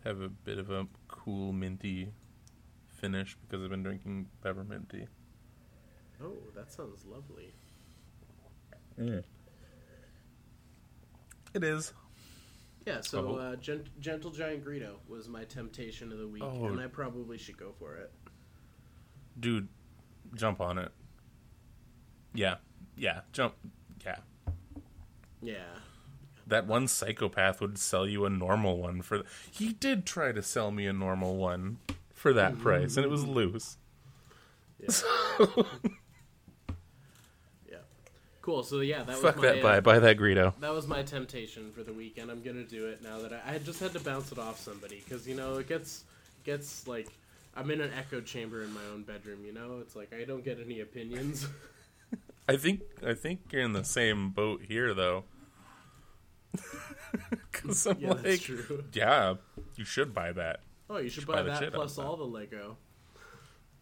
have 0.04 0.22
a 0.22 0.28
bit 0.30 0.58
of 0.58 0.70
a 0.70 0.86
cool 1.06 1.52
minty 1.52 2.08
finish 2.88 3.36
because 3.42 3.62
I've 3.62 3.70
been 3.70 3.82
drinking 3.82 4.26
peppermint 4.42 4.88
tea. 4.88 5.06
Oh, 6.22 6.32
that 6.54 6.72
sounds 6.72 7.04
lovely. 7.04 7.52
Mm. 8.98 9.22
It 11.54 11.62
is. 11.62 11.92
Yeah, 12.86 13.00
so 13.02 13.36
uh, 13.36 13.56
Gent- 13.56 14.00
Gentle 14.00 14.30
Giant 14.30 14.64
Greedo 14.64 14.94
was 15.06 15.28
my 15.28 15.44
temptation 15.44 16.10
of 16.10 16.18
the 16.18 16.26
week, 16.26 16.42
Oh. 16.42 16.66
and 16.66 16.80
I 16.80 16.86
probably 16.86 17.36
should 17.36 17.58
go 17.58 17.72
for 17.78 17.96
it. 17.96 18.10
Dude, 19.38 19.68
jump 20.34 20.60
on 20.60 20.78
it. 20.78 20.90
Yeah. 22.34 22.56
Yeah, 22.96 23.20
jump. 23.32 23.54
Yeah. 24.04 24.18
Yeah. 25.42 25.64
That 26.46 26.66
one 26.66 26.88
psychopath 26.88 27.60
would 27.60 27.76
sell 27.78 28.06
you 28.06 28.24
a 28.24 28.30
normal 28.30 28.78
one 28.78 29.02
for. 29.02 29.22
He 29.50 29.74
did 29.74 30.06
try 30.06 30.32
to 30.32 30.42
sell 30.42 30.70
me 30.70 30.86
a 30.86 30.92
normal 30.92 31.36
one 31.36 31.78
for 32.14 32.32
that 32.32 32.58
price, 32.58 32.96
and 32.96 33.04
it 33.04 33.10
was 33.10 33.24
loose. 33.26 33.76
Yeah. 34.80 34.88
yeah. 35.40 35.46
Cool. 38.42 38.62
So 38.62 38.80
yeah, 38.80 39.02
that 39.02 39.16
Fuck 39.16 39.36
was 39.36 39.44
my, 39.44 39.52
that 39.52 39.58
uh, 39.58 39.62
buy. 39.62 39.80
Buy 39.80 39.98
that 39.98 40.16
Greedo. 40.16 40.54
that 40.60 40.72
was 40.72 40.86
my 40.86 41.02
temptation 41.02 41.70
for 41.72 41.82
the 41.82 41.92
weekend. 41.92 42.30
I'm 42.30 42.42
gonna 42.42 42.64
do 42.64 42.86
it 42.86 43.02
now 43.02 43.18
that 43.18 43.32
I, 43.32 43.54
I 43.54 43.58
just 43.58 43.80
had 43.80 43.92
to 43.92 44.00
bounce 44.00 44.32
it 44.32 44.38
off 44.38 44.58
somebody 44.60 45.02
because 45.04 45.26
you 45.26 45.34
know 45.34 45.58
it 45.58 45.68
gets 45.68 46.04
gets 46.44 46.86
like 46.86 47.08
I'm 47.56 47.70
in 47.70 47.80
an 47.80 47.90
echo 47.98 48.20
chamber 48.20 48.62
in 48.62 48.72
my 48.72 48.84
own 48.92 49.02
bedroom. 49.02 49.44
You 49.44 49.52
know, 49.52 49.78
it's 49.80 49.96
like 49.96 50.12
I 50.12 50.24
don't 50.24 50.44
get 50.44 50.60
any 50.64 50.80
opinions. 50.80 51.46
I 52.48 52.56
think 52.56 52.80
I 53.06 53.14
think 53.14 53.40
you're 53.50 53.62
in 53.62 53.74
the 53.74 53.84
same 53.84 54.30
boat 54.30 54.62
here, 54.66 54.94
though. 54.94 55.24
Because 57.50 57.86
I'm 57.86 57.98
yeah, 57.98 58.12
that's 58.12 58.24
like, 58.24 58.40
true. 58.40 58.84
yeah, 58.92 59.34
you 59.76 59.84
should 59.84 60.14
buy 60.14 60.30
that. 60.32 60.60
Oh, 60.88 60.98
you 60.98 61.08
should 61.08 61.22
should 61.22 61.26
buy, 61.26 61.42
buy 61.42 61.58
that 61.58 61.72
plus 61.72 61.92
of 61.92 62.04
that. 62.04 62.08
all 62.08 62.16
the 62.16 62.24
Lego. 62.24 62.76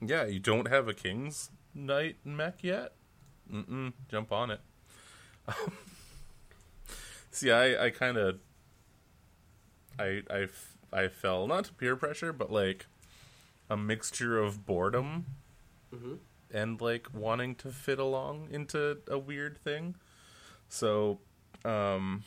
Yeah, 0.01 0.27
you 0.27 0.39
don't 0.39 0.69
have 0.69 0.89
a 0.89 0.95
King's 0.95 1.51
Knight 1.75 2.17
mech 2.25 2.63
yet? 2.63 2.93
Mm-mm, 3.53 3.93
jump 4.11 4.33
on 4.33 4.51
it. 4.51 4.61
See, 7.31 7.51
I, 7.51 7.87
I 7.87 7.91
kind 7.91 8.17
of, 8.17 8.39
I, 9.99 10.23
I, 10.31 10.49
I 10.93 11.09
fell 11.09 11.47
not 11.47 11.65
to 11.67 11.73
peer 11.75 11.97
pressure, 11.97 12.33
but 12.33 12.51
like 12.51 12.87
a 13.69 13.77
mixture 13.77 14.39
of 14.39 14.65
boredom 14.67 15.27
Mhm. 15.95 16.19
and 16.53 16.81
like 16.81 17.09
wanting 17.15 17.55
to 17.57 17.71
fit 17.71 17.99
along 17.99 18.49
into 18.51 18.99
a 19.09 19.19
weird 19.19 19.59
thing. 19.59 19.95
So, 20.69 21.21
um, 21.65 22.25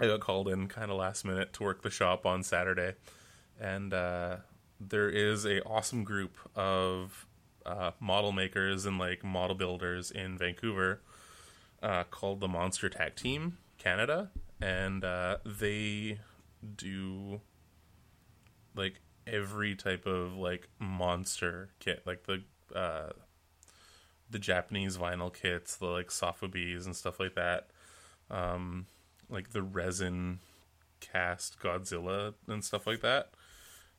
I 0.00 0.06
got 0.06 0.20
called 0.20 0.48
in 0.48 0.68
kind 0.68 0.90
of 0.90 0.96
last 0.98 1.24
minute 1.24 1.52
to 1.54 1.62
work 1.62 1.82
the 1.82 1.90
shop 1.90 2.26
on 2.26 2.42
Saturday, 2.42 2.94
and 3.58 3.92
uh, 3.94 4.36
there 4.80 5.08
is 5.08 5.44
a 5.44 5.62
awesome 5.64 6.04
group 6.04 6.36
of 6.54 7.26
uh, 7.68 7.90
model 8.00 8.32
makers 8.32 8.86
and 8.86 8.98
like 8.98 9.22
model 9.22 9.54
builders 9.54 10.10
in 10.10 10.38
Vancouver 10.38 11.00
uh, 11.82 12.04
called 12.04 12.40
the 12.40 12.48
Monster 12.48 12.88
Tag 12.88 13.14
Team 13.14 13.58
Canada, 13.78 14.30
and 14.60 15.04
uh, 15.04 15.38
they 15.44 16.18
do 16.76 17.40
like 18.74 19.00
every 19.26 19.74
type 19.74 20.06
of 20.06 20.34
like 20.34 20.68
monster 20.78 21.68
kit, 21.78 22.02
like 22.06 22.24
the 22.24 22.42
uh, 22.74 23.10
the 24.30 24.38
Japanese 24.38 24.96
vinyl 24.96 25.32
kits, 25.32 25.76
the 25.76 25.86
like 25.86 26.08
Sofubies 26.08 26.86
and 26.86 26.96
stuff 26.96 27.20
like 27.20 27.34
that. 27.34 27.68
Um, 28.30 28.86
like 29.28 29.50
the 29.50 29.62
resin 29.62 30.40
cast 31.00 31.60
Godzilla 31.60 32.34
and 32.46 32.64
stuff 32.64 32.86
like 32.86 33.02
that. 33.02 33.30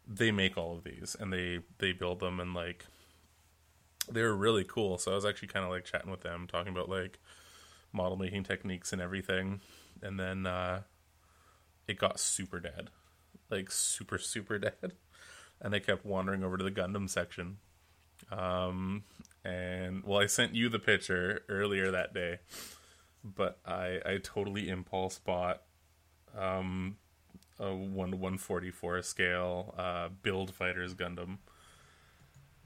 They 0.07 0.32
make 0.32 0.57
all 0.57 0.76
of 0.76 0.84
these 0.84 1.15
and 1.20 1.32
they 1.32 1.59
they 1.78 1.91
build 1.91 2.20
them 2.20 2.39
and 2.39 2.53
like 2.53 2.86
they're 4.12 4.34
really 4.34 4.64
cool. 4.64 4.97
So 4.97 5.12
I 5.12 5.16
was 5.16 5.26
actually 5.26 5.49
kind 5.49 5.66
of 5.66 5.72
like 5.72 5.86
chatting 5.86 6.12
with 6.12 6.22
them, 6.22 6.47
talking 6.47 6.72
about 6.72 6.89
like 6.89 7.20
model 7.91 8.18
making 8.18 8.43
techniques 8.43 8.93
and 8.93 9.01
everything. 9.01 9.62
And 10.01 10.20
then 10.20 10.45
uh, 10.45 10.82
it 11.88 11.97
got 11.97 12.20
super 12.20 12.60
dead, 12.60 12.89
like 13.49 13.72
super 13.72 14.18
super 14.18 14.60
dead. 14.60 14.93
And 15.62 15.76
I 15.76 15.80
kept 15.80 16.05
wandering 16.05 16.43
over 16.43 16.57
to 16.57 16.64
the 16.64 16.72
Gundam 16.72 17.10
section. 17.10 17.57
Um, 18.32 19.03
and 19.43 20.03
well, 20.03 20.20
I 20.20 20.28
sent 20.28 20.55
you 20.55 20.70
the 20.70 20.80
picture 20.80 21.41
earlier 21.49 21.91
that 21.91 22.14
day, 22.14 22.39
but 23.24 23.60
I 23.66 23.99
I 24.05 24.20
totally 24.22 24.70
impulse 24.70 25.20
bought 25.20 25.62
um 26.38 26.97
a 27.60 27.74
one 27.74 28.12
to 28.12 28.18
one 28.18 28.38
forty 28.38 28.72
four 28.72 29.01
scale 29.01 29.74
uh 29.78 30.10
build 30.22 30.53
fighters 30.53 30.93
Gundam, 30.93 31.38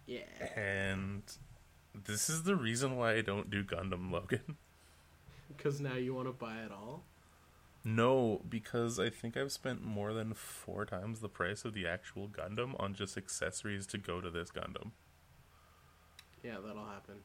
Yeah. 0.05 0.19
and 0.57 1.23
this 1.93 2.29
is 2.29 2.43
the 2.43 2.55
reason 2.55 2.97
why 2.97 3.13
I 3.13 3.21
don't 3.21 3.49
do 3.49 3.63
Gundam 3.63 4.11
Logan. 4.11 4.57
Because 5.55 5.79
now 5.79 5.95
you 5.95 6.13
want 6.13 6.27
to 6.27 6.33
buy 6.33 6.57
it 6.57 6.71
all. 6.71 7.03
No, 7.85 8.41
because 8.47 8.99
I 8.99 9.09
think 9.09 9.35
I've 9.37 9.51
spent 9.51 9.83
more 9.83 10.13
than 10.13 10.33
four 10.33 10.85
times 10.85 11.19
the 11.19 11.29
price 11.29 11.65
of 11.65 11.73
the 11.73 11.85
actual 11.87 12.27
Gundam 12.27 12.79
on 12.79 12.93
just 12.93 13.17
accessories 13.17 13.85
to 13.87 13.97
go 13.97 14.19
to 14.21 14.29
this 14.29 14.49
Gundam. 14.51 14.91
Yeah, 16.43 16.55
that'll 16.65 16.85
happen. 16.85 17.15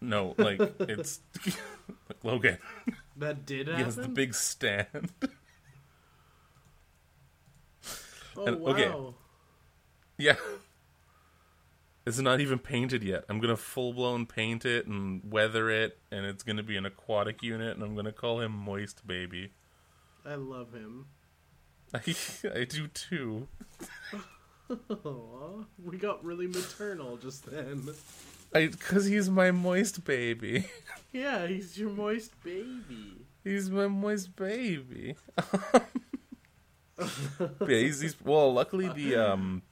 No, 0.00 0.34
like 0.38 0.60
it's 0.80 1.20
like, 1.46 1.56
Logan. 2.22 2.58
That 3.16 3.46
did 3.46 3.68
He 3.68 3.74
has 3.74 3.96
the 3.96 4.08
big 4.08 4.34
stand. 4.34 5.10
oh 8.36 8.46
and- 8.46 8.60
wow. 8.60 8.70
okay. 8.70 9.14
yeah. 10.18 10.36
It's 12.08 12.18
not 12.18 12.40
even 12.40 12.58
painted 12.58 13.04
yet. 13.04 13.24
I'm 13.28 13.38
gonna 13.38 13.54
full 13.54 13.92
blown 13.92 14.24
paint 14.24 14.64
it 14.64 14.86
and 14.86 15.20
weather 15.30 15.68
it, 15.68 15.98
and 16.10 16.24
it's 16.24 16.42
gonna 16.42 16.62
be 16.62 16.78
an 16.78 16.86
aquatic 16.86 17.42
unit, 17.42 17.76
and 17.76 17.84
I'm 17.84 17.94
gonna 17.94 18.12
call 18.12 18.40
him 18.40 18.50
Moist 18.50 19.06
Baby. 19.06 19.52
I 20.24 20.36
love 20.36 20.72
him. 20.72 21.08
I, 21.92 21.98
I 22.54 22.64
do 22.64 22.88
too. 22.88 23.48
Aw, 24.70 25.64
we 25.84 25.98
got 25.98 26.24
really 26.24 26.46
maternal 26.46 27.18
just 27.18 27.44
then. 27.44 27.90
I 28.54 28.68
because 28.68 29.04
he's 29.04 29.28
my 29.28 29.50
moist 29.50 30.04
baby. 30.04 30.66
Yeah, 31.10 31.46
he's 31.46 31.78
your 31.78 31.88
moist 31.88 32.32
baby. 32.44 33.16
He's 33.42 33.70
my 33.70 33.86
moist 33.86 34.36
baby. 34.36 35.16
yeah, 35.72 35.80
he's, 37.66 38.00
he's 38.00 38.16
well. 38.22 38.52
Luckily, 38.52 38.88
the 38.88 39.16
um, 39.16 39.62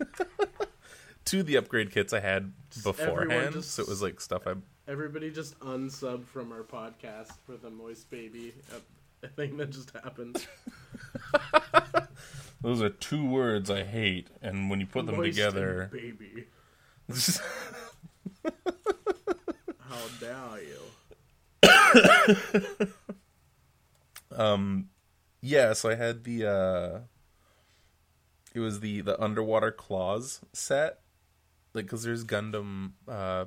of 1.40 1.42
the 1.42 1.56
upgrade 1.56 1.90
kits 1.90 2.12
I 2.12 2.20
had 2.20 2.52
beforehand, 2.82 3.54
just- 3.54 3.72
so 3.72 3.82
it 3.82 3.88
was 3.88 4.02
like 4.02 4.20
stuff 4.20 4.46
I. 4.46 4.54
Everybody 4.86 5.30
just 5.30 5.58
unsub 5.60 6.26
from 6.26 6.52
our 6.52 6.62
podcast 6.62 7.32
for 7.46 7.56
the 7.56 7.70
moist 7.70 8.10
baby. 8.10 8.54
A 9.22 9.28
thing 9.28 9.56
that 9.56 9.70
just 9.70 9.90
happened. 9.92 10.46
Those 12.60 12.82
are 12.82 12.90
two 12.90 13.26
words 13.26 13.70
I 13.70 13.82
hate, 13.82 14.28
and 14.42 14.68
when 14.68 14.80
you 14.80 14.86
put 14.86 15.06
them 15.06 15.16
Moist 15.16 15.30
together, 15.36 15.90
baby. 15.92 16.44
How 19.80 20.00
dare 20.20 20.60
you? 22.82 22.88
um, 24.36 24.88
yeah. 25.40 25.72
So 25.74 25.90
I 25.90 25.94
had 25.94 26.24
the 26.24 26.46
uh, 26.46 26.98
it 28.54 28.60
was 28.60 28.80
the 28.80 29.00
the 29.00 29.20
underwater 29.20 29.72
claws 29.72 30.40
set, 30.52 31.00
like 31.74 31.86
because 31.86 32.04
there's 32.04 32.24
Gundam 32.24 32.92
uh, 33.08 33.46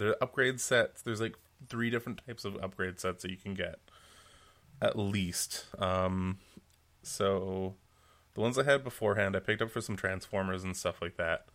are 0.00 0.16
upgrade 0.20 0.60
sets. 0.60 1.02
There's 1.02 1.20
like 1.20 1.36
three 1.68 1.90
different 1.90 2.22
types 2.26 2.44
of 2.44 2.56
upgrade 2.62 2.98
sets 2.98 3.22
that 3.22 3.30
you 3.30 3.36
can 3.36 3.54
get, 3.54 3.78
at 4.80 4.98
least. 4.98 5.66
Um, 5.78 6.38
so 7.02 7.74
the 8.34 8.40
ones 8.40 8.58
I 8.58 8.64
had 8.64 8.82
beforehand, 8.82 9.36
I 9.36 9.40
picked 9.40 9.62
up 9.62 9.70
for 9.70 9.82
some 9.82 9.96
Transformers 9.96 10.64
and 10.64 10.76
stuff 10.76 11.02
like 11.02 11.16
that. 11.18 11.46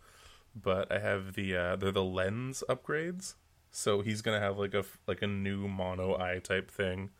But 0.54 0.90
I 0.90 1.00
have 1.00 1.34
the 1.34 1.56
uh, 1.56 1.76
they're 1.76 1.90
the 1.92 2.04
lens 2.04 2.62
upgrades. 2.68 3.34
So 3.70 4.00
he's 4.00 4.22
gonna 4.22 4.40
have 4.40 4.58
like 4.58 4.74
a 4.74 4.84
like 5.06 5.22
a 5.22 5.26
new 5.26 5.68
mono 5.68 6.16
eye 6.18 6.40
type 6.42 6.70
thing. 6.70 7.10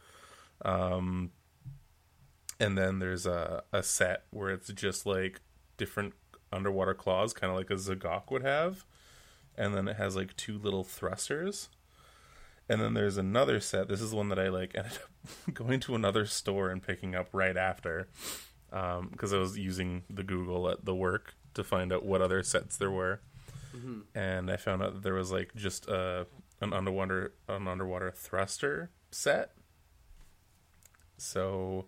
Um, 0.64 1.32
and 2.58 2.76
then 2.76 2.98
there's 2.98 3.26
a 3.26 3.62
a 3.72 3.82
set 3.82 4.24
where 4.30 4.50
it's 4.50 4.68
just 4.72 5.06
like 5.06 5.40
different 5.76 6.14
underwater 6.52 6.94
claws, 6.94 7.32
kind 7.32 7.50
of 7.50 7.56
like 7.56 7.70
a 7.70 7.74
Z'Gok 7.74 8.30
would 8.30 8.42
have, 8.42 8.84
and 9.56 9.74
then 9.74 9.88
it 9.88 9.96
has 9.96 10.16
like 10.16 10.36
two 10.36 10.58
little 10.58 10.84
thrusters. 10.84 11.68
And 12.68 12.80
then 12.80 12.94
there's 12.94 13.16
another 13.16 13.60
set. 13.60 13.86
This 13.86 14.00
is 14.00 14.12
one 14.12 14.28
that 14.30 14.40
I 14.40 14.48
like 14.48 14.72
ended 14.74 14.92
up 14.94 15.54
going 15.54 15.80
to 15.80 15.94
another 15.94 16.26
store 16.26 16.70
and 16.70 16.82
picking 16.82 17.14
up 17.14 17.28
right 17.32 17.56
after, 17.56 18.08
um, 18.72 19.08
because 19.12 19.32
I 19.32 19.38
was 19.38 19.56
using 19.56 20.02
the 20.10 20.24
Google 20.24 20.68
at 20.68 20.84
the 20.84 20.94
work 20.94 21.34
to 21.54 21.62
find 21.62 21.92
out 21.92 22.04
what 22.04 22.20
other 22.20 22.42
sets 22.42 22.76
there 22.76 22.90
were, 22.90 23.20
mm-hmm. 23.74 24.00
and 24.18 24.50
I 24.50 24.56
found 24.56 24.82
out 24.82 24.94
that 24.94 25.02
there 25.02 25.14
was 25.14 25.30
like 25.30 25.54
just 25.54 25.88
a 25.88 26.26
an 26.60 26.72
underwater 26.72 27.34
an 27.48 27.68
underwater 27.68 28.10
thruster 28.10 28.90
set. 29.10 29.52
So 31.18 31.86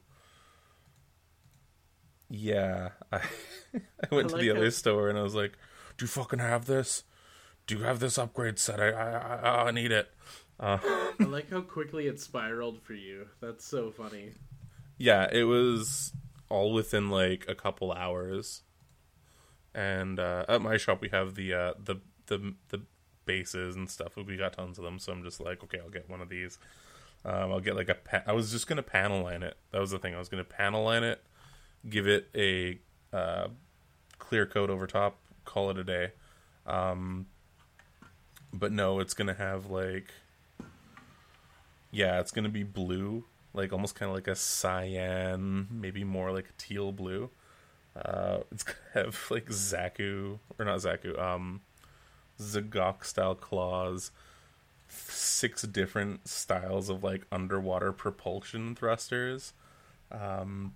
yeah, 2.28 2.90
I 3.12 3.16
I 3.74 4.14
went 4.14 4.26
I 4.26 4.28
to 4.28 4.34
like 4.36 4.40
the 4.42 4.50
other 4.50 4.64
how- 4.64 4.70
store 4.70 5.08
and 5.08 5.18
I 5.18 5.22
was 5.22 5.34
like, 5.34 5.52
"Do 5.96 6.04
you 6.04 6.08
fucking 6.08 6.38
have 6.38 6.66
this? 6.66 7.04
Do 7.66 7.76
you 7.76 7.84
have 7.84 8.00
this 8.00 8.18
upgrade 8.18 8.58
set? 8.58 8.80
I 8.80 8.90
I 8.90 9.36
I, 9.36 9.64
I 9.66 9.70
need 9.70 9.92
it." 9.92 10.08
Uh, 10.60 10.78
I 10.82 11.24
like 11.24 11.50
how 11.50 11.60
quickly 11.60 12.06
it 12.08 12.20
spiraled 12.20 12.82
for 12.82 12.94
you. 12.94 13.28
That's 13.40 13.64
so 13.64 13.90
funny. 13.90 14.32
yeah, 14.98 15.28
it 15.30 15.44
was 15.44 16.12
all 16.48 16.72
within 16.72 17.10
like 17.10 17.44
a 17.48 17.54
couple 17.54 17.92
hours. 17.92 18.62
And 19.74 20.18
uh, 20.18 20.44
at 20.48 20.62
my 20.62 20.76
shop, 20.76 21.00
we 21.00 21.08
have 21.10 21.34
the 21.34 21.54
uh, 21.54 21.72
the 21.82 21.96
the 22.26 22.54
the 22.70 22.82
bases 23.24 23.76
and 23.76 23.88
stuff. 23.88 24.16
We 24.16 24.36
got 24.36 24.54
tons 24.54 24.78
of 24.78 24.84
them, 24.84 24.98
so 24.98 25.12
I'm 25.12 25.22
just 25.22 25.40
like, 25.40 25.62
okay, 25.64 25.78
I'll 25.78 25.90
get 25.90 26.08
one 26.10 26.20
of 26.20 26.28
these. 26.28 26.58
Um, 27.24 27.52
I'll 27.52 27.60
get 27.60 27.76
like 27.76 27.88
a. 27.88 27.94
Pa- 27.94 28.22
I 28.26 28.32
was 28.32 28.50
just 28.50 28.66
gonna 28.66 28.82
panel 28.82 29.22
line 29.22 29.42
it. 29.42 29.56
That 29.70 29.80
was 29.80 29.90
the 29.90 29.98
thing. 29.98 30.14
I 30.14 30.18
was 30.18 30.28
gonna 30.28 30.42
panel 30.44 30.82
line 30.84 31.04
it, 31.04 31.22
give 31.88 32.06
it 32.06 32.28
a 32.34 32.78
uh, 33.12 33.48
clear 34.18 34.46
coat 34.46 34.70
over 34.70 34.86
top, 34.86 35.16
call 35.44 35.70
it 35.70 35.78
a 35.78 35.84
day. 35.84 36.12
Um, 36.66 37.26
but 38.52 38.72
no, 38.72 39.00
it's 39.00 39.14
gonna 39.14 39.34
have 39.34 39.70
like. 39.70 40.12
Yeah, 41.90 42.20
it's 42.20 42.30
gonna 42.30 42.50
be 42.50 42.64
blue, 42.64 43.24
like 43.54 43.72
almost 43.72 43.94
kind 43.94 44.10
of 44.10 44.14
like 44.14 44.28
a 44.28 44.34
cyan, 44.34 45.68
maybe 45.70 46.04
more 46.04 46.32
like 46.32 46.56
teal 46.58 46.92
blue. 46.92 47.30
Uh, 47.96 48.40
it's 48.52 48.62
gonna 48.64 48.78
have 48.94 49.26
like 49.30 49.46
Zaku 49.46 50.38
or 50.58 50.64
not 50.64 50.78
Zaku, 50.78 51.18
um, 51.18 51.60
Z'Gok 52.40 53.04
style 53.04 53.34
claws, 53.34 54.10
six 54.88 55.62
different 55.62 56.28
styles 56.28 56.88
of 56.88 57.02
like 57.02 57.26
underwater 57.32 57.92
propulsion 57.92 58.74
thrusters. 58.74 59.52
Um, 60.10 60.74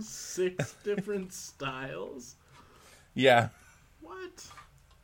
Six 0.00 0.74
different 0.84 1.32
styles. 1.32 2.36
yeah, 3.14 3.48
What? 4.00 4.46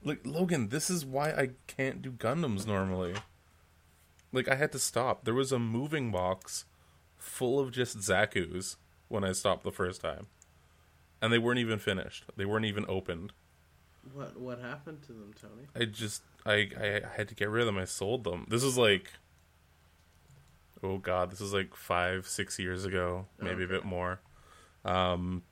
like 0.05 0.21
Logan, 0.25 0.69
this 0.69 0.89
is 0.91 1.05
why 1.05 1.31
I 1.31 1.51
can't 1.67 2.01
do 2.03 2.11
Gundams 2.11 2.67
normally. 2.67 3.15
Like 4.33 4.49
I 4.49 4.55
had 4.55 4.73
to 4.73 4.79
stop. 4.79 5.25
There 5.25 5.35
was 5.35 5.53
a 5.53 5.59
moving 5.59 6.11
box 6.11 6.65
full 7.19 7.59
of 7.61 7.73
just 7.73 7.99
Zaku's 7.99 8.77
when 9.09 9.25
I 9.25 9.33
stopped 9.33 9.65
the 9.65 9.73
first 9.73 10.01
time. 10.01 10.27
And 11.21 11.33
they 11.33 11.39
weren't 11.39 11.59
even 11.59 11.79
finished. 11.79 12.25
They 12.37 12.47
weren't 12.47 12.65
even 12.65 12.87
opened. 12.89 13.33
What? 14.15 14.41
What 14.41 14.59
happened 14.61 15.03
to 15.03 15.13
them, 15.13 15.35
Tony? 15.39 15.67
I 15.77 15.85
just 15.85 16.23
I 16.47 16.71
I 16.81 17.03
had 17.17 17.29
to 17.29 17.35
get 17.35 17.51
rid 17.51 17.61
of 17.63 17.67
them. 17.67 17.77
I 17.77 17.85
sold 17.85 18.25
them. 18.25 18.47
This 18.49 18.63
is 18.63 18.79
like 18.79 19.13
oh 20.83 20.99
god, 20.99 21.31
this 21.31 21.41
is 21.41 21.53
like 21.53 21.75
5 21.77 22.27
6 22.27 22.59
years 22.59 22.85
ago, 22.85 23.27
maybe 23.41 23.65
a 23.65 23.69
bit 23.69 23.85
more. 23.85 24.21
Um 24.85 25.43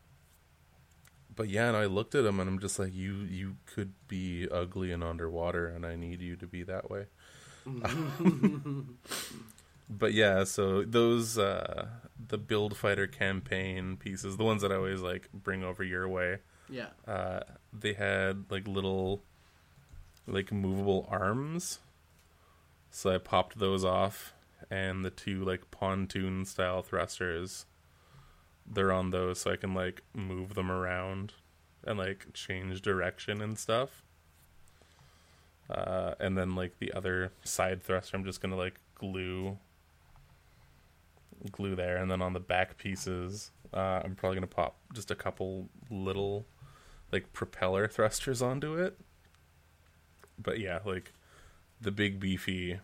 but 1.35 1.49
yeah, 1.49 1.68
and 1.68 1.76
I 1.76 1.85
looked 1.85 2.14
at 2.16 2.24
him 2.24 2.41
and 2.41 2.49
I'm 2.49 2.59
just 2.59 2.79
like 2.79 2.95
you 2.95 3.14
you 3.31 3.57
could 3.66 3.93
be 4.09 4.49
ugly 4.51 4.91
and 4.93 5.05
underwater 5.05 5.68
and 5.68 5.87
I 5.87 5.95
need 5.97 6.20
you 6.20 6.35
to 6.37 6.47
be 6.47 6.62
that 6.64 6.91
way. 6.91 7.07
but 9.91 10.12
yeah, 10.12 10.45
so 10.45 10.83
those 10.83 11.39
uh 11.39 11.87
the 12.29 12.39
build 12.39 12.76
fighter 12.76 13.07
campaign 13.07 13.97
pieces, 13.97 14.37
the 14.37 14.45
ones 14.45 14.62
that 14.62 14.72
I 14.72 14.76
always 14.76 15.01
like 15.01 15.29
bring 15.33 15.62
over 15.64 15.83
your 15.85 16.09
way 16.09 16.39
Yeah. 16.68 16.89
uh, 17.07 17.41
they 17.72 17.93
had 17.95 18.45
like 18.51 18.66
little 18.66 19.22
like 20.26 20.53
movable 20.53 21.07
arms 21.11 21.79
so 22.91 23.11
i 23.14 23.16
popped 23.18 23.59
those 23.59 23.83
off 23.85 24.35
and 24.70 25.04
the 25.04 25.10
two 25.10 25.44
like 25.44 25.70
pontoon 25.70 26.44
style 26.44 26.82
thrusters 26.82 27.66
they're 28.66 28.92
on 28.92 29.10
those 29.10 29.40
so 29.40 29.50
i 29.50 29.56
can 29.56 29.74
like 29.74 30.02
move 30.14 30.54
them 30.54 30.70
around 30.70 31.32
and 31.84 31.98
like 31.98 32.26
change 32.34 32.82
direction 32.82 33.40
and 33.40 33.58
stuff 33.58 34.04
uh, 35.70 36.14
and 36.18 36.36
then 36.36 36.54
like 36.54 36.78
the 36.78 36.92
other 36.92 37.30
side 37.44 37.82
thruster 37.82 38.16
i'm 38.16 38.24
just 38.24 38.40
gonna 38.40 38.56
like 38.56 38.80
glue 38.94 39.58
glue 41.52 41.76
there 41.76 41.96
and 41.96 42.10
then 42.10 42.20
on 42.20 42.32
the 42.32 42.40
back 42.40 42.76
pieces 42.78 43.52
uh, 43.72 44.00
i'm 44.04 44.14
probably 44.14 44.36
gonna 44.36 44.46
pop 44.46 44.76
just 44.92 45.10
a 45.10 45.14
couple 45.14 45.68
little 45.90 46.46
like 47.12 47.32
propeller 47.32 47.88
thrusters 47.92 48.42
onto 48.42 48.74
it. 48.74 48.98
But 50.40 50.60
yeah, 50.60 50.80
like 50.84 51.12
the 51.80 51.90
big 51.90 52.20
beefy 52.20 52.80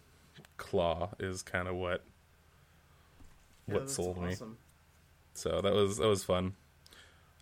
claw 0.57 1.11
is 1.19 1.43
kind 1.43 1.69
of 1.69 1.77
what 1.77 2.03
Yeah, 3.67 3.75
what 3.75 3.91
sold 3.91 4.23
me. 4.23 4.35
So 5.35 5.61
that 5.61 5.73
was 5.73 5.99
that 5.99 6.07
was 6.07 6.25
fun. 6.25 6.55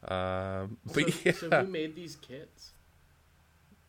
Um, 0.06 0.78
but 0.86 1.12
so, 1.12 1.18
yeah, 1.24 1.32
so 1.32 1.50
who 1.50 1.66
made 1.66 1.94
these 1.94 2.16
kits? 2.16 2.72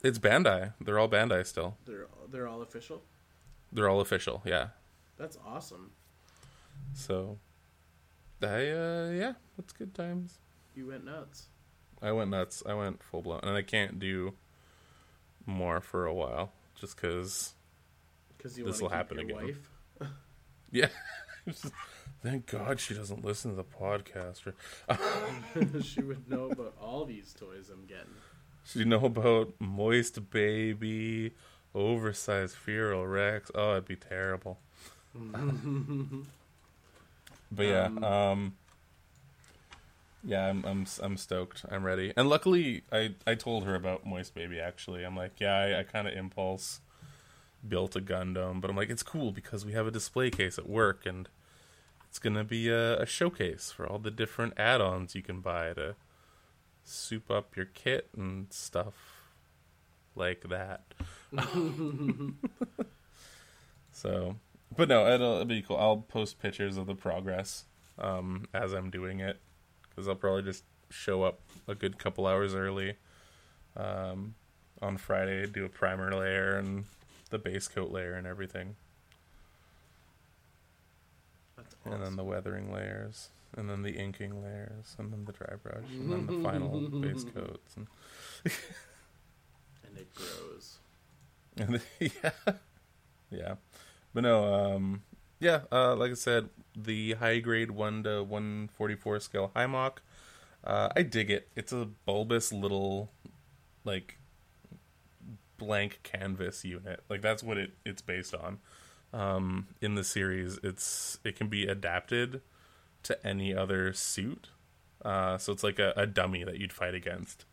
it's 0.04 0.20
Bandai. 0.20 0.74
They're 0.82 1.00
all 1.00 1.10
Bandai 1.10 1.46
still. 1.46 1.78
They're 1.86 2.08
they're 2.30 2.48
all 2.48 2.62
official. 2.62 3.02
They're 3.72 3.90
all 3.90 4.02
official. 4.02 4.42
Yeah. 4.46 4.68
That's 5.18 5.38
awesome. 5.46 5.92
So, 6.94 7.38
I 8.42 8.70
uh 8.70 9.10
yeah, 9.12 9.34
it's 9.58 9.74
good 9.74 9.96
times. 9.96 10.40
You 10.76 10.88
went 10.88 11.06
nuts. 11.06 11.48
I 12.02 12.12
went 12.12 12.30
nuts. 12.30 12.62
I 12.66 12.74
went 12.74 13.02
full 13.02 13.22
blown, 13.22 13.40
and 13.44 13.56
I 13.56 13.62
can't 13.62 13.98
do 13.98 14.34
more 15.46 15.80
for 15.80 16.06
a 16.06 16.14
while 16.14 16.52
just 16.76 16.96
because. 16.98 17.54
Because 18.44 18.58
This 18.58 18.82
will 18.82 18.90
happen 18.90 19.20
again. 19.20 19.36
wife. 19.36 19.70
Yeah. 20.72 20.88
Thank 22.24 22.48
God 22.48 22.80
she 22.80 22.94
doesn't 22.96 23.24
listen 23.24 23.52
to 23.52 23.56
the 23.58 23.64
podcast. 23.64 24.42
Or 24.48 25.82
she 25.84 26.02
would 26.02 26.28
know 26.30 26.46
about 26.50 26.74
all 26.82 27.06
these 27.06 27.32
toys 27.34 27.70
I'm 27.72 27.86
getting. 27.86 28.16
She'd 28.66 28.88
know 28.88 29.06
about 29.06 29.54
moist 29.60 30.32
baby, 30.32 31.34
oversized 31.76 32.56
feral 32.56 33.06
rex. 33.06 33.52
Oh, 33.54 33.74
it'd 33.74 33.86
be 33.86 33.96
terrible. 33.98 34.58
But 37.52 37.66
yeah, 37.66 37.86
Um, 37.86 38.04
um, 38.04 38.54
yeah, 40.24 40.48
I'm 40.48 40.66
I'm 40.66 40.88
I'm 41.04 41.18
stoked. 41.18 41.66
I'm 41.70 41.84
ready. 41.84 42.14
And 42.18 42.30
luckily, 42.30 42.82
I 42.92 43.14
I 43.28 43.36
told 43.36 43.66
her 43.66 43.76
about 43.76 44.06
Moist 44.08 44.34
Baby. 44.34 44.60
Actually, 44.60 45.04
I'm 45.04 45.16
like, 45.16 45.34
yeah, 45.40 45.56
I, 45.56 45.80
I 45.82 45.84
kind 45.84 46.08
of 46.08 46.16
impulse 46.16 46.80
built 47.68 47.96
a 47.96 48.02
Gundam, 48.02 48.62
but 48.62 48.70
I'm 48.70 48.76
like, 48.76 48.90
it's 48.90 49.04
cool 49.04 49.32
because 49.32 49.66
we 49.66 49.74
have 49.74 49.88
a 49.88 49.92
display 49.92 50.30
case 50.30 50.58
at 50.58 50.70
work, 50.70 51.06
and 51.06 51.28
it's 52.08 52.20
gonna 52.20 52.44
be 52.44 52.70
a, 52.70 53.02
a 53.02 53.06
showcase 53.06 53.72
for 53.72 53.88
all 53.88 54.00
the 54.00 54.12
different 54.12 54.54
add-ons 54.58 55.16
you 55.16 55.22
can 55.22 55.42
buy 55.42 55.74
to 55.74 55.96
soup 56.84 57.32
up 57.32 57.56
your 57.56 57.66
kit 57.66 58.10
and 58.16 58.52
stuff 58.52 59.24
like 60.16 60.50
that. 60.50 60.84
so, 63.92 64.36
but 64.76 64.90
no, 64.90 65.08
it'll, 65.08 65.34
it'll 65.34 65.46
be 65.46 65.62
cool. 65.62 65.78
I'll 65.78 65.98
post 65.98 66.42
pictures 66.42 66.78
of 66.78 66.86
the 66.86 66.96
progress 66.96 67.66
um, 67.98 68.48
as 68.54 68.74
I'm 68.74 68.90
doing 68.90 69.20
it 69.20 69.40
because 69.90 70.08
I'll 70.08 70.16
probably 70.16 70.44
just 70.44 70.64
show 70.90 71.24
up 71.24 71.40
a 71.68 71.76
good 71.76 71.98
couple 71.98 72.28
hours 72.28 72.54
early 72.54 72.96
um, 73.76 74.36
on 74.82 74.98
Friday, 74.98 75.48
do 75.48 75.66
a 75.66 75.70
primer 75.70 76.12
layer 76.12 76.58
and 76.58 76.86
the 77.34 77.40
base 77.40 77.68
coat 77.68 77.92
layer 77.92 78.14
and 78.14 78.28
everything, 78.28 78.76
That's 81.58 81.76
and 81.84 82.02
then 82.04 82.16
the 82.16 82.24
weathering 82.24 82.72
layers, 82.72 83.30
and 83.58 83.68
then 83.68 83.82
the 83.82 83.96
inking 83.96 84.44
layers, 84.44 84.96
and 85.00 85.12
then 85.12 85.26
the 85.26 85.34
dry 85.34 85.56
brush, 85.62 85.90
and 85.90 86.12
then 86.12 86.28
the 86.28 86.44
final 86.44 86.80
base 87.02 87.24
coats. 87.36 87.76
And, 87.76 87.88
and 88.46 89.98
it 89.98 90.14
grows. 90.14 90.78
And 91.58 91.82
yeah, 92.00 92.54
yeah, 93.32 93.56
but 94.14 94.22
no, 94.22 94.54
um, 94.54 95.02
yeah, 95.40 95.62
uh, 95.72 95.96
like 95.96 96.12
I 96.12 96.16
said, 96.16 96.50
the 96.76 97.14
high 97.14 97.40
grade 97.40 97.72
one 97.72 98.04
to 98.04 98.24
one 98.24 98.70
forty 98.78 98.96
four 98.96 99.20
scale 99.20 99.50
Hi-Mock, 99.56 100.04
uh, 100.64 100.90
I 100.96 101.02
dig 101.02 101.32
it. 101.32 101.48
It's 101.56 101.74
a 101.74 101.88
bulbous 102.06 102.54
little, 102.54 103.10
like, 103.84 104.20
blank 105.64 106.00
canvas 106.04 106.66
unit. 106.66 107.04
Like 107.10 107.22
that's 107.22 107.44
what 107.44 107.58
it 107.58 107.72
it's 107.86 108.02
based 108.02 108.36
on. 108.36 108.60
Um, 109.14 109.68
in 109.82 109.96
the 109.96 110.04
series, 110.04 110.60
it's 110.64 111.20
it 111.24 111.36
can 111.36 111.48
be 111.48 111.66
adapted 111.66 112.42
to 113.04 113.28
any 113.28 113.56
other 113.56 113.94
suit. 113.94 114.50
Uh, 115.04 115.38
so 115.38 115.52
it's 115.52 115.64
like 115.64 115.80
a, 115.80 115.94
a 115.96 116.08
dummy 116.08 116.44
that 116.44 116.60
you'd 116.60 116.74
fight 116.74 116.96
against. 116.96 117.46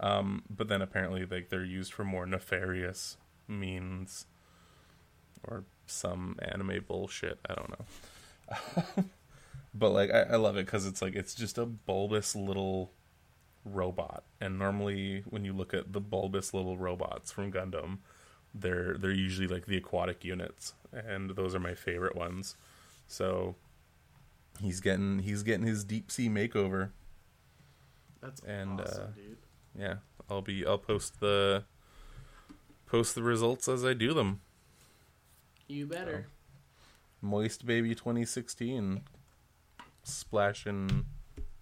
Um, 0.00 0.42
but 0.50 0.68
then 0.68 0.82
apparently, 0.82 1.24
like 1.24 1.48
they're 1.50 1.64
used 1.64 1.92
for 1.92 2.04
more 2.04 2.26
nefarious 2.26 3.16
means, 3.46 4.26
or 5.46 5.64
some 5.86 6.36
anime 6.40 6.84
bullshit. 6.86 7.38
I 7.48 7.54
don't 7.54 7.70
know. 7.70 9.04
but 9.74 9.90
like, 9.90 10.10
I, 10.10 10.22
I 10.22 10.36
love 10.36 10.56
it 10.56 10.66
because 10.66 10.86
it's 10.86 11.00
like 11.00 11.14
it's 11.14 11.34
just 11.34 11.58
a 11.58 11.66
bulbous 11.66 12.34
little 12.34 12.92
robot. 13.64 14.24
And 14.40 14.58
normally, 14.58 15.24
when 15.28 15.44
you 15.44 15.52
look 15.52 15.74
at 15.74 15.92
the 15.92 16.00
bulbous 16.00 16.54
little 16.54 16.76
robots 16.76 17.32
from 17.32 17.52
Gundam, 17.52 17.98
they're 18.54 18.96
they're 18.98 19.10
usually 19.10 19.48
like 19.48 19.66
the 19.66 19.76
aquatic 19.76 20.24
units, 20.24 20.74
and 20.92 21.30
those 21.30 21.54
are 21.54 21.60
my 21.60 21.74
favorite 21.74 22.14
ones. 22.16 22.56
So 23.06 23.56
he's 24.60 24.80
getting 24.80 25.20
he's 25.20 25.42
getting 25.42 25.66
his 25.66 25.84
deep 25.84 26.10
sea 26.10 26.28
makeover. 26.28 26.90
That's 28.20 28.40
And, 28.42 28.80
awesome, 28.80 29.02
uh, 29.02 29.06
dude. 29.14 29.38
Yeah, 29.78 29.96
I'll 30.30 30.42
be 30.42 30.64
I'll 30.64 30.78
post 30.78 31.20
the 31.20 31.64
post 32.86 33.14
the 33.14 33.22
results 33.22 33.68
as 33.68 33.84
I 33.84 33.92
do 33.92 34.14
them. 34.14 34.40
You 35.66 35.86
better. 35.86 36.28
Moist 37.20 37.64
Baby 37.66 37.94
2016 37.94 39.00
splashing 40.02 41.06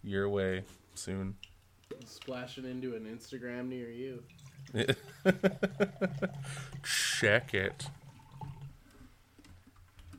your 0.03 0.29
way 0.29 0.65
soon. 0.95 1.37
Splashing 2.07 2.65
into 2.65 2.95
an 2.95 3.05
Instagram 3.05 3.69
near 3.69 3.91
you. 3.91 4.23
Check 6.83 7.55
it. 7.55 7.89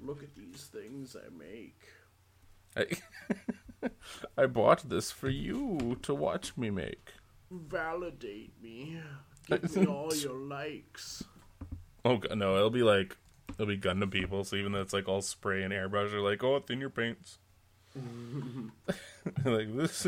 Look 0.02 0.22
at 0.22 0.36
these 0.36 0.70
things 0.72 1.16
I 1.16 1.30
make. 1.36 1.80
I, 2.76 3.90
I 4.38 4.46
bought 4.48 4.90
this 4.90 5.12
for 5.12 5.30
you 5.30 5.98
to 6.02 6.14
watch 6.14 6.58
me 6.58 6.70
make. 6.70 7.14
Validate 7.50 8.54
me. 8.62 9.00
Give 9.48 9.76
me 9.76 9.86
all 9.86 10.14
your 10.14 10.38
likes. 10.38 11.24
Oh 12.06 12.18
god, 12.18 12.38
no, 12.38 12.58
it'll 12.58 12.70
be 12.70 12.84
like 12.84 13.18
it'll 13.54 13.66
be 13.66 13.78
gun 13.78 14.00
to 14.00 14.08
people. 14.08 14.44
So 14.44 14.56
even 14.56 14.72
though 14.72 14.82
it's 14.82 14.94
like 14.94 15.08
all 15.08 15.22
spray 15.22 15.64
and 15.64 15.74
airbrush, 15.74 16.12
they're 16.12 16.22
like, 16.22 16.44
"Oh, 16.44 16.60
thin 16.60 16.80
your 16.80 16.90
paints." 16.90 17.38
like 19.46 19.76
this. 19.76 20.08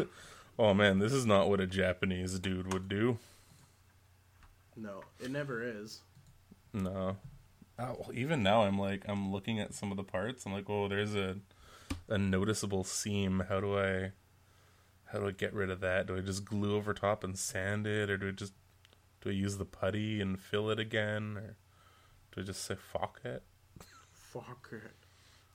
Oh 0.58 0.74
man, 0.74 1.00
this 1.00 1.12
is 1.12 1.26
not 1.26 1.50
what 1.50 1.60
a 1.60 1.68
Japanese 1.68 2.40
dude 2.40 2.72
would 2.74 2.88
do. 2.88 3.18
No, 4.76 5.02
it 5.20 5.32
never 5.32 5.62
is. 5.64 6.02
No. 6.74 7.18
Oh, 7.78 8.06
even 8.14 8.42
now, 8.44 8.64
I'm 8.64 8.80
like, 8.80 9.04
I'm 9.08 9.32
looking 9.34 9.60
at 9.60 9.74
some 9.74 9.92
of 9.92 9.98
the 9.98 10.04
parts. 10.04 10.46
I'm 10.46 10.54
like, 10.54 10.70
oh, 10.70 10.88
there's 10.88 11.16
a 11.16 11.38
a 12.08 12.18
noticeable 12.18 12.84
seam. 12.84 13.44
How 13.50 13.60
do 13.60 13.78
I, 13.78 14.12
how 15.06 15.20
do 15.20 15.28
I 15.28 15.32
get 15.32 15.54
rid 15.54 15.70
of 15.70 15.82
that? 15.82 16.08
Do 16.08 16.16
I 16.18 16.22
just 16.22 16.46
glue 16.46 16.76
over 16.76 16.94
top 16.94 17.24
and 17.24 17.38
sand 17.38 17.86
it, 17.88 18.10
or 18.10 18.18
do 18.18 18.30
I 18.30 18.32
just, 18.32 18.54
do 19.22 19.30
I 19.30 19.34
use 19.34 19.58
the 19.58 19.66
putty 19.66 20.22
and 20.22 20.40
fill 20.40 20.70
it 20.70 20.80
again, 20.80 21.38
or 21.38 21.56
do 22.34 22.42
I 22.42 22.44
just 22.44 22.64
say 22.64 22.76
fuck 22.76 23.20
it, 23.26 23.44
Fuck 24.14 24.70
it. 24.72 24.94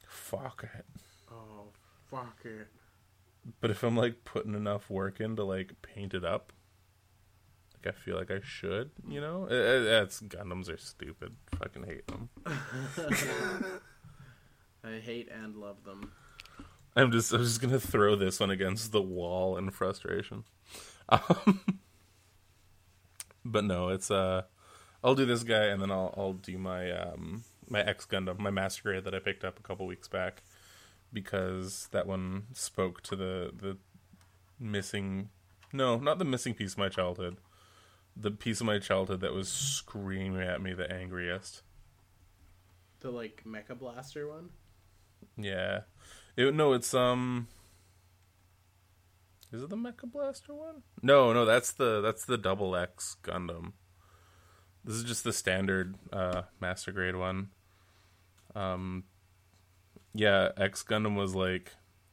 fuck 0.07 0.64
it? 0.74 0.86
Oh, 1.30 1.68
fuck 2.11 2.38
it. 2.44 2.68
But 3.61 3.70
if 3.70 3.82
I'm 3.82 3.96
like 3.96 4.24
putting 4.24 4.55
enough 4.55 4.90
work 4.90 5.20
in 5.20 5.36
to 5.36 5.44
like 5.44 5.82
paint 5.82 6.14
it 6.14 6.24
up, 6.24 6.53
like 7.74 7.94
I 7.94 7.98
feel 7.98 8.16
like 8.16 8.30
I 8.30 8.40
should, 8.42 8.90
you 9.09 9.20
know, 9.20 9.46
it, 9.46 9.55
it, 9.55 9.82
it's 9.86 10.20
Gundams 10.20 10.72
are 10.72 10.76
stupid. 10.76 11.36
Fucking 11.59 11.84
hate 11.84 12.07
them. 12.07 12.28
I 14.84 14.98
hate 14.98 15.28
and 15.30 15.57
love 15.57 15.84
them. 15.84 16.12
I'm 16.96 17.12
just 17.12 17.32
I'm 17.32 17.42
just 17.42 17.61
gonna 17.61 17.80
throw 17.80 18.16
this 18.16 18.40
one 18.40 18.51
against 18.51 18.92
the 18.92 19.03
wall 19.03 19.57
in 19.57 19.70
frustration. 19.70 20.44
Um, 21.12 21.61
but 23.44 23.64
no, 23.64 23.88
it's 23.88 24.12
uh 24.12 24.42
I'll 25.03 25.16
do 25.16 25.26
this 25.26 25.42
guy 25.42 25.64
and 25.64 25.82
then 25.82 25.90
I'll 25.90 26.14
I'll 26.16 26.34
do 26.34 26.57
my 26.57 26.92
um 26.92 27.42
my 27.68 27.80
X 27.80 28.07
Gundam, 28.07 28.38
my 28.38 28.51
master 28.51 28.82
grade 28.84 29.03
that 29.03 29.14
I 29.14 29.18
picked 29.18 29.44
up 29.44 29.59
a 29.59 29.62
couple 29.62 29.86
weeks 29.86 30.07
back 30.07 30.44
because 31.12 31.88
that 31.92 32.06
one 32.06 32.46
spoke 32.52 33.02
to 33.02 33.16
the 33.16 33.52
the 33.54 33.78
missing 34.58 35.30
no, 35.72 35.96
not 35.98 36.18
the 36.18 36.24
missing 36.24 36.54
piece 36.54 36.72
of 36.72 36.78
my 36.78 36.88
childhood. 36.88 37.36
The 38.16 38.30
piece 38.30 38.61
of 38.61 38.66
my 38.66 38.78
childhood 38.78 39.20
that 39.20 39.32
was 39.32 39.48
screaming 39.48 40.42
at 40.42 40.61
me 40.61 40.74
the 40.74 40.90
angriest. 40.92 41.62
The 43.00 43.11
like 43.11 43.44
Mecha 43.46 43.78
Blaster 43.78 44.28
one. 44.28 44.50
Yeah. 45.36 45.80
It, 46.36 46.54
no, 46.54 46.72
it's 46.72 46.92
um 46.92 47.48
Is 49.52 49.62
it 49.62 49.70
the 49.70 49.76
Mecha 49.76 50.11
Blaster 50.11 50.54
one? 50.54 50.82
No, 51.02 51.32
no, 51.32 51.44
that's 51.44 51.72
the 51.72 52.00
that's 52.00 52.24
the 52.24 52.38
double 52.38 52.74
X 52.74 53.16
Gundam. 53.22 53.72
This 54.84 54.96
is 54.96 55.04
just 55.04 55.24
the 55.24 55.32
standard 55.32 55.94
uh 56.12 56.42
master 56.61 56.92
grade 56.92 57.16
one. 57.16 57.50
Um 58.54 59.04
yeah, 60.14 60.50
X 60.56 60.82
Gundam 60.82 61.16
was 61.16 61.34
like 61.34 61.72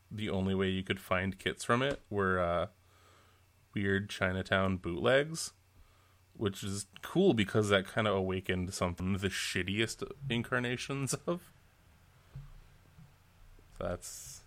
the 0.09 0.29
only 0.29 0.55
way 0.55 0.69
you 0.69 0.83
could 0.83 0.99
find 0.99 1.37
kits 1.37 1.63
from 1.63 1.81
it 1.81 2.01
were 2.09 2.39
uh 2.39 2.67
weird 3.73 4.09
Chinatown 4.09 4.77
bootlegs, 4.77 5.53
which 6.35 6.63
is 6.63 6.87
cool 7.01 7.33
because 7.33 7.69
that 7.69 7.85
kind 7.85 8.07
of 8.07 8.15
awakened 8.15 8.73
something 8.73 9.13
the 9.17 9.29
shittiest 9.29 10.03
incarnations 10.29 11.13
of. 11.27 11.51
That's 13.79 14.41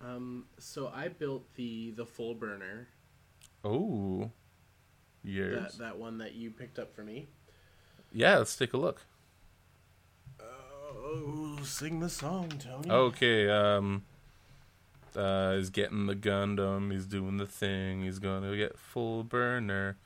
Um, 0.00 0.46
so 0.58 0.90
I 0.94 1.08
built 1.08 1.54
the 1.54 1.90
the 1.92 2.06
full 2.06 2.34
burner. 2.34 2.88
oh, 3.64 4.30
years. 5.24 5.72
That 5.76 5.78
that 5.78 5.98
one 5.98 6.18
that 6.18 6.34
you 6.34 6.50
picked 6.50 6.78
up 6.78 6.94
for 6.94 7.02
me. 7.02 7.28
Yeah, 8.12 8.38
let's 8.38 8.54
take 8.56 8.72
a 8.72 8.76
look. 8.76 9.02
Uh, 11.04 11.62
sing 11.64 12.00
the 12.00 12.08
song, 12.08 12.48
Tony. 12.58 12.90
Okay, 12.90 13.48
um 13.48 14.04
uh 15.16 15.56
he's 15.56 15.70
getting 15.70 16.06
the 16.06 16.14
Gundam, 16.14 16.92
he's 16.92 17.06
doing 17.06 17.36
the 17.36 17.46
thing, 17.46 18.02
he's 18.02 18.18
gonna 18.18 18.56
get 18.56 18.78
full 18.78 19.24
burner. 19.24 19.96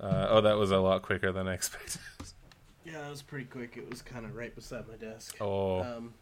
Uh, 0.00 0.26
oh, 0.28 0.40
that 0.42 0.58
was 0.58 0.70
a 0.70 0.78
lot 0.78 1.00
quicker 1.02 1.32
than 1.32 1.48
I 1.48 1.54
expected. 1.60 2.00
Yeah, 2.84 3.00
that 3.00 3.10
was 3.10 3.22
pretty 3.22 3.46
quick. 3.46 3.76
It 3.76 3.88
was 3.88 4.02
kind 4.02 4.24
of 4.26 4.36
right 4.36 4.54
beside 4.54 4.86
my 4.88 4.96
desk. 4.96 5.36
Oh, 5.40 5.80
Um, 5.80 6.14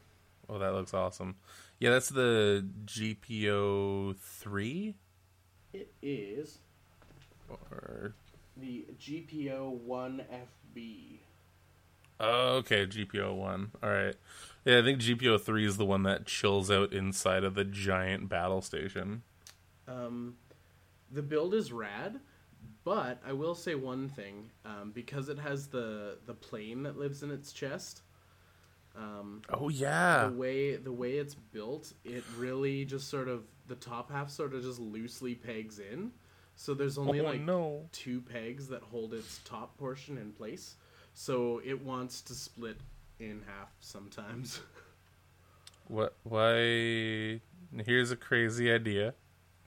oh, 0.48 0.58
that 0.58 0.72
looks 0.74 0.94
awesome. 0.94 1.34
Yeah, 1.80 1.90
that's 1.90 2.08
the 2.08 2.64
GPO 2.86 4.16
three 4.16 4.94
it 5.72 5.92
is 6.00 6.58
or 7.50 8.14
the 8.56 8.86
GPO 9.00 9.70
one 9.70 10.22
FB. 10.76 11.18
Oh, 12.20 12.56
okay, 12.56 12.86
GPO 12.86 13.34
one. 13.36 13.70
All 13.82 13.90
right. 13.90 14.14
Yeah, 14.64 14.78
I 14.78 14.82
think 14.82 15.00
GPO 15.00 15.40
three 15.40 15.66
is 15.66 15.76
the 15.76 15.84
one 15.84 16.04
that 16.04 16.26
chills 16.26 16.70
out 16.70 16.92
inside 16.92 17.44
of 17.44 17.54
the 17.54 17.64
giant 17.64 18.28
battle 18.28 18.62
station. 18.62 19.22
Um, 19.86 20.36
the 21.10 21.22
build 21.22 21.54
is 21.54 21.70
rad, 21.72 22.20
but 22.84 23.20
I 23.26 23.32
will 23.32 23.54
say 23.54 23.74
one 23.74 24.08
thing: 24.08 24.50
um, 24.64 24.92
because 24.94 25.28
it 25.28 25.38
has 25.38 25.68
the 25.68 26.18
the 26.26 26.34
plane 26.34 26.82
that 26.84 26.96
lives 26.98 27.22
in 27.22 27.30
its 27.30 27.52
chest. 27.52 28.02
Um, 28.96 29.42
Oh 29.52 29.68
yeah. 29.68 30.28
the 30.28 30.36
way 30.36 30.76
the 30.76 30.92
way 30.92 31.14
it's 31.14 31.34
built, 31.34 31.92
it 32.04 32.22
really 32.36 32.84
just 32.84 33.08
sort 33.10 33.28
of 33.28 33.42
the 33.66 33.74
top 33.74 34.10
half 34.10 34.30
sort 34.30 34.54
of 34.54 34.62
just 34.62 34.78
loosely 34.78 35.34
pegs 35.34 35.78
in. 35.78 36.12
So 36.56 36.74
there's 36.74 36.96
only 36.96 37.20
oh 37.20 37.24
like 37.24 37.40
no. 37.40 37.88
two 37.90 38.20
pegs 38.20 38.68
that 38.68 38.82
hold 38.82 39.12
its 39.12 39.40
top 39.44 39.76
portion 39.76 40.16
in 40.16 40.30
place. 40.32 40.76
So 41.14 41.60
it 41.64 41.82
wants 41.82 42.20
to 42.22 42.34
split 42.34 42.76
in 43.18 43.42
half 43.46 43.70
sometimes. 43.80 44.60
What? 45.86 46.16
Why? 46.22 47.40
Here's 47.84 48.10
a 48.10 48.16
crazy 48.16 48.70
idea. 48.72 49.14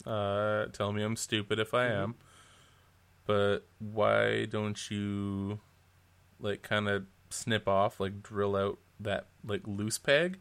Uh, 0.06 0.66
tell 0.68 0.92
me 0.92 1.04
I'm 1.04 1.16
stupid 1.16 1.60
if 1.60 1.74
I 1.74 1.88
Mhm. 1.88 2.04
am. 2.04 2.16
But 3.26 3.60
why 3.80 4.46
don't 4.46 4.90
you, 4.90 5.60
like, 6.40 6.62
kind 6.64 6.88
of 6.88 7.06
snip 7.30 7.68
off, 7.68 8.00
like, 8.00 8.24
drill 8.24 8.56
out 8.56 8.80
that 9.00 9.28
like 9.44 9.62
loose 9.68 9.98
peg, 10.00 10.40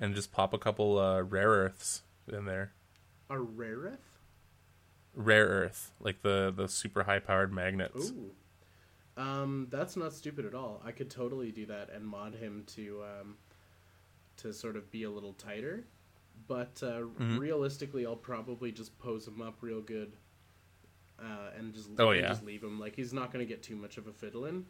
and 0.00 0.14
just 0.14 0.32
pop 0.32 0.52
a 0.52 0.58
couple 0.58 0.98
uh, 0.98 1.22
rare 1.22 1.50
earths 1.50 2.02
in 2.26 2.44
there. 2.46 2.72
A 3.30 3.38
rare 3.38 3.76
earth? 3.76 4.18
Rare 5.14 5.46
earth, 5.46 5.92
like 6.00 6.22
the 6.22 6.52
the 6.54 6.66
super 6.66 7.04
high 7.04 7.20
powered 7.20 7.52
magnets. 7.52 8.10
Ooh. 8.10 8.32
Um, 9.16 9.68
that's 9.70 9.96
not 9.96 10.12
stupid 10.12 10.44
at 10.44 10.54
all. 10.54 10.82
I 10.84 10.90
could 10.90 11.08
totally 11.10 11.52
do 11.52 11.66
that 11.66 11.90
and 11.90 12.04
mod 12.04 12.34
him 12.34 12.64
to 12.74 13.02
um, 13.04 13.36
to 14.38 14.52
sort 14.52 14.76
of 14.76 14.90
be 14.90 15.04
a 15.04 15.10
little 15.10 15.32
tighter. 15.34 15.84
But 16.48 16.82
uh, 16.82 17.02
Mhm. 17.18 17.38
realistically, 17.38 18.04
I'll 18.06 18.16
probably 18.16 18.72
just 18.72 18.98
pose 18.98 19.26
him 19.28 19.40
up 19.40 19.58
real 19.62 19.80
good, 19.80 20.16
uh, 21.20 21.50
and 21.56 21.72
just 21.72 21.90
Oh, 21.98 22.10
and 22.10 22.20
yeah. 22.22 22.28
just 22.30 22.44
leave 22.44 22.62
him. 22.64 22.80
Like 22.80 22.96
he's 22.96 23.12
not 23.12 23.32
going 23.32 23.46
to 23.46 23.48
get 23.48 23.62
too 23.62 23.76
much 23.76 23.98
of 23.98 24.08
a 24.08 24.12
fiddle 24.12 24.46
in, 24.46 24.66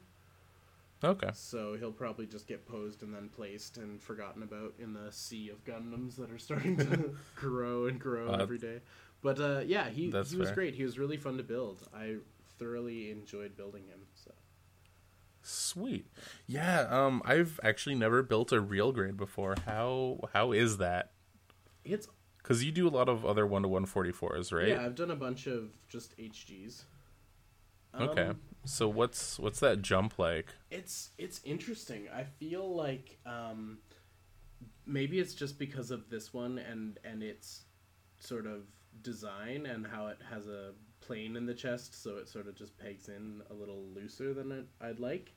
Okay. 1.03 1.31
so 1.33 1.75
he'll 1.75 1.91
probably 1.91 2.27
just 2.27 2.47
get 2.47 2.67
posed 2.67 3.03
and 3.03 3.15
then 3.15 3.31
placed 3.31 3.79
and 3.79 4.01
forgotten 4.01 4.43
about 4.43 4.75
in 4.79 4.93
the 4.93 5.11
sea 5.11 5.49
of 5.49 5.65
Gundams 5.65 6.17
that 6.17 6.31
are 6.31 6.39
starting 6.39 6.77
to 6.77 7.17
grow 7.35 7.87
and 7.87 7.99
grow 7.99 8.29
Uh, 8.29 8.43
every 8.43 8.59
day. 8.59 8.81
But 9.23 9.41
uh, 9.41 9.63
yeah, 9.65 9.89
he 9.89 10.11
he 10.11 10.11
was 10.11 10.49
fair. 10.49 10.55
great. 10.55 10.75
He 10.75 10.85
was 10.85 10.99
really 10.99 11.17
fun 11.17 11.39
to 11.39 11.43
build. 11.43 11.89
I 11.95 12.17
thoroughly 12.59 13.11
enjoyed 13.11 13.57
building 13.57 13.85
him. 13.89 14.01
So. 14.15 14.33
Sweet. 15.43 16.07
Yeah. 16.47 16.87
Um, 16.89 17.23
I've 17.25 17.61
actually 17.63 17.95
never 17.97 18.23
built 18.23 18.51
a 18.53 18.61
real 18.61 18.93
grade 18.93 19.17
before. 19.17 19.57
How 19.67 20.21
how 20.33 20.53
is 20.53 20.79
that? 20.79 21.13
It's 21.85 22.09
Because 22.39 22.65
you 22.65 22.73
do 22.73 22.89
a 22.89 22.91
lot 22.91 23.09
of 23.11 23.27
other 23.27 23.47
one 23.47 23.63
to 23.63 23.69
one 23.69 23.85
forty 23.87 24.13
fours, 24.13 24.53
right? 24.53 24.69
yeah. 24.69 24.85
I've 24.85 24.95
done 24.95 25.11
a 25.11 25.17
bunch 25.17 25.47
of 25.47 25.71
just 25.89 26.17
HGs. 26.17 26.85
Okay. 28.01 28.23
Um, 28.29 28.41
So 28.65 28.89
what's 28.89 29.39
what's 29.39 29.61
that 29.61 29.83
jump 29.83 30.19
like? 30.19 30.47
it's 30.71 31.11
it's 31.19 31.41
interesting. 31.45 32.09
I 32.13 32.25
feel 32.25 32.75
like 32.75 33.19
um, 33.27 33.79
maybe 34.87 35.19
it's 35.21 35.35
just 35.35 35.59
because 35.59 35.91
of 35.91 36.09
this 36.09 36.33
one 36.33 36.59
and 36.59 36.99
and 37.05 37.23
its 37.23 37.65
sort 38.19 38.47
of 38.47 38.63
design 39.03 39.67
and 39.67 39.87
how 39.87 40.07
it 40.07 40.19
has 40.31 40.47
a 40.47 40.73
plane 41.07 41.37
in 41.37 41.47
the 41.47 41.55
chest, 41.55 42.03
so 42.03 42.17
it 42.17 42.29
sort 42.29 42.49
of 42.49 42.55
just 42.55 42.77
pegs 42.79 43.09
in 43.09 43.43
a 43.51 43.55
little 43.55 43.85
looser 43.95 44.33
than 44.35 44.53
it, 44.53 44.67
I'd 44.81 45.01
like. 45.01 45.33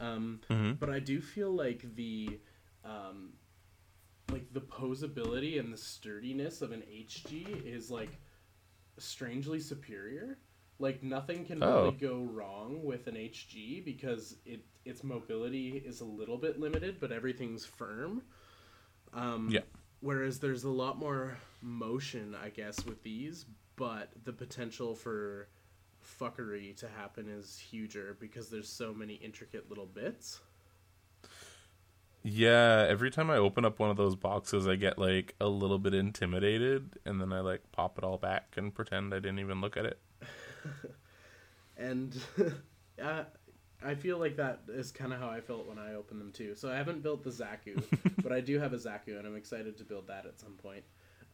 Um, 0.00 0.40
hmm 0.48 0.72
but 0.78 0.90
I 0.90 0.98
do 1.00 1.20
feel 1.20 1.50
like 1.50 1.94
the 1.96 2.38
um, 2.84 3.32
like 4.30 4.52
the 4.52 4.60
posability 4.60 5.58
and 5.58 5.72
the 5.72 5.76
sturdiness 5.76 6.62
of 6.62 6.72
an 6.72 6.82
HG 6.82 7.62
is 7.66 7.90
like 7.90 8.10
strangely 8.98 9.60
superior. 9.60 10.38
Like 10.78 11.02
nothing 11.02 11.44
can 11.44 11.62
Oh. 11.62 11.84
really 11.84 11.92
go 11.92 12.22
wrong 12.32 12.84
with 12.84 13.06
an 13.08 13.16
HG 13.16 13.80
because 13.84 14.36
it 14.46 14.60
its 14.84 15.02
mobility 15.02 15.82
is 15.84 16.00
a 16.00 16.04
little 16.04 16.38
bit 16.38 16.58
limited, 16.60 16.96
but 17.00 17.12
everything's 17.12 17.64
firm. 17.64 18.22
Um, 19.12 19.48
Yeah. 19.50 19.60
Whereas 20.00 20.38
there's 20.38 20.62
a 20.62 20.70
lot 20.70 20.96
more 20.98 21.36
motion, 21.60 22.36
I 22.40 22.50
guess, 22.50 22.86
with 22.86 23.02
these, 23.02 23.46
but 23.78 24.10
the 24.24 24.32
potential 24.32 24.94
for 24.94 25.48
fuckery 26.20 26.76
to 26.76 26.88
happen 26.88 27.28
is 27.28 27.58
huger 27.58 28.16
because 28.20 28.50
there's 28.50 28.68
so 28.68 28.92
many 28.92 29.14
intricate 29.14 29.68
little 29.68 29.86
bits. 29.86 30.40
Yeah. 32.22 32.84
Every 32.88 33.10
time 33.10 33.30
I 33.30 33.36
open 33.36 33.64
up 33.64 33.78
one 33.78 33.90
of 33.90 33.96
those 33.96 34.16
boxes, 34.16 34.66
I 34.66 34.74
get 34.74 34.98
like 34.98 35.34
a 35.40 35.48
little 35.48 35.78
bit 35.78 35.94
intimidated, 35.94 36.98
and 37.06 37.20
then 37.20 37.32
I 37.32 37.40
like 37.40 37.62
pop 37.72 37.96
it 37.96 38.04
all 38.04 38.18
back 38.18 38.54
and 38.56 38.74
pretend 38.74 39.14
I 39.14 39.20
didn't 39.20 39.38
even 39.38 39.60
look 39.60 39.76
at 39.76 39.86
it. 39.86 39.98
and 41.76 42.20
uh, 43.02 43.22
I 43.82 43.94
feel 43.94 44.18
like 44.18 44.36
that 44.36 44.62
is 44.68 44.90
kind 44.90 45.12
of 45.12 45.20
how 45.20 45.28
I 45.28 45.40
felt 45.40 45.68
when 45.68 45.78
I 45.78 45.94
opened 45.94 46.20
them 46.20 46.32
too. 46.32 46.56
So 46.56 46.70
I 46.70 46.76
haven't 46.76 47.02
built 47.02 47.22
the 47.22 47.30
Zaku, 47.30 47.82
but 48.22 48.32
I 48.32 48.40
do 48.40 48.58
have 48.58 48.72
a 48.72 48.76
Zaku, 48.76 49.16
and 49.18 49.26
I'm 49.26 49.36
excited 49.36 49.78
to 49.78 49.84
build 49.84 50.08
that 50.08 50.26
at 50.26 50.40
some 50.40 50.54
point. 50.54 50.82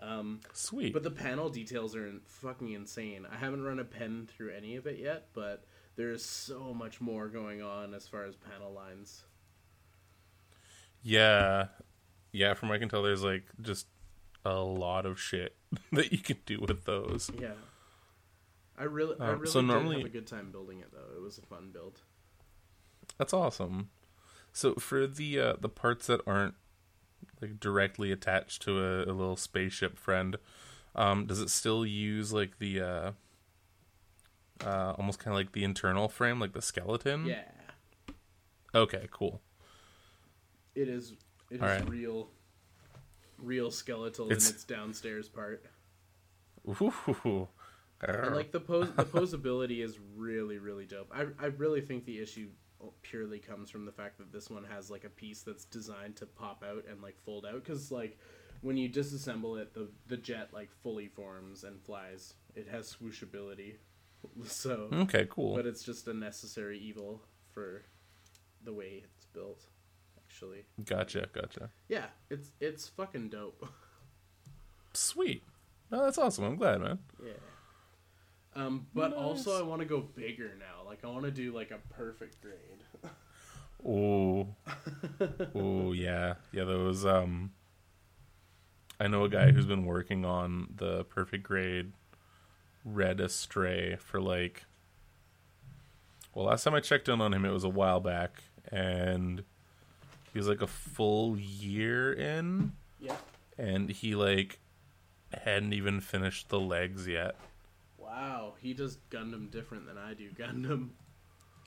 Um, 0.06 0.40
Sweet. 0.52 0.92
but 0.92 1.02
the 1.02 1.10
panel 1.10 1.48
details 1.48 1.96
are 1.96 2.12
fucking 2.26 2.72
insane. 2.72 3.26
I 3.30 3.36
haven't 3.36 3.64
run 3.64 3.78
a 3.78 3.84
pen 3.84 4.28
through 4.36 4.52
any 4.52 4.76
of 4.76 4.86
it 4.86 4.98
yet, 4.98 5.28
but 5.32 5.64
there 5.96 6.10
is 6.10 6.22
so 6.24 6.74
much 6.74 7.00
more 7.00 7.28
going 7.28 7.62
on 7.62 7.94
as 7.94 8.06
far 8.06 8.24
as 8.24 8.34
panel 8.36 8.72
lines. 8.72 9.24
yeah. 11.02 11.66
Yeah. 12.32 12.54
From 12.54 12.68
what 12.68 12.76
I 12.76 12.78
can 12.78 12.88
tell, 12.88 13.02
there's 13.02 13.22
like 13.22 13.44
just 13.60 13.86
a 14.44 14.54
lot 14.56 15.06
of 15.06 15.20
shit 15.20 15.56
that 15.92 16.12
you 16.12 16.18
can 16.18 16.38
do 16.46 16.58
with 16.60 16.84
those. 16.84 17.30
Yeah. 17.40 17.52
I 18.76 18.84
really, 18.84 19.16
I 19.20 19.28
Um, 19.30 19.38
really 19.40 19.50
so 19.52 19.60
did 19.60 19.68
normally- 19.68 19.96
have 19.98 20.06
a 20.06 20.08
good 20.10 20.26
time 20.26 20.50
building 20.50 20.80
it 20.80 20.90
though. 20.92 21.14
It 21.16 21.22
was 21.22 21.38
a 21.38 21.42
fun 21.42 21.70
build. 21.72 22.00
That's 23.18 23.32
awesome. 23.32 23.90
So 24.52 24.74
for 24.74 25.06
the 25.06 25.38
uh, 25.38 25.52
the 25.60 25.68
parts 25.68 26.06
that 26.08 26.20
aren't 26.26 26.54
like 27.40 27.60
directly 27.60 28.10
attached 28.12 28.62
to 28.62 28.78
a, 28.82 29.04
a 29.04 29.12
little 29.12 29.36
spaceship 29.36 29.98
friend, 29.98 30.36
um, 30.94 31.26
does 31.26 31.40
it 31.40 31.50
still 31.50 31.84
use 31.84 32.32
like 32.32 32.58
the 32.58 32.80
uh, 32.80 33.10
uh, 34.64 34.94
almost 34.98 35.18
kind 35.18 35.32
of 35.34 35.38
like 35.38 35.52
the 35.52 35.64
internal 35.64 36.08
frame, 36.08 36.38
like 36.40 36.52
the 36.52 36.62
skeleton? 36.62 37.26
Yeah, 37.26 37.42
Okay, 38.74 39.06
cool. 39.10 39.40
it 40.74 40.88
is. 40.88 41.12
It 41.50 41.56
is 41.56 41.60
Alright. 41.62 41.88
real, 41.88 42.28
real 43.38 43.70
skeletal 43.70 44.26
It's- 44.26 44.48
in 44.48 44.54
its 44.56 44.64
downstairs 44.64 45.28
part. 45.28 45.64
Ooh. 46.66 47.48
And 48.00 48.34
like 48.34 48.50
the 48.52 48.60
pose, 48.70 48.90
the 48.96 49.04
posability 49.04 49.84
is 49.84 49.98
really, 50.16 50.58
really 50.58 50.86
dope. 50.86 51.10
I, 51.14 51.26
I 51.38 51.46
really 51.46 51.80
think 51.80 52.04
the 52.06 52.18
issue 52.20 52.48
purely 53.02 53.38
comes 53.38 53.70
from 53.70 53.84
the 53.84 53.92
fact 53.92 54.18
that 54.18 54.32
this 54.32 54.50
one 54.50 54.64
has 54.64 54.90
like 54.90 55.04
a 55.04 55.08
piece 55.10 55.42
that's 55.42 55.64
designed 55.64 56.16
to 56.16 56.26
pop 56.26 56.62
out 56.68 56.84
and 56.90 57.02
like 57.02 57.16
fold 57.24 57.46
out. 57.46 57.54
Because 57.64 57.90
like 57.90 58.18
when 58.60 58.76
you 58.76 58.88
disassemble 58.88 59.58
it, 59.60 59.74
the 59.74 59.88
the 60.06 60.16
jet 60.16 60.50
like 60.52 60.70
fully 60.82 61.08
forms 61.08 61.64
and 61.64 61.80
flies. 61.82 62.34
It 62.54 62.68
has 62.68 62.94
swooshability, 62.94 63.74
so 64.46 64.88
okay, 64.92 65.26
cool. 65.28 65.54
but 65.56 65.66
it's 65.66 65.82
just 65.82 66.06
a 66.08 66.14
necessary 66.14 66.78
evil 66.78 67.20
for 67.52 67.82
the 68.64 68.72
way 68.72 69.02
it's 69.04 69.26
built. 69.26 69.64
Actually, 70.16 70.64
Gotcha, 70.84 71.28
gotcha. 71.32 71.70
yeah, 71.88 72.06
it's 72.30 72.50
it's 72.60 72.88
fucking 72.88 73.28
dope. 73.28 73.68
Sweet. 74.94 75.42
No, 75.90 76.02
that's 76.04 76.18
awesome. 76.18 76.44
I'm 76.44 76.56
glad, 76.56 76.80
man. 76.80 76.98
Yeah. 77.24 77.32
Um, 78.56 78.86
but 78.94 79.10
Nice. 79.10 79.18
also 79.18 79.58
I 79.58 79.62
want 79.62 79.80
to 79.80 79.86
go 79.86 80.00
bigger 80.00 80.52
now. 80.58 80.86
Like 80.86 81.04
I 81.04 81.08
want 81.08 81.24
to 81.24 81.30
do 81.30 81.52
like 81.52 81.70
a 81.72 81.78
perfect 81.94 82.40
grade. 82.40 83.12
oh, 83.86 84.48
oh 85.54 85.92
yeah. 85.92 86.34
Yeah, 86.52 86.64
those 86.64 87.04
um 87.04 87.52
I 89.00 89.08
know 89.08 89.24
a 89.24 89.28
guy 89.28 89.50
who's 89.50 89.66
been 89.66 89.84
working 89.86 90.24
on 90.24 90.68
the 90.76 91.04
perfect 91.04 91.42
grade 91.42 91.92
red 92.84 93.18
astray 93.20 93.96
for 93.96 94.20
like 94.20 94.64
well, 96.34 96.46
last 96.46 96.64
time 96.64 96.74
I 96.74 96.80
checked 96.80 97.08
in 97.08 97.20
on 97.20 97.32
him 97.32 97.44
it 97.44 97.52
was 97.52 97.64
a 97.64 97.68
while 97.68 98.00
back 98.00 98.42
and 98.70 99.42
he 100.32 100.38
was 100.38 100.48
like 100.48 100.62
a 100.62 100.66
full 100.66 101.38
year 101.38 102.12
in, 102.12 102.72
Yeah. 102.98 103.16
and 103.56 103.88
he 103.88 104.14
like 104.16 104.58
hadn't 105.44 105.72
even 105.72 106.00
finished 106.00 106.48
the 106.48 106.58
legs 106.58 107.06
yet. 107.06 107.36
Wow, 108.14 108.54
he 108.60 108.74
does 108.74 108.98
Gundam 109.10 109.50
different 109.50 109.86
than 109.86 109.98
I 109.98 110.14
do 110.14 110.30
Gundam. 110.30 110.90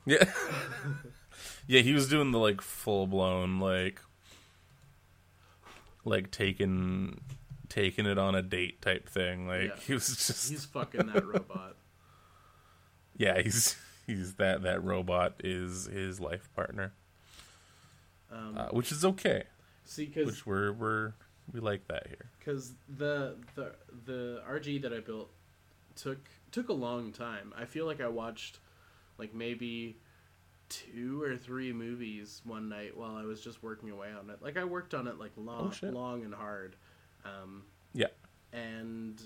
Yeah. 0.06 0.24
yeah, 1.68 1.82
he 1.82 1.91
was 1.93 2.08
doing 2.08 2.32
the 2.32 2.39
like 2.39 2.62
full 2.62 3.06
blown 3.06 3.60
like 3.60 4.00
like 6.06 6.32
taking 6.32 7.20
taking 7.68 8.06
it 8.06 8.18
on 8.18 8.34
a 8.34 8.41
date 8.41 8.82
type 8.82 9.10
thing. 9.10 9.45
Like 9.48 9.64
Yeah. 9.66 9.76
he 9.86 9.93
was 9.93 10.08
just 10.08 10.50
He's 10.50 10.64
fucking 10.66 11.08
that 11.08 11.26
robot. 11.26 11.76
Yeah, 13.20 13.41
he's 13.41 13.76
he's 14.06 14.36
that 14.36 14.62
that 14.62 14.84
robot 14.84 15.41
is 15.43 15.88
his 15.88 16.20
life 16.20 16.50
partner. 16.56 16.93
Um, 18.32 18.56
Uh, 18.58 18.68
which 18.70 18.91
is 18.91 19.04
okay. 19.04 19.43
see, 19.86 20.06
because 20.06 20.28
Which 20.28 20.45
we're 20.45 20.72
we're 20.72 21.14
we 21.52 21.60
like 21.60 21.88
that 21.88 22.06
here. 22.08 22.30
because 22.39 22.74
the 22.88 23.36
the 23.56 23.74
the 24.06 24.43
RG 24.48 24.84
that 24.84 24.93
I 24.93 25.00
built 25.00 25.32
took 25.95 26.20
took 26.52 26.70
a 26.70 26.74
long 26.74 27.12
time. 27.12 27.54
I 27.58 27.66
feel 27.66 27.86
like 27.86 28.02
I 28.02 28.08
watched 28.08 28.60
like 29.18 29.34
maybe 29.34 29.98
two 30.70 31.22
or 31.24 31.38
three 31.38 31.72
movies 31.72 32.41
one 32.43 32.68
night 32.70 32.95
while 32.98 33.16
I 33.16 33.24
was 33.24 33.41
just 33.41 33.64
working 33.64 33.89
away 33.89 34.10
on 34.18 34.30
it. 34.30 34.41
Like 34.41 34.58
I 34.58 34.64
worked 34.66 34.93
on 34.93 35.08
it 35.08 35.18
like 35.18 35.32
long, 35.38 35.74
Oh, 35.84 35.88
long 35.91 36.24
and 36.24 36.34
hard, 36.34 36.76
um, 37.26 37.64
Yeah. 37.93 38.08
and 38.52 39.22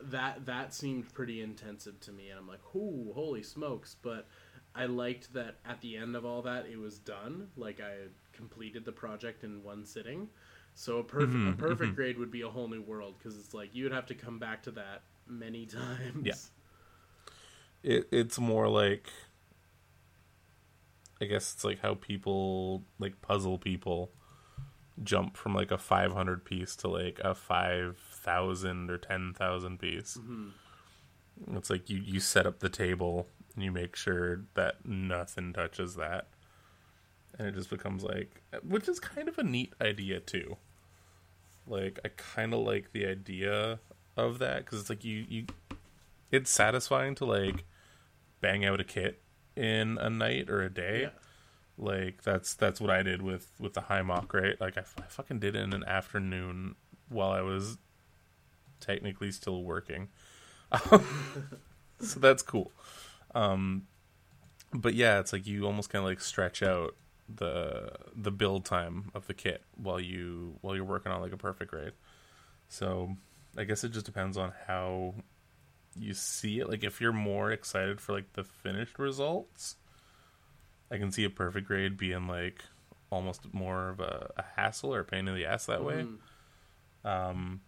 that 0.00 0.44
that 0.46 0.74
seemed 0.74 1.12
pretty 1.14 1.40
intensive 1.40 1.98
to 2.00 2.12
me. 2.12 2.28
And 2.30 2.38
I'm 2.38 2.46
like, 2.48 2.60
"Ooh, 2.74 3.12
holy 3.14 3.42
smokes!" 3.42 3.96
But 4.00 4.28
I 4.74 4.86
liked 4.86 5.32
that 5.32 5.56
at 5.64 5.80
the 5.80 5.96
end 5.96 6.16
of 6.16 6.24
all 6.24 6.42
that, 6.42 6.66
it 6.66 6.76
was 6.78 6.98
done. 6.98 7.48
Like 7.56 7.80
I 7.80 8.08
completed 8.32 8.84
the 8.84 8.92
project 8.92 9.42
in 9.44 9.62
one 9.62 9.84
sitting. 9.84 10.28
So 10.74 10.98
a 10.98 11.04
perfect 11.04 11.34
Mhm, 11.34 11.48
a 11.48 11.52
perfect 11.56 11.96
grade 11.96 12.18
would 12.18 12.30
be 12.30 12.42
a 12.42 12.48
whole 12.48 12.68
new 12.68 12.82
world 12.82 13.14
because 13.18 13.38
it's 13.38 13.54
like 13.54 13.74
you 13.74 13.84
would 13.84 13.92
have 13.92 14.06
to 14.06 14.14
come 14.14 14.38
back 14.38 14.62
to 14.64 14.70
that 14.72 15.02
many 15.28 15.66
times. 15.66 16.24
Yeah. 16.24 16.34
It 17.82 18.08
it's 18.10 18.38
more 18.38 18.68
like 18.68 19.08
I 21.20 21.24
guess 21.24 21.54
it's 21.54 21.64
like 21.64 21.80
how 21.80 21.94
people 21.94 22.82
like 22.98 23.20
puzzle 23.22 23.58
people 23.58 24.10
jump 25.02 25.36
from 25.36 25.54
like 25.54 25.70
a 25.70 25.78
500 25.78 26.44
piece 26.44 26.74
to 26.76 26.88
like 26.88 27.20
a 27.22 27.34
5000 27.34 28.90
or 28.90 28.98
10,000 28.98 29.78
piece. 29.78 30.16
Mhm. 30.16 30.50
It's 31.54 31.70
like 31.70 31.88
you 31.90 31.98
you 31.98 32.20
set 32.20 32.46
up 32.46 32.60
the 32.60 32.68
table 32.68 33.28
and 33.54 33.64
you 33.64 33.70
make 33.72 33.94
sure 33.96 34.42
that 34.54 34.84
nothing 34.84 35.52
touches 35.52 35.96
that. 35.96 36.28
And 37.38 37.46
it 37.48 37.54
just 37.54 37.70
becomes 37.70 38.02
like 38.02 38.42
which 38.62 38.88
is 38.88 38.98
kind 39.00 39.28
of 39.28 39.38
a 39.38 39.42
neat 39.42 39.74
idea 39.80 40.20
too. 40.20 40.56
Like 41.66 41.98
I 42.04 42.08
kind 42.08 42.54
of 42.54 42.60
like 42.60 42.92
the 42.92 43.06
idea 43.06 43.80
of 44.16 44.38
that 44.38 44.64
cuz 44.66 44.80
it's 44.80 44.90
like 44.90 45.04
you 45.04 45.24
you 45.28 45.46
it's 46.30 46.50
satisfying 46.50 47.14
to 47.16 47.24
like 47.24 47.64
bang 48.40 48.64
out 48.64 48.80
a 48.80 48.84
kit 48.84 49.22
in 49.54 49.98
a 49.98 50.10
night 50.10 50.50
or 50.50 50.62
a 50.62 50.70
day. 50.70 51.02
Yeah. 51.02 51.08
Like 51.78 52.22
that's 52.22 52.54
that's 52.54 52.80
what 52.80 52.90
I 52.90 53.02
did 53.02 53.22
with 53.22 53.50
with 53.58 53.74
the 53.74 53.82
Hi-Mock, 53.82 54.32
right? 54.32 54.60
Like 54.60 54.78
I 54.78 54.82
fucking 54.82 55.40
did 55.40 55.56
it 55.56 55.62
in 55.62 55.72
an 55.72 55.84
afternoon 55.84 56.76
while 57.08 57.30
I 57.30 57.42
was 57.42 57.78
technically 58.80 59.30
still 59.30 59.62
working. 59.62 60.08
so 62.00 62.20
that's 62.20 62.42
cool. 62.42 62.72
Um 63.34 63.86
but 64.72 64.94
yeah, 64.94 65.20
it's 65.20 65.32
like 65.32 65.46
you 65.46 65.64
almost 65.64 65.90
kind 65.90 66.02
of 66.04 66.08
like 66.08 66.20
stretch 66.20 66.62
out 66.62 66.96
the 67.34 67.90
the 68.14 68.30
build 68.30 68.64
time 68.64 69.10
of 69.14 69.26
the 69.26 69.34
kit 69.34 69.62
while 69.76 70.00
you 70.00 70.58
while 70.60 70.74
you're 70.74 70.84
working 70.84 71.12
on 71.12 71.20
like 71.20 71.32
a 71.32 71.36
perfect 71.36 71.70
grade. 71.70 71.92
So 72.68 73.16
I 73.56 73.64
guess 73.64 73.84
it 73.84 73.90
just 73.92 74.06
depends 74.06 74.36
on 74.36 74.52
how 74.66 75.14
you 75.98 76.12
see 76.14 76.60
it. 76.60 76.68
Like 76.68 76.84
if 76.84 77.00
you're 77.00 77.12
more 77.12 77.50
excited 77.50 78.00
for 78.00 78.12
like 78.12 78.32
the 78.34 78.44
finished 78.44 78.98
results, 78.98 79.76
I 80.90 80.98
can 80.98 81.10
see 81.10 81.24
a 81.24 81.30
perfect 81.30 81.66
grade 81.66 81.96
being 81.96 82.26
like 82.28 82.62
almost 83.10 83.52
more 83.54 83.88
of 83.90 84.00
a, 84.00 84.30
a 84.36 84.44
hassle 84.56 84.94
or 84.94 85.00
a 85.00 85.04
pain 85.04 85.26
in 85.28 85.34
the 85.34 85.46
ass 85.46 85.66
that 85.66 85.84
way. 85.84 86.04
Mhm. 87.04 87.08
Um, 87.08 87.60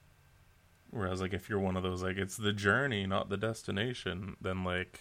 whereas 0.90 1.20
like 1.20 1.32
if 1.32 1.48
you're 1.48 1.58
one 1.60 1.76
of 1.76 1.82
those 1.82 2.02
like 2.02 2.16
it's 2.16 2.36
the 2.36 2.52
journey, 2.52 3.06
not 3.06 3.28
the 3.28 3.36
destination, 3.36 4.36
then 4.40 4.64
like 4.64 5.00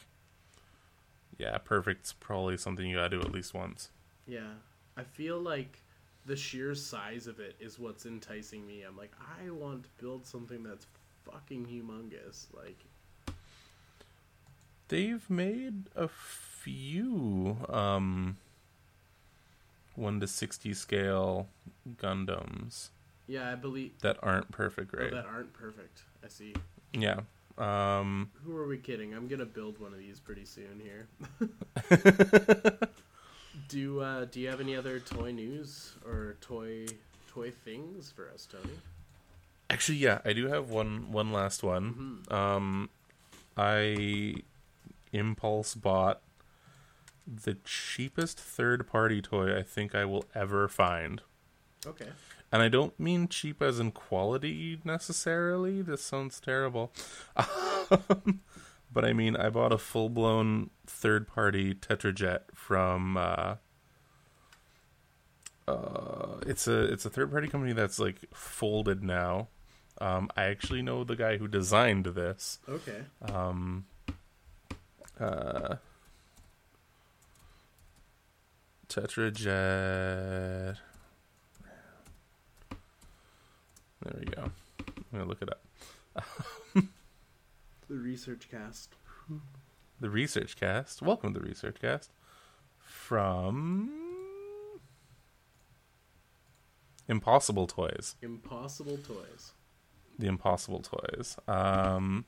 yeah, 1.38 1.58
perfect's 1.58 2.14
probably 2.14 2.58
something 2.58 2.86
you 2.88 2.96
gotta 2.96 3.10
do 3.10 3.20
at 3.20 3.32
least 3.32 3.54
once. 3.54 3.90
Yeah. 4.26 4.54
I 4.96 5.04
feel 5.04 5.40
like 5.40 5.82
the 6.28 6.36
sheer 6.36 6.76
size 6.76 7.26
of 7.26 7.40
it 7.40 7.56
is 7.60 7.80
what's 7.80 8.06
enticing 8.06 8.68
me. 8.68 8.84
I'm 8.84 8.96
like, 8.98 9.14
I 9.20 9.50
want 9.50 9.84
to 9.84 9.90
build 10.00 10.26
something 10.26 10.62
that's 10.62 10.86
fucking 11.26 11.66
humongous. 11.66 12.46
Like, 12.54 12.78
They've 14.90 15.28
made 15.30 15.86
a 15.96 16.08
few 16.08 17.58
um 17.70 18.38
one 19.96 20.20
to 20.20 20.28
sixty 20.28 20.74
scale 20.74 21.48
Gundams 21.98 22.90
yeah, 23.28 23.52
I 23.52 23.56
believe 23.56 24.00
that 24.02 24.18
aren't 24.24 24.50
perfect 24.52 24.96
oh, 24.98 25.10
that 25.10 25.26
aren't 25.26 25.54
perfect. 25.54 26.04
I 26.24 26.30
see. 26.30 26.54
Yeah. 26.94 27.20
Um 27.58 28.32
Who 28.46 28.56
are 28.56 28.68
we 28.68 28.78
kidding? 28.78 29.14
I'm 29.14 29.28
gonna 29.28 29.46
build 29.46 29.80
one 29.80 29.92
of 29.94 30.00
these 30.00 30.20
pretty 30.20 30.46
soon 30.46 30.82
here. 30.82 31.08
do 33.68 34.02
uh, 34.02 34.26
Do 34.26 34.40
you 34.40 34.50
have 34.50 34.60
any 34.62 34.76
other 34.76 35.00
toy 35.00 35.32
news 35.32 35.94
or 36.06 36.38
toy 36.42 36.88
toy 37.28 37.52
things 37.52 38.12
for 38.12 38.30
us, 38.34 38.48
Tony? 38.50 38.76
Actually, 39.70 39.98
yeah, 39.98 40.20
I 40.24 40.34
do 40.34 40.48
have 40.48 40.70
one 40.70 41.12
one 41.12 41.32
last 41.32 41.64
one. 41.64 42.24
Um, 42.30 42.90
I 43.56 44.36
impulse 45.12 45.76
bought 45.76 46.22
the 47.26 47.58
cheapest 47.66 48.40
third 48.40 48.88
party 48.88 49.22
toy 49.22 49.58
I 49.58 49.64
think 49.64 49.94
I 49.94 50.06
will 50.06 50.26
ever 50.34 50.68
find. 50.68 51.22
Okay. 51.86 52.08
And 52.52 52.62
I 52.62 52.70
don't 52.70 52.98
mean 52.98 53.28
cheap 53.28 53.62
as 53.62 53.80
in 53.80 53.92
quality 53.92 54.80
necessarily. 54.86 55.82
This 55.82 56.02
sounds 56.02 56.40
terrible. 56.40 56.94
but 58.92 59.06
I 59.06 59.14
mean 59.14 59.36
I 59.36 59.50
bought 59.50 59.72
a 59.72 59.78
full 59.78 60.10
blown 60.10 60.70
third 60.86 61.28
party 61.28 61.74
Tetrajet 61.74 62.42
from 62.54 63.18
uh 63.18 63.56
uh, 65.68 66.38
it's 66.46 66.68
a 66.68 66.80
it's 66.94 67.06
a 67.06 67.10
third 67.10 67.30
party 67.30 67.48
company 67.48 67.74
that's 67.74 68.00
like 68.00 68.16
folded 68.34 69.04
now. 69.04 69.50
Um, 70.00 70.30
I 70.38 70.44
actually 70.44 70.82
know 70.82 71.04
the 71.04 71.16
guy 71.16 71.38
who 71.38 71.48
designed 71.48 72.06
this. 72.06 72.60
Okay. 72.70 73.02
Um, 73.22 73.86
uh, 75.20 75.76
Tetrajet. 78.88 80.78
There 84.04 84.20
we 84.20 84.26
go. 84.26 84.44
I'm 84.80 85.04
gonna 85.12 85.26
look 85.26 85.42
it 85.42 85.50
up. 85.50 86.24
The 87.90 87.96
research 87.96 88.50
cast. 88.50 88.96
The 90.00 90.10
Research 90.10 90.56
Cast. 90.56 91.02
Welcome 91.02 91.34
to 91.34 91.40
the 91.40 91.46
Research 91.46 91.78
Cast. 91.82 92.12
From 92.80 93.92
Impossible 97.08 97.68
Toys. 97.68 98.16
Impossible 98.22 98.98
toys. 98.98 99.54
the 100.20 100.28
impossible 100.28 100.80
toys 100.82 101.38
um 101.48 102.26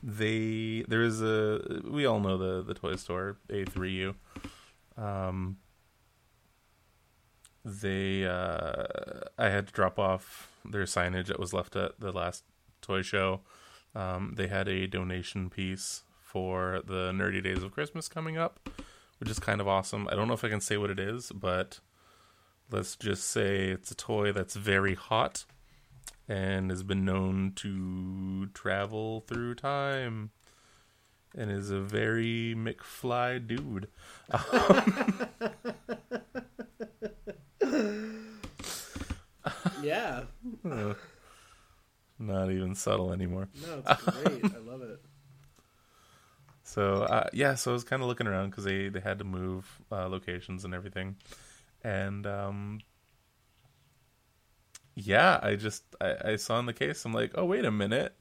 they 0.00 0.84
there 0.86 1.02
is 1.02 1.20
a 1.20 1.80
we 1.90 2.06
all 2.06 2.20
know 2.20 2.38
the 2.38 2.62
the 2.62 2.72
toy 2.72 2.94
store 2.94 3.36
a3u 3.48 4.14
um 4.96 5.56
they 7.64 8.24
uh 8.24 8.84
i 9.38 9.48
had 9.48 9.66
to 9.66 9.72
drop 9.72 9.98
off 9.98 10.52
their 10.64 10.84
signage 10.84 11.26
that 11.26 11.40
was 11.40 11.52
left 11.52 11.74
at 11.74 11.98
the 11.98 12.12
last 12.12 12.44
toy 12.80 13.02
show 13.02 13.40
um 13.94 14.34
they 14.36 14.48
had 14.48 14.68
a 14.68 14.86
donation 14.86 15.50
piece 15.50 16.02
for 16.20 16.80
the 16.86 17.10
nerdy 17.12 17.42
days 17.42 17.62
of 17.62 17.72
christmas 17.72 18.08
coming 18.08 18.36
up 18.36 18.70
which 19.18 19.30
is 19.30 19.38
kind 19.38 19.60
of 19.60 19.68
awesome 19.68 20.08
i 20.10 20.14
don't 20.14 20.28
know 20.28 20.34
if 20.34 20.44
i 20.44 20.48
can 20.48 20.60
say 20.60 20.76
what 20.76 20.90
it 20.90 20.98
is 20.98 21.30
but 21.32 21.80
let's 22.70 22.96
just 22.96 23.24
say 23.24 23.68
it's 23.68 23.90
a 23.90 23.94
toy 23.94 24.32
that's 24.32 24.54
very 24.54 24.94
hot 24.94 25.44
and 26.28 26.70
has 26.70 26.82
been 26.82 27.04
known 27.04 27.52
to 27.54 28.46
travel 28.54 29.20
through 29.26 29.54
time 29.54 30.30
and 31.36 31.50
is 31.50 31.70
a 31.70 31.80
very 31.80 32.54
McFly 32.56 33.46
dude. 33.46 33.88
Yeah. 39.82 40.24
Not 42.22 42.50
even 42.52 42.74
subtle 42.74 43.12
anymore. 43.12 43.48
No, 43.66 43.82
it's 43.84 44.02
great. 44.04 44.44
I 44.44 44.58
love 44.58 44.82
it. 44.82 45.00
So 46.64 47.02
uh, 47.02 47.28
yeah, 47.34 47.56
so 47.56 47.72
I 47.72 47.74
was 47.74 47.84
kind 47.84 48.00
of 48.00 48.08
looking 48.08 48.26
around 48.26 48.50
because 48.50 48.64
they 48.64 48.88
they 48.88 49.00
had 49.00 49.18
to 49.18 49.24
move 49.24 49.82
uh, 49.90 50.08
locations 50.08 50.64
and 50.64 50.72
everything, 50.72 51.16
and 51.82 52.26
um, 52.26 52.78
yeah, 54.94 55.38
I 55.42 55.56
just 55.56 55.82
I, 56.00 56.14
I 56.24 56.36
saw 56.36 56.60
in 56.60 56.66
the 56.66 56.72
case. 56.72 57.04
I'm 57.04 57.12
like, 57.12 57.32
oh 57.34 57.44
wait 57.44 57.66
a 57.66 57.70
minute, 57.70 58.14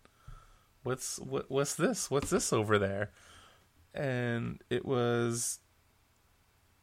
what's 0.84 1.18
what 1.20 1.50
what's 1.50 1.76
this? 1.76 2.12
What's 2.12 2.32
this 2.32 2.52
over 2.52 2.78
there? 2.78 3.12
And 3.94 4.62
it 4.70 4.86
was 4.86 5.60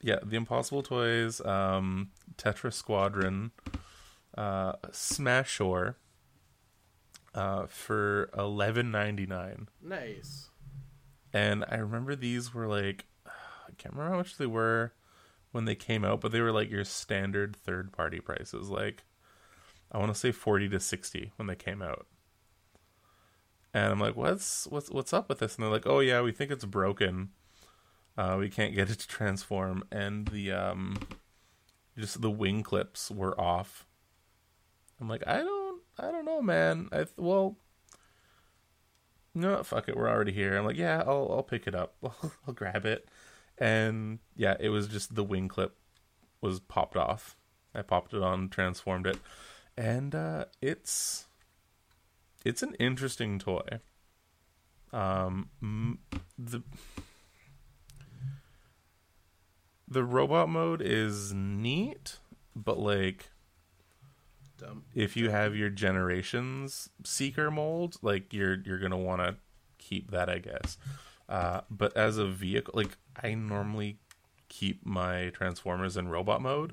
yeah, 0.00 0.20
the 0.24 0.36
Impossible 0.36 0.82
Toys, 0.82 1.40
um, 1.44 2.10
Tetra 2.36 2.72
Squadron, 2.72 3.50
uh, 4.36 4.74
Smashore, 4.90 5.96
uh, 7.38 7.66
for 7.66 8.30
eleven 8.36 8.90
ninety 8.90 9.26
nine. 9.26 9.68
Nice. 9.80 10.50
And 11.32 11.64
I 11.68 11.76
remember 11.76 12.16
these 12.16 12.52
were 12.52 12.66
like, 12.66 13.04
I 13.26 13.72
can't 13.76 13.94
remember 13.94 14.12
how 14.12 14.18
much 14.18 14.36
they 14.38 14.46
were 14.46 14.92
when 15.52 15.64
they 15.64 15.74
came 15.74 16.04
out, 16.04 16.20
but 16.20 16.32
they 16.32 16.40
were 16.40 16.52
like 16.52 16.70
your 16.70 16.84
standard 16.84 17.54
third 17.54 17.92
party 17.92 18.20
prices. 18.20 18.68
Like, 18.68 19.04
I 19.92 19.98
want 19.98 20.12
to 20.12 20.18
say 20.18 20.32
forty 20.32 20.68
to 20.70 20.80
sixty 20.80 21.32
when 21.36 21.46
they 21.46 21.54
came 21.54 21.82
out. 21.82 22.06
And 23.72 23.92
I'm 23.92 24.00
like, 24.00 24.16
what's 24.16 24.66
what's 24.66 24.90
what's 24.90 25.12
up 25.12 25.28
with 25.28 25.38
this? 25.38 25.54
And 25.54 25.62
they're 25.62 25.70
like, 25.72 25.86
oh 25.86 26.00
yeah, 26.00 26.22
we 26.22 26.32
think 26.32 26.50
it's 26.50 26.64
broken. 26.64 27.30
Uh, 28.16 28.36
we 28.40 28.48
can't 28.48 28.74
get 28.74 28.90
it 28.90 28.98
to 28.98 29.06
transform, 29.06 29.84
and 29.92 30.26
the 30.28 30.50
um, 30.50 30.96
just 31.96 32.20
the 32.20 32.30
wing 32.30 32.64
clips 32.64 33.12
were 33.12 33.38
off. 33.40 33.86
I'm 35.00 35.08
like, 35.08 35.22
I 35.24 35.36
don't, 35.36 35.57
I 35.98 36.10
don't 36.10 36.24
know, 36.24 36.40
man. 36.40 36.88
I 36.92 37.06
well, 37.16 37.56
no, 39.34 39.62
fuck 39.62 39.88
it, 39.88 39.96
we're 39.96 40.08
already 40.08 40.32
here. 40.32 40.56
I'm 40.56 40.64
like, 40.64 40.76
yeah, 40.76 41.02
I'll 41.06 41.28
I'll 41.30 41.42
pick 41.42 41.66
it 41.66 41.74
up. 41.74 41.94
I'll, 42.46 42.52
grab 42.52 42.84
it, 42.84 43.08
and 43.58 44.20
yeah, 44.36 44.56
it 44.60 44.68
was 44.68 44.88
just 44.88 45.14
the 45.14 45.24
wing 45.24 45.48
clip 45.48 45.76
was 46.40 46.60
popped 46.60 46.96
off. 46.96 47.36
I 47.74 47.82
popped 47.82 48.14
it 48.14 48.22
on, 48.22 48.48
transformed 48.48 49.06
it, 49.06 49.18
and 49.76 50.14
uh, 50.14 50.46
it's 50.62 51.26
it's 52.44 52.62
an 52.62 52.74
interesting 52.74 53.38
toy. 53.38 53.80
Um, 54.92 55.98
the 56.38 56.62
the 59.86 60.04
robot 60.04 60.48
mode 60.48 60.82
is 60.82 61.32
neat, 61.32 62.18
but 62.54 62.78
like 62.78 63.30
Dumb. 64.58 64.84
if 64.94 65.16
you 65.16 65.30
have 65.30 65.54
your 65.56 65.70
generations 65.70 66.90
seeker 67.04 67.50
mold, 67.50 67.96
like 68.02 68.32
you're 68.32 68.58
you're 68.64 68.78
gonna 68.78 68.98
want 68.98 69.22
to 69.22 69.36
keep 69.78 70.10
that, 70.10 70.28
I 70.28 70.38
guess. 70.38 70.76
Uh, 71.28 71.60
but 71.70 71.96
as 71.96 72.18
a 72.18 72.26
vehicle, 72.26 72.74
like 72.76 72.96
I 73.22 73.34
normally 73.34 73.98
keep 74.48 74.84
my 74.84 75.30
transformers 75.30 75.96
in 75.96 76.08
robot 76.08 76.42
mode. 76.42 76.72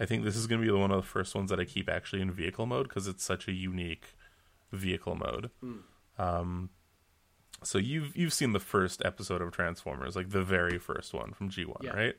I 0.00 0.06
think 0.06 0.22
this 0.24 0.36
is 0.36 0.46
gonna 0.46 0.62
be 0.62 0.70
one 0.70 0.90
of 0.92 0.96
the 1.02 1.08
first 1.08 1.34
ones 1.34 1.50
that 1.50 1.58
I 1.58 1.64
keep 1.64 1.88
actually 1.88 2.22
in 2.22 2.30
vehicle 2.30 2.66
mode 2.66 2.88
because 2.88 3.06
it's 3.08 3.24
such 3.24 3.48
a 3.48 3.52
unique 3.52 4.14
vehicle 4.72 5.16
mode. 5.16 5.50
Mm. 5.64 5.78
Um, 6.18 6.70
so 7.64 7.78
you've 7.78 8.16
you've 8.16 8.32
seen 8.32 8.52
the 8.52 8.60
first 8.60 9.02
episode 9.04 9.42
of 9.42 9.50
Transformers, 9.50 10.14
like 10.14 10.30
the 10.30 10.44
very 10.44 10.78
first 10.78 11.12
one 11.12 11.32
from 11.32 11.48
G 11.48 11.64
one, 11.64 11.78
Yeah. 11.82 11.90
right? 11.96 12.14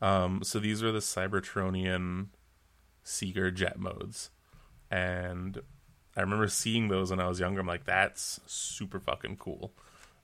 Um, 0.00 0.42
so 0.44 0.58
these 0.60 0.82
are 0.82 0.92
the 0.92 1.00
Cybertronian 1.00 2.28
Seeker 3.08 3.50
jet 3.50 3.78
modes, 3.78 4.30
and 4.90 5.60
I 6.16 6.20
remember 6.20 6.48
seeing 6.48 6.88
those 6.88 7.10
when 7.10 7.20
I 7.20 7.28
was 7.28 7.40
younger. 7.40 7.60
I'm 7.60 7.66
like, 7.66 7.84
that's 7.84 8.40
super 8.46 9.00
fucking 9.00 9.36
cool. 9.36 9.72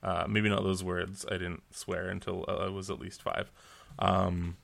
Uh, 0.03 0.25
maybe 0.29 0.49
not 0.49 0.63
those 0.63 0.83
words. 0.83 1.25
I 1.27 1.33
didn't 1.33 1.63
swear 1.71 2.09
until 2.09 2.45
I 2.47 2.67
was 2.67 2.89
at 2.89 2.99
least 2.99 3.21
five. 3.21 3.51
Um, 3.97 4.57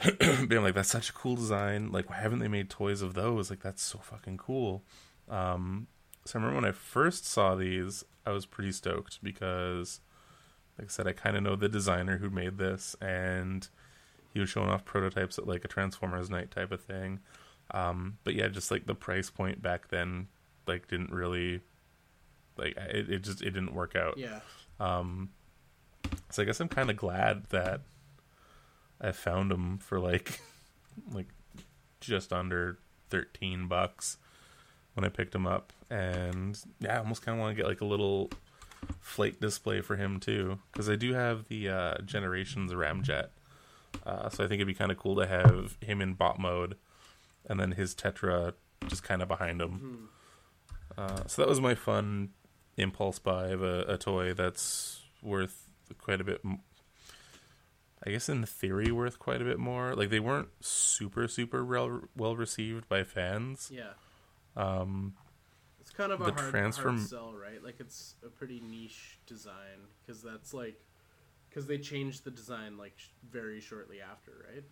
I'm 0.20 0.48
like, 0.48 0.74
that's 0.74 0.88
such 0.88 1.10
a 1.10 1.12
cool 1.12 1.36
design. 1.36 1.90
Like, 1.90 2.08
why 2.08 2.16
haven't 2.16 2.38
they 2.38 2.48
made 2.48 2.70
toys 2.70 3.02
of 3.02 3.14
those? 3.14 3.50
Like, 3.50 3.60
that's 3.60 3.82
so 3.82 3.98
fucking 3.98 4.38
cool. 4.38 4.84
Um, 5.28 5.88
so 6.24 6.38
I 6.38 6.42
remember 6.42 6.62
when 6.62 6.70
I 6.70 6.72
first 6.72 7.26
saw 7.26 7.54
these, 7.54 8.04
I 8.24 8.30
was 8.30 8.46
pretty 8.46 8.72
stoked 8.72 9.22
because, 9.22 10.00
like 10.78 10.88
I 10.88 10.90
said, 10.90 11.06
I 11.06 11.12
kind 11.12 11.36
of 11.36 11.42
know 11.42 11.56
the 11.56 11.68
designer 11.68 12.18
who 12.18 12.30
made 12.30 12.58
this, 12.58 12.94
and 13.00 13.68
he 14.32 14.40
was 14.40 14.48
showing 14.48 14.68
off 14.68 14.84
prototypes 14.84 15.38
at 15.38 15.46
like 15.46 15.64
a 15.64 15.68
Transformers 15.68 16.30
night 16.30 16.50
type 16.50 16.72
of 16.72 16.82
thing. 16.82 17.20
Um, 17.72 18.18
but 18.24 18.34
yeah, 18.34 18.48
just 18.48 18.70
like 18.70 18.86
the 18.86 18.94
price 18.94 19.30
point 19.30 19.62
back 19.62 19.88
then, 19.88 20.28
like 20.66 20.88
didn't 20.88 21.10
really, 21.10 21.60
like 22.56 22.76
it, 22.76 23.10
it 23.10 23.22
just 23.22 23.42
it 23.42 23.50
didn't 23.50 23.74
work 23.74 23.94
out. 23.96 24.16
Yeah. 24.16 24.40
Um, 24.80 25.30
so 26.30 26.42
I 26.42 26.44
guess 26.44 26.60
I'm 26.60 26.68
kind 26.68 26.90
of 26.90 26.96
glad 26.96 27.44
that 27.50 27.82
I 29.00 29.12
found 29.12 29.50
them 29.50 29.78
for 29.78 29.98
like 29.98 30.40
like 31.12 31.28
just 32.00 32.32
under 32.32 32.78
thirteen 33.10 33.68
bucks 33.68 34.16
when 34.94 35.04
I 35.04 35.08
picked 35.08 35.34
him 35.34 35.46
up, 35.46 35.72
and 35.90 36.58
yeah, 36.80 36.96
I 36.96 36.98
almost 36.98 37.22
kind 37.22 37.38
of 37.38 37.40
want 37.40 37.56
to 37.56 37.62
get 37.62 37.68
like 37.68 37.80
a 37.80 37.86
little 37.86 38.30
flight 39.00 39.40
display 39.40 39.80
for 39.80 39.96
him 39.96 40.20
too, 40.20 40.58
because 40.72 40.88
I 40.88 40.96
do 40.96 41.12
have 41.12 41.48
the 41.48 41.68
uh, 41.68 41.98
Generations 42.04 42.72
Ramjet, 42.72 43.28
uh, 44.06 44.28
so 44.28 44.44
I 44.44 44.48
think 44.48 44.54
it'd 44.60 44.66
be 44.66 44.74
kind 44.74 44.90
of 44.90 44.98
cool 44.98 45.16
to 45.16 45.26
have 45.26 45.76
him 45.80 46.00
in 46.00 46.14
bot 46.14 46.38
mode, 46.38 46.76
and 47.48 47.58
then 47.60 47.72
his 47.72 47.94
Tetra 47.94 48.54
just 48.86 49.02
kind 49.02 49.22
of 49.22 49.28
behind 49.28 49.60
him. 49.60 50.08
Uh, 50.96 51.26
so 51.26 51.42
that 51.42 51.48
was 51.48 51.60
my 51.60 51.74
fun 51.74 52.30
impulse 52.76 53.18
buy 53.18 53.48
of 53.48 53.62
a, 53.62 53.80
a 53.88 53.98
toy 53.98 54.32
that's 54.34 55.02
worth 55.22 55.68
quite 55.98 56.20
a 56.20 56.24
bit. 56.24 56.40
m- 56.44 56.60
I 58.06 58.10
guess 58.10 58.28
in 58.28 58.44
theory, 58.46 58.92
worth 58.92 59.18
quite 59.18 59.42
a 59.42 59.44
bit 59.44 59.58
more. 59.58 59.94
Like 59.94 60.10
they 60.10 60.20
weren't 60.20 60.48
super 60.60 61.26
super 61.26 61.64
well 61.64 62.02
well 62.16 62.36
received 62.36 62.88
by 62.88 63.02
fans. 63.02 63.70
Yeah. 63.74 63.90
Um, 64.56 65.14
It's 65.80 65.90
kind 65.90 66.12
of 66.12 66.20
a 66.20 66.26
The 66.26 66.32
hard, 66.32 66.50
transform- 66.50 66.96
hard 66.98 67.08
sell, 67.08 67.32
right? 67.34 67.62
Like 67.62 67.80
it's 67.80 68.14
a 68.24 68.28
pretty 68.28 68.60
niche 68.60 69.18
design 69.26 69.88
because 70.00 70.22
that's 70.22 70.54
like 70.54 70.80
because 71.58 71.66
they 71.66 71.78
changed 71.78 72.22
the 72.22 72.30
design 72.30 72.78
like 72.78 72.92
sh- 72.96 73.08
very 73.28 73.60
shortly 73.60 73.96
after, 74.00 74.30
right? 74.48 74.62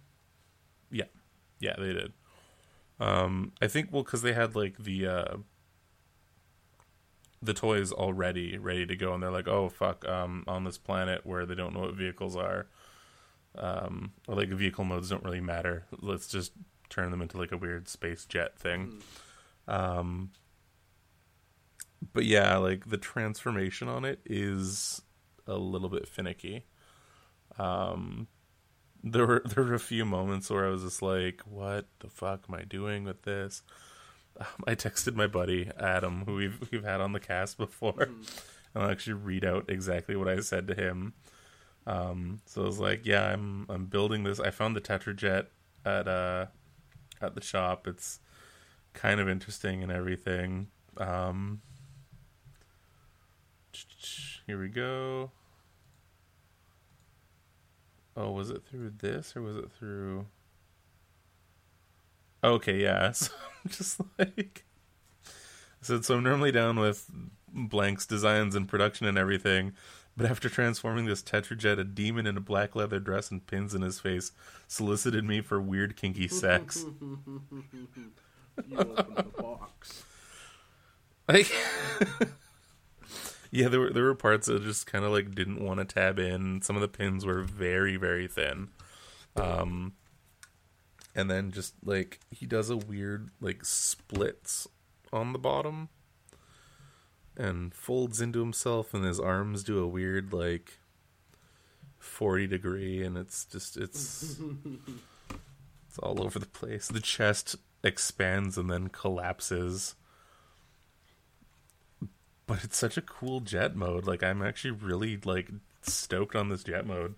Yeah, 0.88 1.06
yeah, 1.58 1.74
they 1.76 1.92
did. 1.92 2.12
Um, 3.00 3.50
I 3.60 3.66
think 3.66 3.88
well 3.90 4.04
because 4.04 4.22
they 4.22 4.34
had 4.34 4.54
like 4.54 4.78
the 4.78 5.06
uh, 5.08 5.36
the 7.42 7.54
toys 7.54 7.90
already 7.90 8.56
ready 8.56 8.86
to 8.86 8.94
go, 8.94 9.12
and 9.12 9.20
they're 9.20 9.32
like, 9.32 9.48
oh 9.48 9.68
fuck, 9.68 10.06
um, 10.06 10.44
on 10.46 10.62
this 10.62 10.78
planet 10.78 11.26
where 11.26 11.44
they 11.44 11.56
don't 11.56 11.74
know 11.74 11.80
what 11.80 11.94
vehicles 11.94 12.36
are, 12.36 12.68
um, 13.58 14.12
or 14.28 14.36
like 14.36 14.48
vehicle 14.50 14.84
modes 14.84 15.10
don't 15.10 15.24
really 15.24 15.40
matter. 15.40 15.86
Let's 16.00 16.28
just 16.28 16.52
turn 16.88 17.10
them 17.10 17.20
into 17.20 17.36
like 17.36 17.50
a 17.50 17.56
weird 17.56 17.88
space 17.88 18.24
jet 18.26 18.56
thing. 18.56 19.02
Um, 19.66 20.30
but 22.12 22.26
yeah, 22.26 22.58
like 22.58 22.90
the 22.90 22.96
transformation 22.96 23.88
on 23.88 24.04
it 24.04 24.20
is 24.24 25.02
a 25.48 25.56
little 25.56 25.88
bit 25.88 26.06
finicky. 26.06 26.64
Um, 27.58 28.28
there 29.02 29.26
were 29.26 29.42
there 29.54 29.64
were 29.64 29.74
a 29.74 29.80
few 29.80 30.04
moments 30.04 30.50
where 30.50 30.66
I 30.66 30.70
was 30.70 30.82
just 30.82 31.02
like, 31.02 31.40
"What 31.42 31.86
the 32.00 32.08
fuck 32.08 32.44
am 32.48 32.54
I 32.54 32.62
doing 32.62 33.04
with 33.04 33.22
this?" 33.22 33.62
Um, 34.38 34.64
I 34.66 34.74
texted 34.74 35.14
my 35.14 35.26
buddy 35.26 35.70
Adam, 35.78 36.24
who 36.26 36.34
we've 36.34 36.70
we've 36.70 36.84
had 36.84 37.00
on 37.00 37.12
the 37.12 37.20
cast 37.20 37.58
before, 37.58 38.02
and 38.02 38.82
I'll 38.82 38.90
actually 38.90 39.14
read 39.14 39.44
out 39.44 39.66
exactly 39.68 40.16
what 40.16 40.28
I 40.28 40.40
said 40.40 40.66
to 40.68 40.74
him. 40.74 41.14
Um, 41.86 42.40
so 42.46 42.62
I 42.62 42.66
was 42.66 42.80
like, 42.80 43.06
"Yeah, 43.06 43.24
I'm 43.24 43.66
I'm 43.68 43.86
building 43.86 44.24
this. 44.24 44.40
I 44.40 44.50
found 44.50 44.76
the 44.76 44.80
Tetrajet 44.80 45.46
at 45.84 46.08
uh 46.08 46.46
at 47.20 47.34
the 47.34 47.42
shop. 47.42 47.86
It's 47.86 48.20
kind 48.92 49.20
of 49.20 49.28
interesting 49.28 49.82
and 49.82 49.92
everything." 49.92 50.68
Um, 50.96 51.60
here 54.46 54.60
we 54.60 54.68
go. 54.68 55.30
Oh, 58.16 58.30
was 58.30 58.50
it 58.50 58.62
through 58.64 58.92
this 58.98 59.36
or 59.36 59.42
was 59.42 59.56
it 59.56 59.70
through? 59.70 60.26
Okay, 62.42 62.82
yeah. 62.82 63.12
So 63.22 63.32
I'm 63.64 63.70
just 63.70 64.00
like, 64.16 64.64
I 65.26 65.30
said, 65.82 66.04
so 66.04 66.14
I'm 66.14 66.22
normally 66.22 66.52
down 66.52 66.78
with 66.78 67.10
blanks, 67.52 68.06
designs, 68.06 68.54
and 68.54 68.68
production 68.68 69.06
and 69.06 69.18
everything, 69.18 69.72
but 70.16 70.30
after 70.30 70.48
transforming 70.48 71.06
this 71.06 71.20
Tetrajet, 71.22 71.78
a 71.80 71.84
demon 71.84 72.26
in 72.28 72.36
a 72.36 72.40
black 72.40 72.76
leather 72.76 73.00
dress 73.00 73.30
and 73.30 73.44
pins 73.44 73.74
in 73.74 73.82
his 73.82 73.98
face 73.98 74.30
solicited 74.68 75.24
me 75.24 75.40
for 75.40 75.60
weird, 75.60 75.96
kinky 75.96 76.28
sex. 76.28 76.84
you 78.68 78.78
open 78.78 79.14
the 79.16 79.42
box. 79.42 80.04
Like, 81.28 81.50
yeah, 83.56 83.68
there 83.68 83.80
were 83.80 83.90
there 83.90 84.04
were 84.04 84.14
parts 84.14 84.46
that 84.46 84.62
just 84.62 84.86
kind 84.86 85.04
of 85.04 85.12
like 85.12 85.34
didn't 85.34 85.64
want 85.64 85.80
to 85.80 85.84
tab 85.84 86.18
in. 86.18 86.62
Some 86.62 86.76
of 86.76 86.82
the 86.82 86.88
pins 86.88 87.24
were 87.24 87.42
very 87.42 87.96
very 87.96 88.28
thin, 88.28 88.68
um, 89.34 89.94
and 91.14 91.30
then 91.30 91.50
just 91.50 91.74
like 91.84 92.20
he 92.30 92.46
does 92.46 92.68
a 92.68 92.76
weird 92.76 93.30
like 93.40 93.64
splits 93.64 94.68
on 95.12 95.32
the 95.32 95.38
bottom, 95.38 95.88
and 97.36 97.74
folds 97.74 98.20
into 98.20 98.40
himself, 98.40 98.92
and 98.92 99.04
his 99.04 99.18
arms 99.18 99.64
do 99.64 99.78
a 99.78 99.88
weird 99.88 100.32
like 100.32 100.74
40 101.98 102.46
degree 102.46 103.02
and 103.02 103.18
it's 103.18 103.44
just 103.44 103.76
it's 103.76 104.38
it's 105.88 105.98
all 105.98 106.22
over 106.22 106.38
the 106.38 106.46
place. 106.46 106.88
The 106.88 107.00
chest 107.00 107.56
expands 107.82 108.56
and 108.58 108.70
then 108.70 108.88
collapses. 108.88 109.94
But 112.46 112.62
it's 112.62 112.76
such 112.76 112.96
a 112.96 113.02
cool 113.02 113.40
jet 113.40 113.74
mode. 113.74 114.06
Like 114.06 114.22
I'm 114.22 114.42
actually 114.42 114.72
really 114.72 115.18
like 115.24 115.50
stoked 115.82 116.36
on 116.36 116.48
this 116.48 116.64
jet 116.64 116.86
mode. 116.86 117.14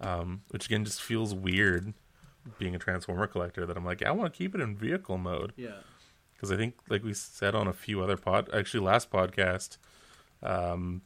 Um, 0.00 0.42
which 0.50 0.66
again 0.66 0.84
just 0.84 1.02
feels 1.02 1.34
weird 1.34 1.92
being 2.58 2.74
a 2.74 2.78
transformer 2.78 3.26
collector 3.26 3.66
that 3.66 3.76
I'm 3.76 3.84
like, 3.84 4.02
I 4.02 4.10
want 4.10 4.32
to 4.32 4.36
keep 4.36 4.54
it 4.54 4.60
in 4.60 4.76
vehicle 4.76 5.18
mode. 5.18 5.52
Yeah. 5.56 5.70
Because 6.32 6.52
I 6.52 6.56
think, 6.56 6.74
like 6.88 7.02
we 7.02 7.12
said 7.14 7.54
on 7.54 7.66
a 7.66 7.72
few 7.72 8.00
other 8.00 8.16
pod, 8.16 8.48
actually 8.54 8.84
last 8.84 9.10
podcast, 9.10 9.76
um, 10.42 11.02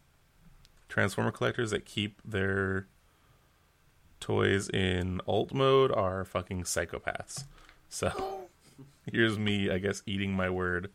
transformer 0.89 1.31
collectors 1.31 1.71
that 1.71 1.87
keep 1.87 2.21
their 2.23 2.87
toys 4.21 4.69
in 4.69 5.21
alt 5.27 5.55
mode 5.55 5.91
are 5.91 6.25
fucking 6.25 6.65
psychopaths. 6.65 7.45
So 7.89 8.49
here's 9.11 9.39
me, 9.39 9.71
I 9.71 9.79
guess, 9.79 10.03
eating 10.07 10.35
my 10.35 10.51
word 10.51 10.91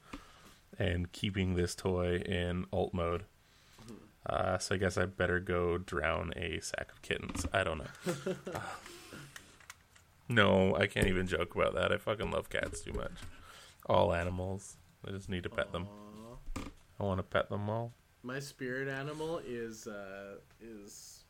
and 0.80 1.12
keeping 1.12 1.56
this 1.56 1.76
toy 1.76 2.18
in 2.18 2.66
alt 2.72 2.94
mode. 2.94 3.24
Uh, 4.26 4.58
so 4.58 4.76
I 4.76 4.78
guess 4.78 4.98
I 4.98 5.06
better 5.06 5.40
go 5.40 5.78
drown 5.78 6.34
a 6.36 6.60
sack 6.60 6.92
of 6.92 7.02
kittens. 7.02 7.46
I 7.54 7.64
don't 7.64 7.78
know. 7.78 8.36
no, 10.30 10.76
I 10.76 10.88
can't 10.88 11.08
even 11.08 11.28
joke 11.28 11.56
about 11.56 11.74
that. 11.76 11.92
I 11.92 11.98
fucking 11.98 12.32
love 12.32 12.50
cats 12.50 12.82
too 12.82 12.94
much. 12.94 13.14
All 13.86 14.14
animals. 14.14 14.76
I 15.08 15.12
just 15.12 15.30
need 15.30 15.44
to 15.44 15.50
pet 15.50 15.72
them. 15.72 15.88
I 17.00 17.04
want 17.04 17.20
to 17.20 17.24
pet 17.24 17.50
them 17.50 17.70
all. 17.70 17.94
My 18.24 18.40
spirit 18.40 18.90
animal 18.90 19.40
is 19.48 19.88
uh 19.88 20.36
is 20.60 21.24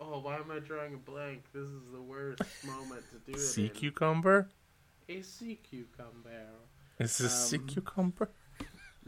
Oh, 0.00 0.20
why 0.20 0.36
am 0.36 0.50
I 0.50 0.60
drawing 0.60 0.94
a 0.94 0.96
blank? 0.96 1.42
This 1.52 1.66
is 1.66 1.90
the 1.92 2.00
worst 2.00 2.40
moment 2.66 3.02
to 3.10 3.18
do 3.30 3.36
it. 3.36 3.40
Sea 3.40 3.64
in. 3.64 3.70
cucumber? 3.70 4.48
A 5.08 5.20
sea 5.22 5.58
cucumber. 5.62 6.30
Is 6.98 7.18
this 7.18 7.48
sea 7.50 7.56
Um, 7.58 7.66
cucumber? 7.66 8.30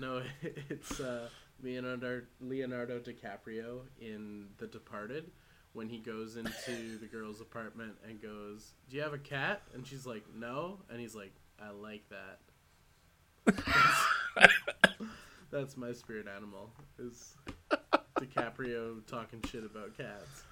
No, 0.01 0.23
it's 0.71 0.99
uh, 0.99 1.29
Leonardo 1.63 2.23
Leonardo 2.41 2.99
DiCaprio 3.01 3.81
in 4.01 4.47
The 4.57 4.67
Departed 4.67 5.31
when 5.75 5.91
he 5.91 5.99
goes 5.99 6.37
into 6.37 6.99
the 7.01 7.07
girl's 7.07 7.43
apartment 7.43 7.93
and 8.09 8.21
goes, 8.21 8.73
"Do 8.89 8.97
you 8.97 9.03
have 9.03 9.13
a 9.13 9.19
cat?" 9.19 9.61
And 9.75 9.87
she's 9.87 10.07
like, 10.07 10.25
"No," 10.35 10.79
and 10.89 10.99
he's 10.99 11.15
like, 11.15 11.35
"I 11.63 11.71
like 11.71 12.05
that." 12.09 12.39
That's 15.51 15.77
my 15.77 15.93
spirit 15.93 16.27
animal. 16.35 16.71
Is 16.99 17.35
DiCaprio 18.19 19.05
talking 19.07 19.43
shit 19.51 19.65
about 19.65 19.97
cats? 19.99 20.45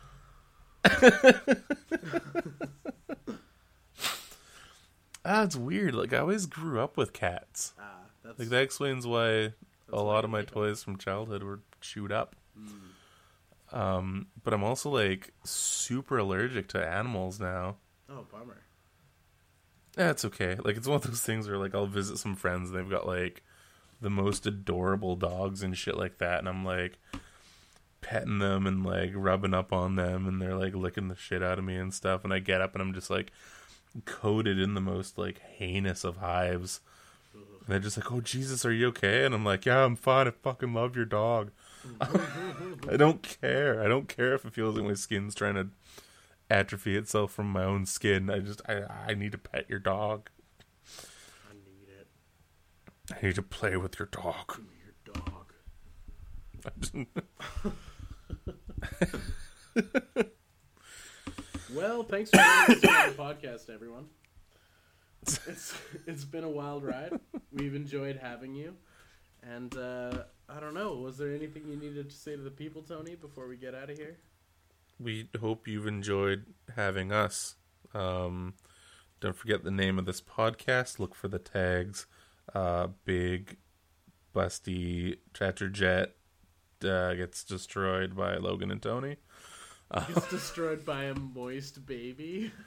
Ah, 5.24 5.44
it's 5.44 5.56
weird. 5.56 5.94
Like 5.94 6.12
I 6.12 6.18
always 6.18 6.46
grew 6.46 6.80
up 6.80 6.96
with 6.96 7.12
cats. 7.12 7.74
Ah, 7.78 8.07
that's 8.28 8.38
Like 8.38 8.48
that 8.48 8.62
explains 8.62 9.06
why 9.06 9.54
a 9.92 10.02
lot 10.02 10.24
of 10.24 10.30
my 10.30 10.42
toys 10.42 10.82
from 10.82 10.98
childhood 10.98 11.42
were 11.42 11.60
chewed 11.80 12.12
up. 12.12 12.36
Mm. 12.58 13.76
Um, 13.76 14.26
but 14.44 14.54
I'm 14.54 14.64
also 14.64 14.90
like 14.90 15.32
super 15.44 16.18
allergic 16.18 16.68
to 16.68 16.86
animals 16.86 17.40
now. 17.40 17.76
Oh, 18.10 18.26
bummer. 18.30 18.62
That's 19.94 20.24
okay. 20.26 20.56
Like 20.62 20.76
it's 20.76 20.86
one 20.86 20.96
of 20.96 21.02
those 21.02 21.22
things 21.22 21.48
where 21.48 21.58
like 21.58 21.74
I'll 21.74 21.86
visit 21.86 22.18
some 22.18 22.36
friends 22.36 22.70
and 22.70 22.78
they've 22.78 22.90
got 22.90 23.06
like 23.06 23.42
the 24.00 24.10
most 24.10 24.46
adorable 24.46 25.16
dogs 25.16 25.62
and 25.62 25.76
shit 25.76 25.96
like 25.96 26.18
that, 26.18 26.38
and 26.38 26.48
I'm 26.48 26.64
like 26.64 26.98
petting 28.00 28.38
them 28.38 28.66
and 28.66 28.84
like 28.84 29.10
rubbing 29.14 29.54
up 29.54 29.72
on 29.72 29.96
them, 29.96 30.26
and 30.26 30.40
they're 30.40 30.54
like 30.54 30.74
licking 30.74 31.08
the 31.08 31.16
shit 31.16 31.42
out 31.42 31.58
of 31.58 31.64
me 31.64 31.76
and 31.76 31.92
stuff. 31.92 32.24
And 32.24 32.32
I 32.32 32.38
get 32.38 32.60
up 32.60 32.74
and 32.74 32.82
I'm 32.82 32.94
just 32.94 33.10
like 33.10 33.32
coated 34.04 34.58
in 34.58 34.74
the 34.74 34.80
most 34.80 35.18
like 35.18 35.40
heinous 35.40 36.04
of 36.04 36.18
hives. 36.18 36.80
And 37.68 37.74
they're 37.74 37.80
just 37.80 37.98
like, 37.98 38.10
"Oh 38.10 38.22
Jesus, 38.22 38.64
are 38.64 38.72
you 38.72 38.88
okay?" 38.88 39.26
And 39.26 39.34
I'm 39.34 39.44
like, 39.44 39.66
"Yeah, 39.66 39.84
I'm 39.84 39.94
fine. 39.94 40.26
I 40.26 40.30
fucking 40.30 40.72
love 40.72 40.96
your 40.96 41.04
dog. 41.04 41.50
I 42.00 42.96
don't 42.96 43.22
care. 43.22 43.82
I 43.82 43.88
don't 43.88 44.08
care 44.08 44.32
if 44.32 44.46
it 44.46 44.54
feels 44.54 44.74
like 44.74 44.86
my 44.86 44.94
skin's 44.94 45.34
trying 45.34 45.54
to 45.56 45.68
atrophy 46.48 46.96
itself 46.96 47.30
from 47.30 47.52
my 47.52 47.64
own 47.64 47.84
skin. 47.84 48.30
I 48.30 48.38
just 48.38 48.62
I 48.66 48.84
I 49.08 49.12
need 49.12 49.32
to 49.32 49.38
pet 49.38 49.66
your 49.68 49.80
dog. 49.80 50.30
I 51.50 51.52
need 51.52 51.90
it. 52.00 52.08
I 53.14 53.26
need 53.26 53.34
to 53.34 53.42
play 53.42 53.76
with 53.76 53.98
your 53.98 54.08
dog." 54.10 54.56
Give 54.56 54.64
me 54.64 54.76
your 54.82 54.94
dog. 55.12 55.52
Well, 61.74 62.02
thanks 62.02 62.30
for 62.30 62.38
us 62.40 62.68
on 62.70 62.76
the 62.80 63.14
podcast, 63.18 63.68
everyone. 63.68 64.06
It's 65.46 65.74
it's 66.06 66.24
been 66.24 66.44
a 66.44 66.48
wild 66.48 66.84
ride. 66.84 67.18
We've 67.52 67.74
enjoyed 67.74 68.16
having 68.16 68.54
you, 68.54 68.74
and 69.42 69.76
uh, 69.76 70.22
I 70.48 70.60
don't 70.60 70.74
know. 70.74 70.94
Was 70.94 71.18
there 71.18 71.34
anything 71.34 71.64
you 71.66 71.76
needed 71.76 72.10
to 72.10 72.16
say 72.16 72.34
to 72.36 72.42
the 72.42 72.50
people, 72.50 72.82
Tony, 72.82 73.14
before 73.14 73.46
we 73.46 73.56
get 73.56 73.74
out 73.74 73.90
of 73.90 73.98
here? 73.98 74.16
we 75.00 75.28
hope 75.40 75.68
you've 75.68 75.86
enjoyed 75.86 76.46
having 76.74 77.12
us. 77.12 77.54
Um, 77.94 78.54
don't 79.20 79.36
forget 79.36 79.64
the 79.64 79.70
name 79.70 79.98
of 79.98 80.06
this 80.06 80.20
podcast. 80.20 80.98
Look 80.98 81.14
for 81.14 81.28
the 81.28 81.38
tags. 81.38 82.06
Uh, 82.54 82.88
big, 83.04 83.56
busty 84.34 85.18
Chatterjet 85.34 86.08
uh, 86.84 87.14
gets 87.14 87.44
destroyed 87.44 88.16
by 88.16 88.36
Logan 88.36 88.70
and 88.70 88.82
Tony. 88.82 89.16
It's 90.08 90.28
destroyed 90.28 90.84
by 90.84 91.04
a 91.04 91.14
moist 91.14 91.86
baby. 91.86 92.52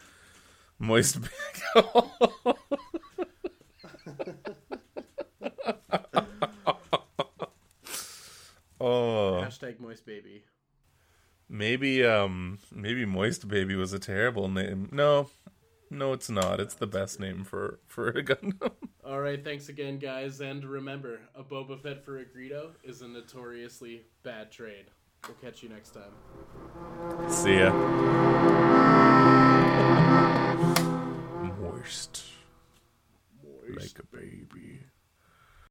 Moist. 0.82 1.20
Baby. 1.22 1.30
Oh, 8.80 9.42
Hashtag 9.46 9.80
moist 9.80 10.06
baby. 10.06 10.44
maybe 11.48 12.04
um, 12.04 12.58
maybe 12.74 13.06
Moist 13.06 13.48
Baby 13.48 13.76
was 13.76 13.94
a 13.94 14.00
terrible 14.00 14.48
name. 14.50 14.90
No, 14.92 15.30
no, 15.92 16.14
it's 16.14 16.30
not. 16.30 16.60
It's 16.60 16.74
the 16.74 16.88
best 16.88 17.20
name 17.20 17.44
for 17.44 17.80
for 17.86 18.08
a 18.10 18.24
Gundam. 18.24 18.72
All 19.06 19.20
right, 19.20 19.44
thanks 19.44 19.70
again, 19.70 20.00
guys, 20.00 20.42
and 20.42 20.64
remember, 20.66 21.20
a 21.36 21.44
Boba 21.44 21.80
Fett 21.80 22.04
for 22.04 22.20
a 22.20 22.26
Greedo 22.26 22.72
is 22.84 23.02
a 23.02 23.08
notoriously 23.08 24.06
bad 24.24 24.52
trade. 24.52 24.86
We'll 25.28 25.38
catch 25.38 25.62
you 25.62 25.70
next 25.70 25.92
time. 25.92 27.30
See 27.30 27.58
ya 27.60 28.70
moist, 31.72 32.24
moist. 33.44 33.80
like 33.80 34.00
a 34.00 34.16
baby. 34.16 34.80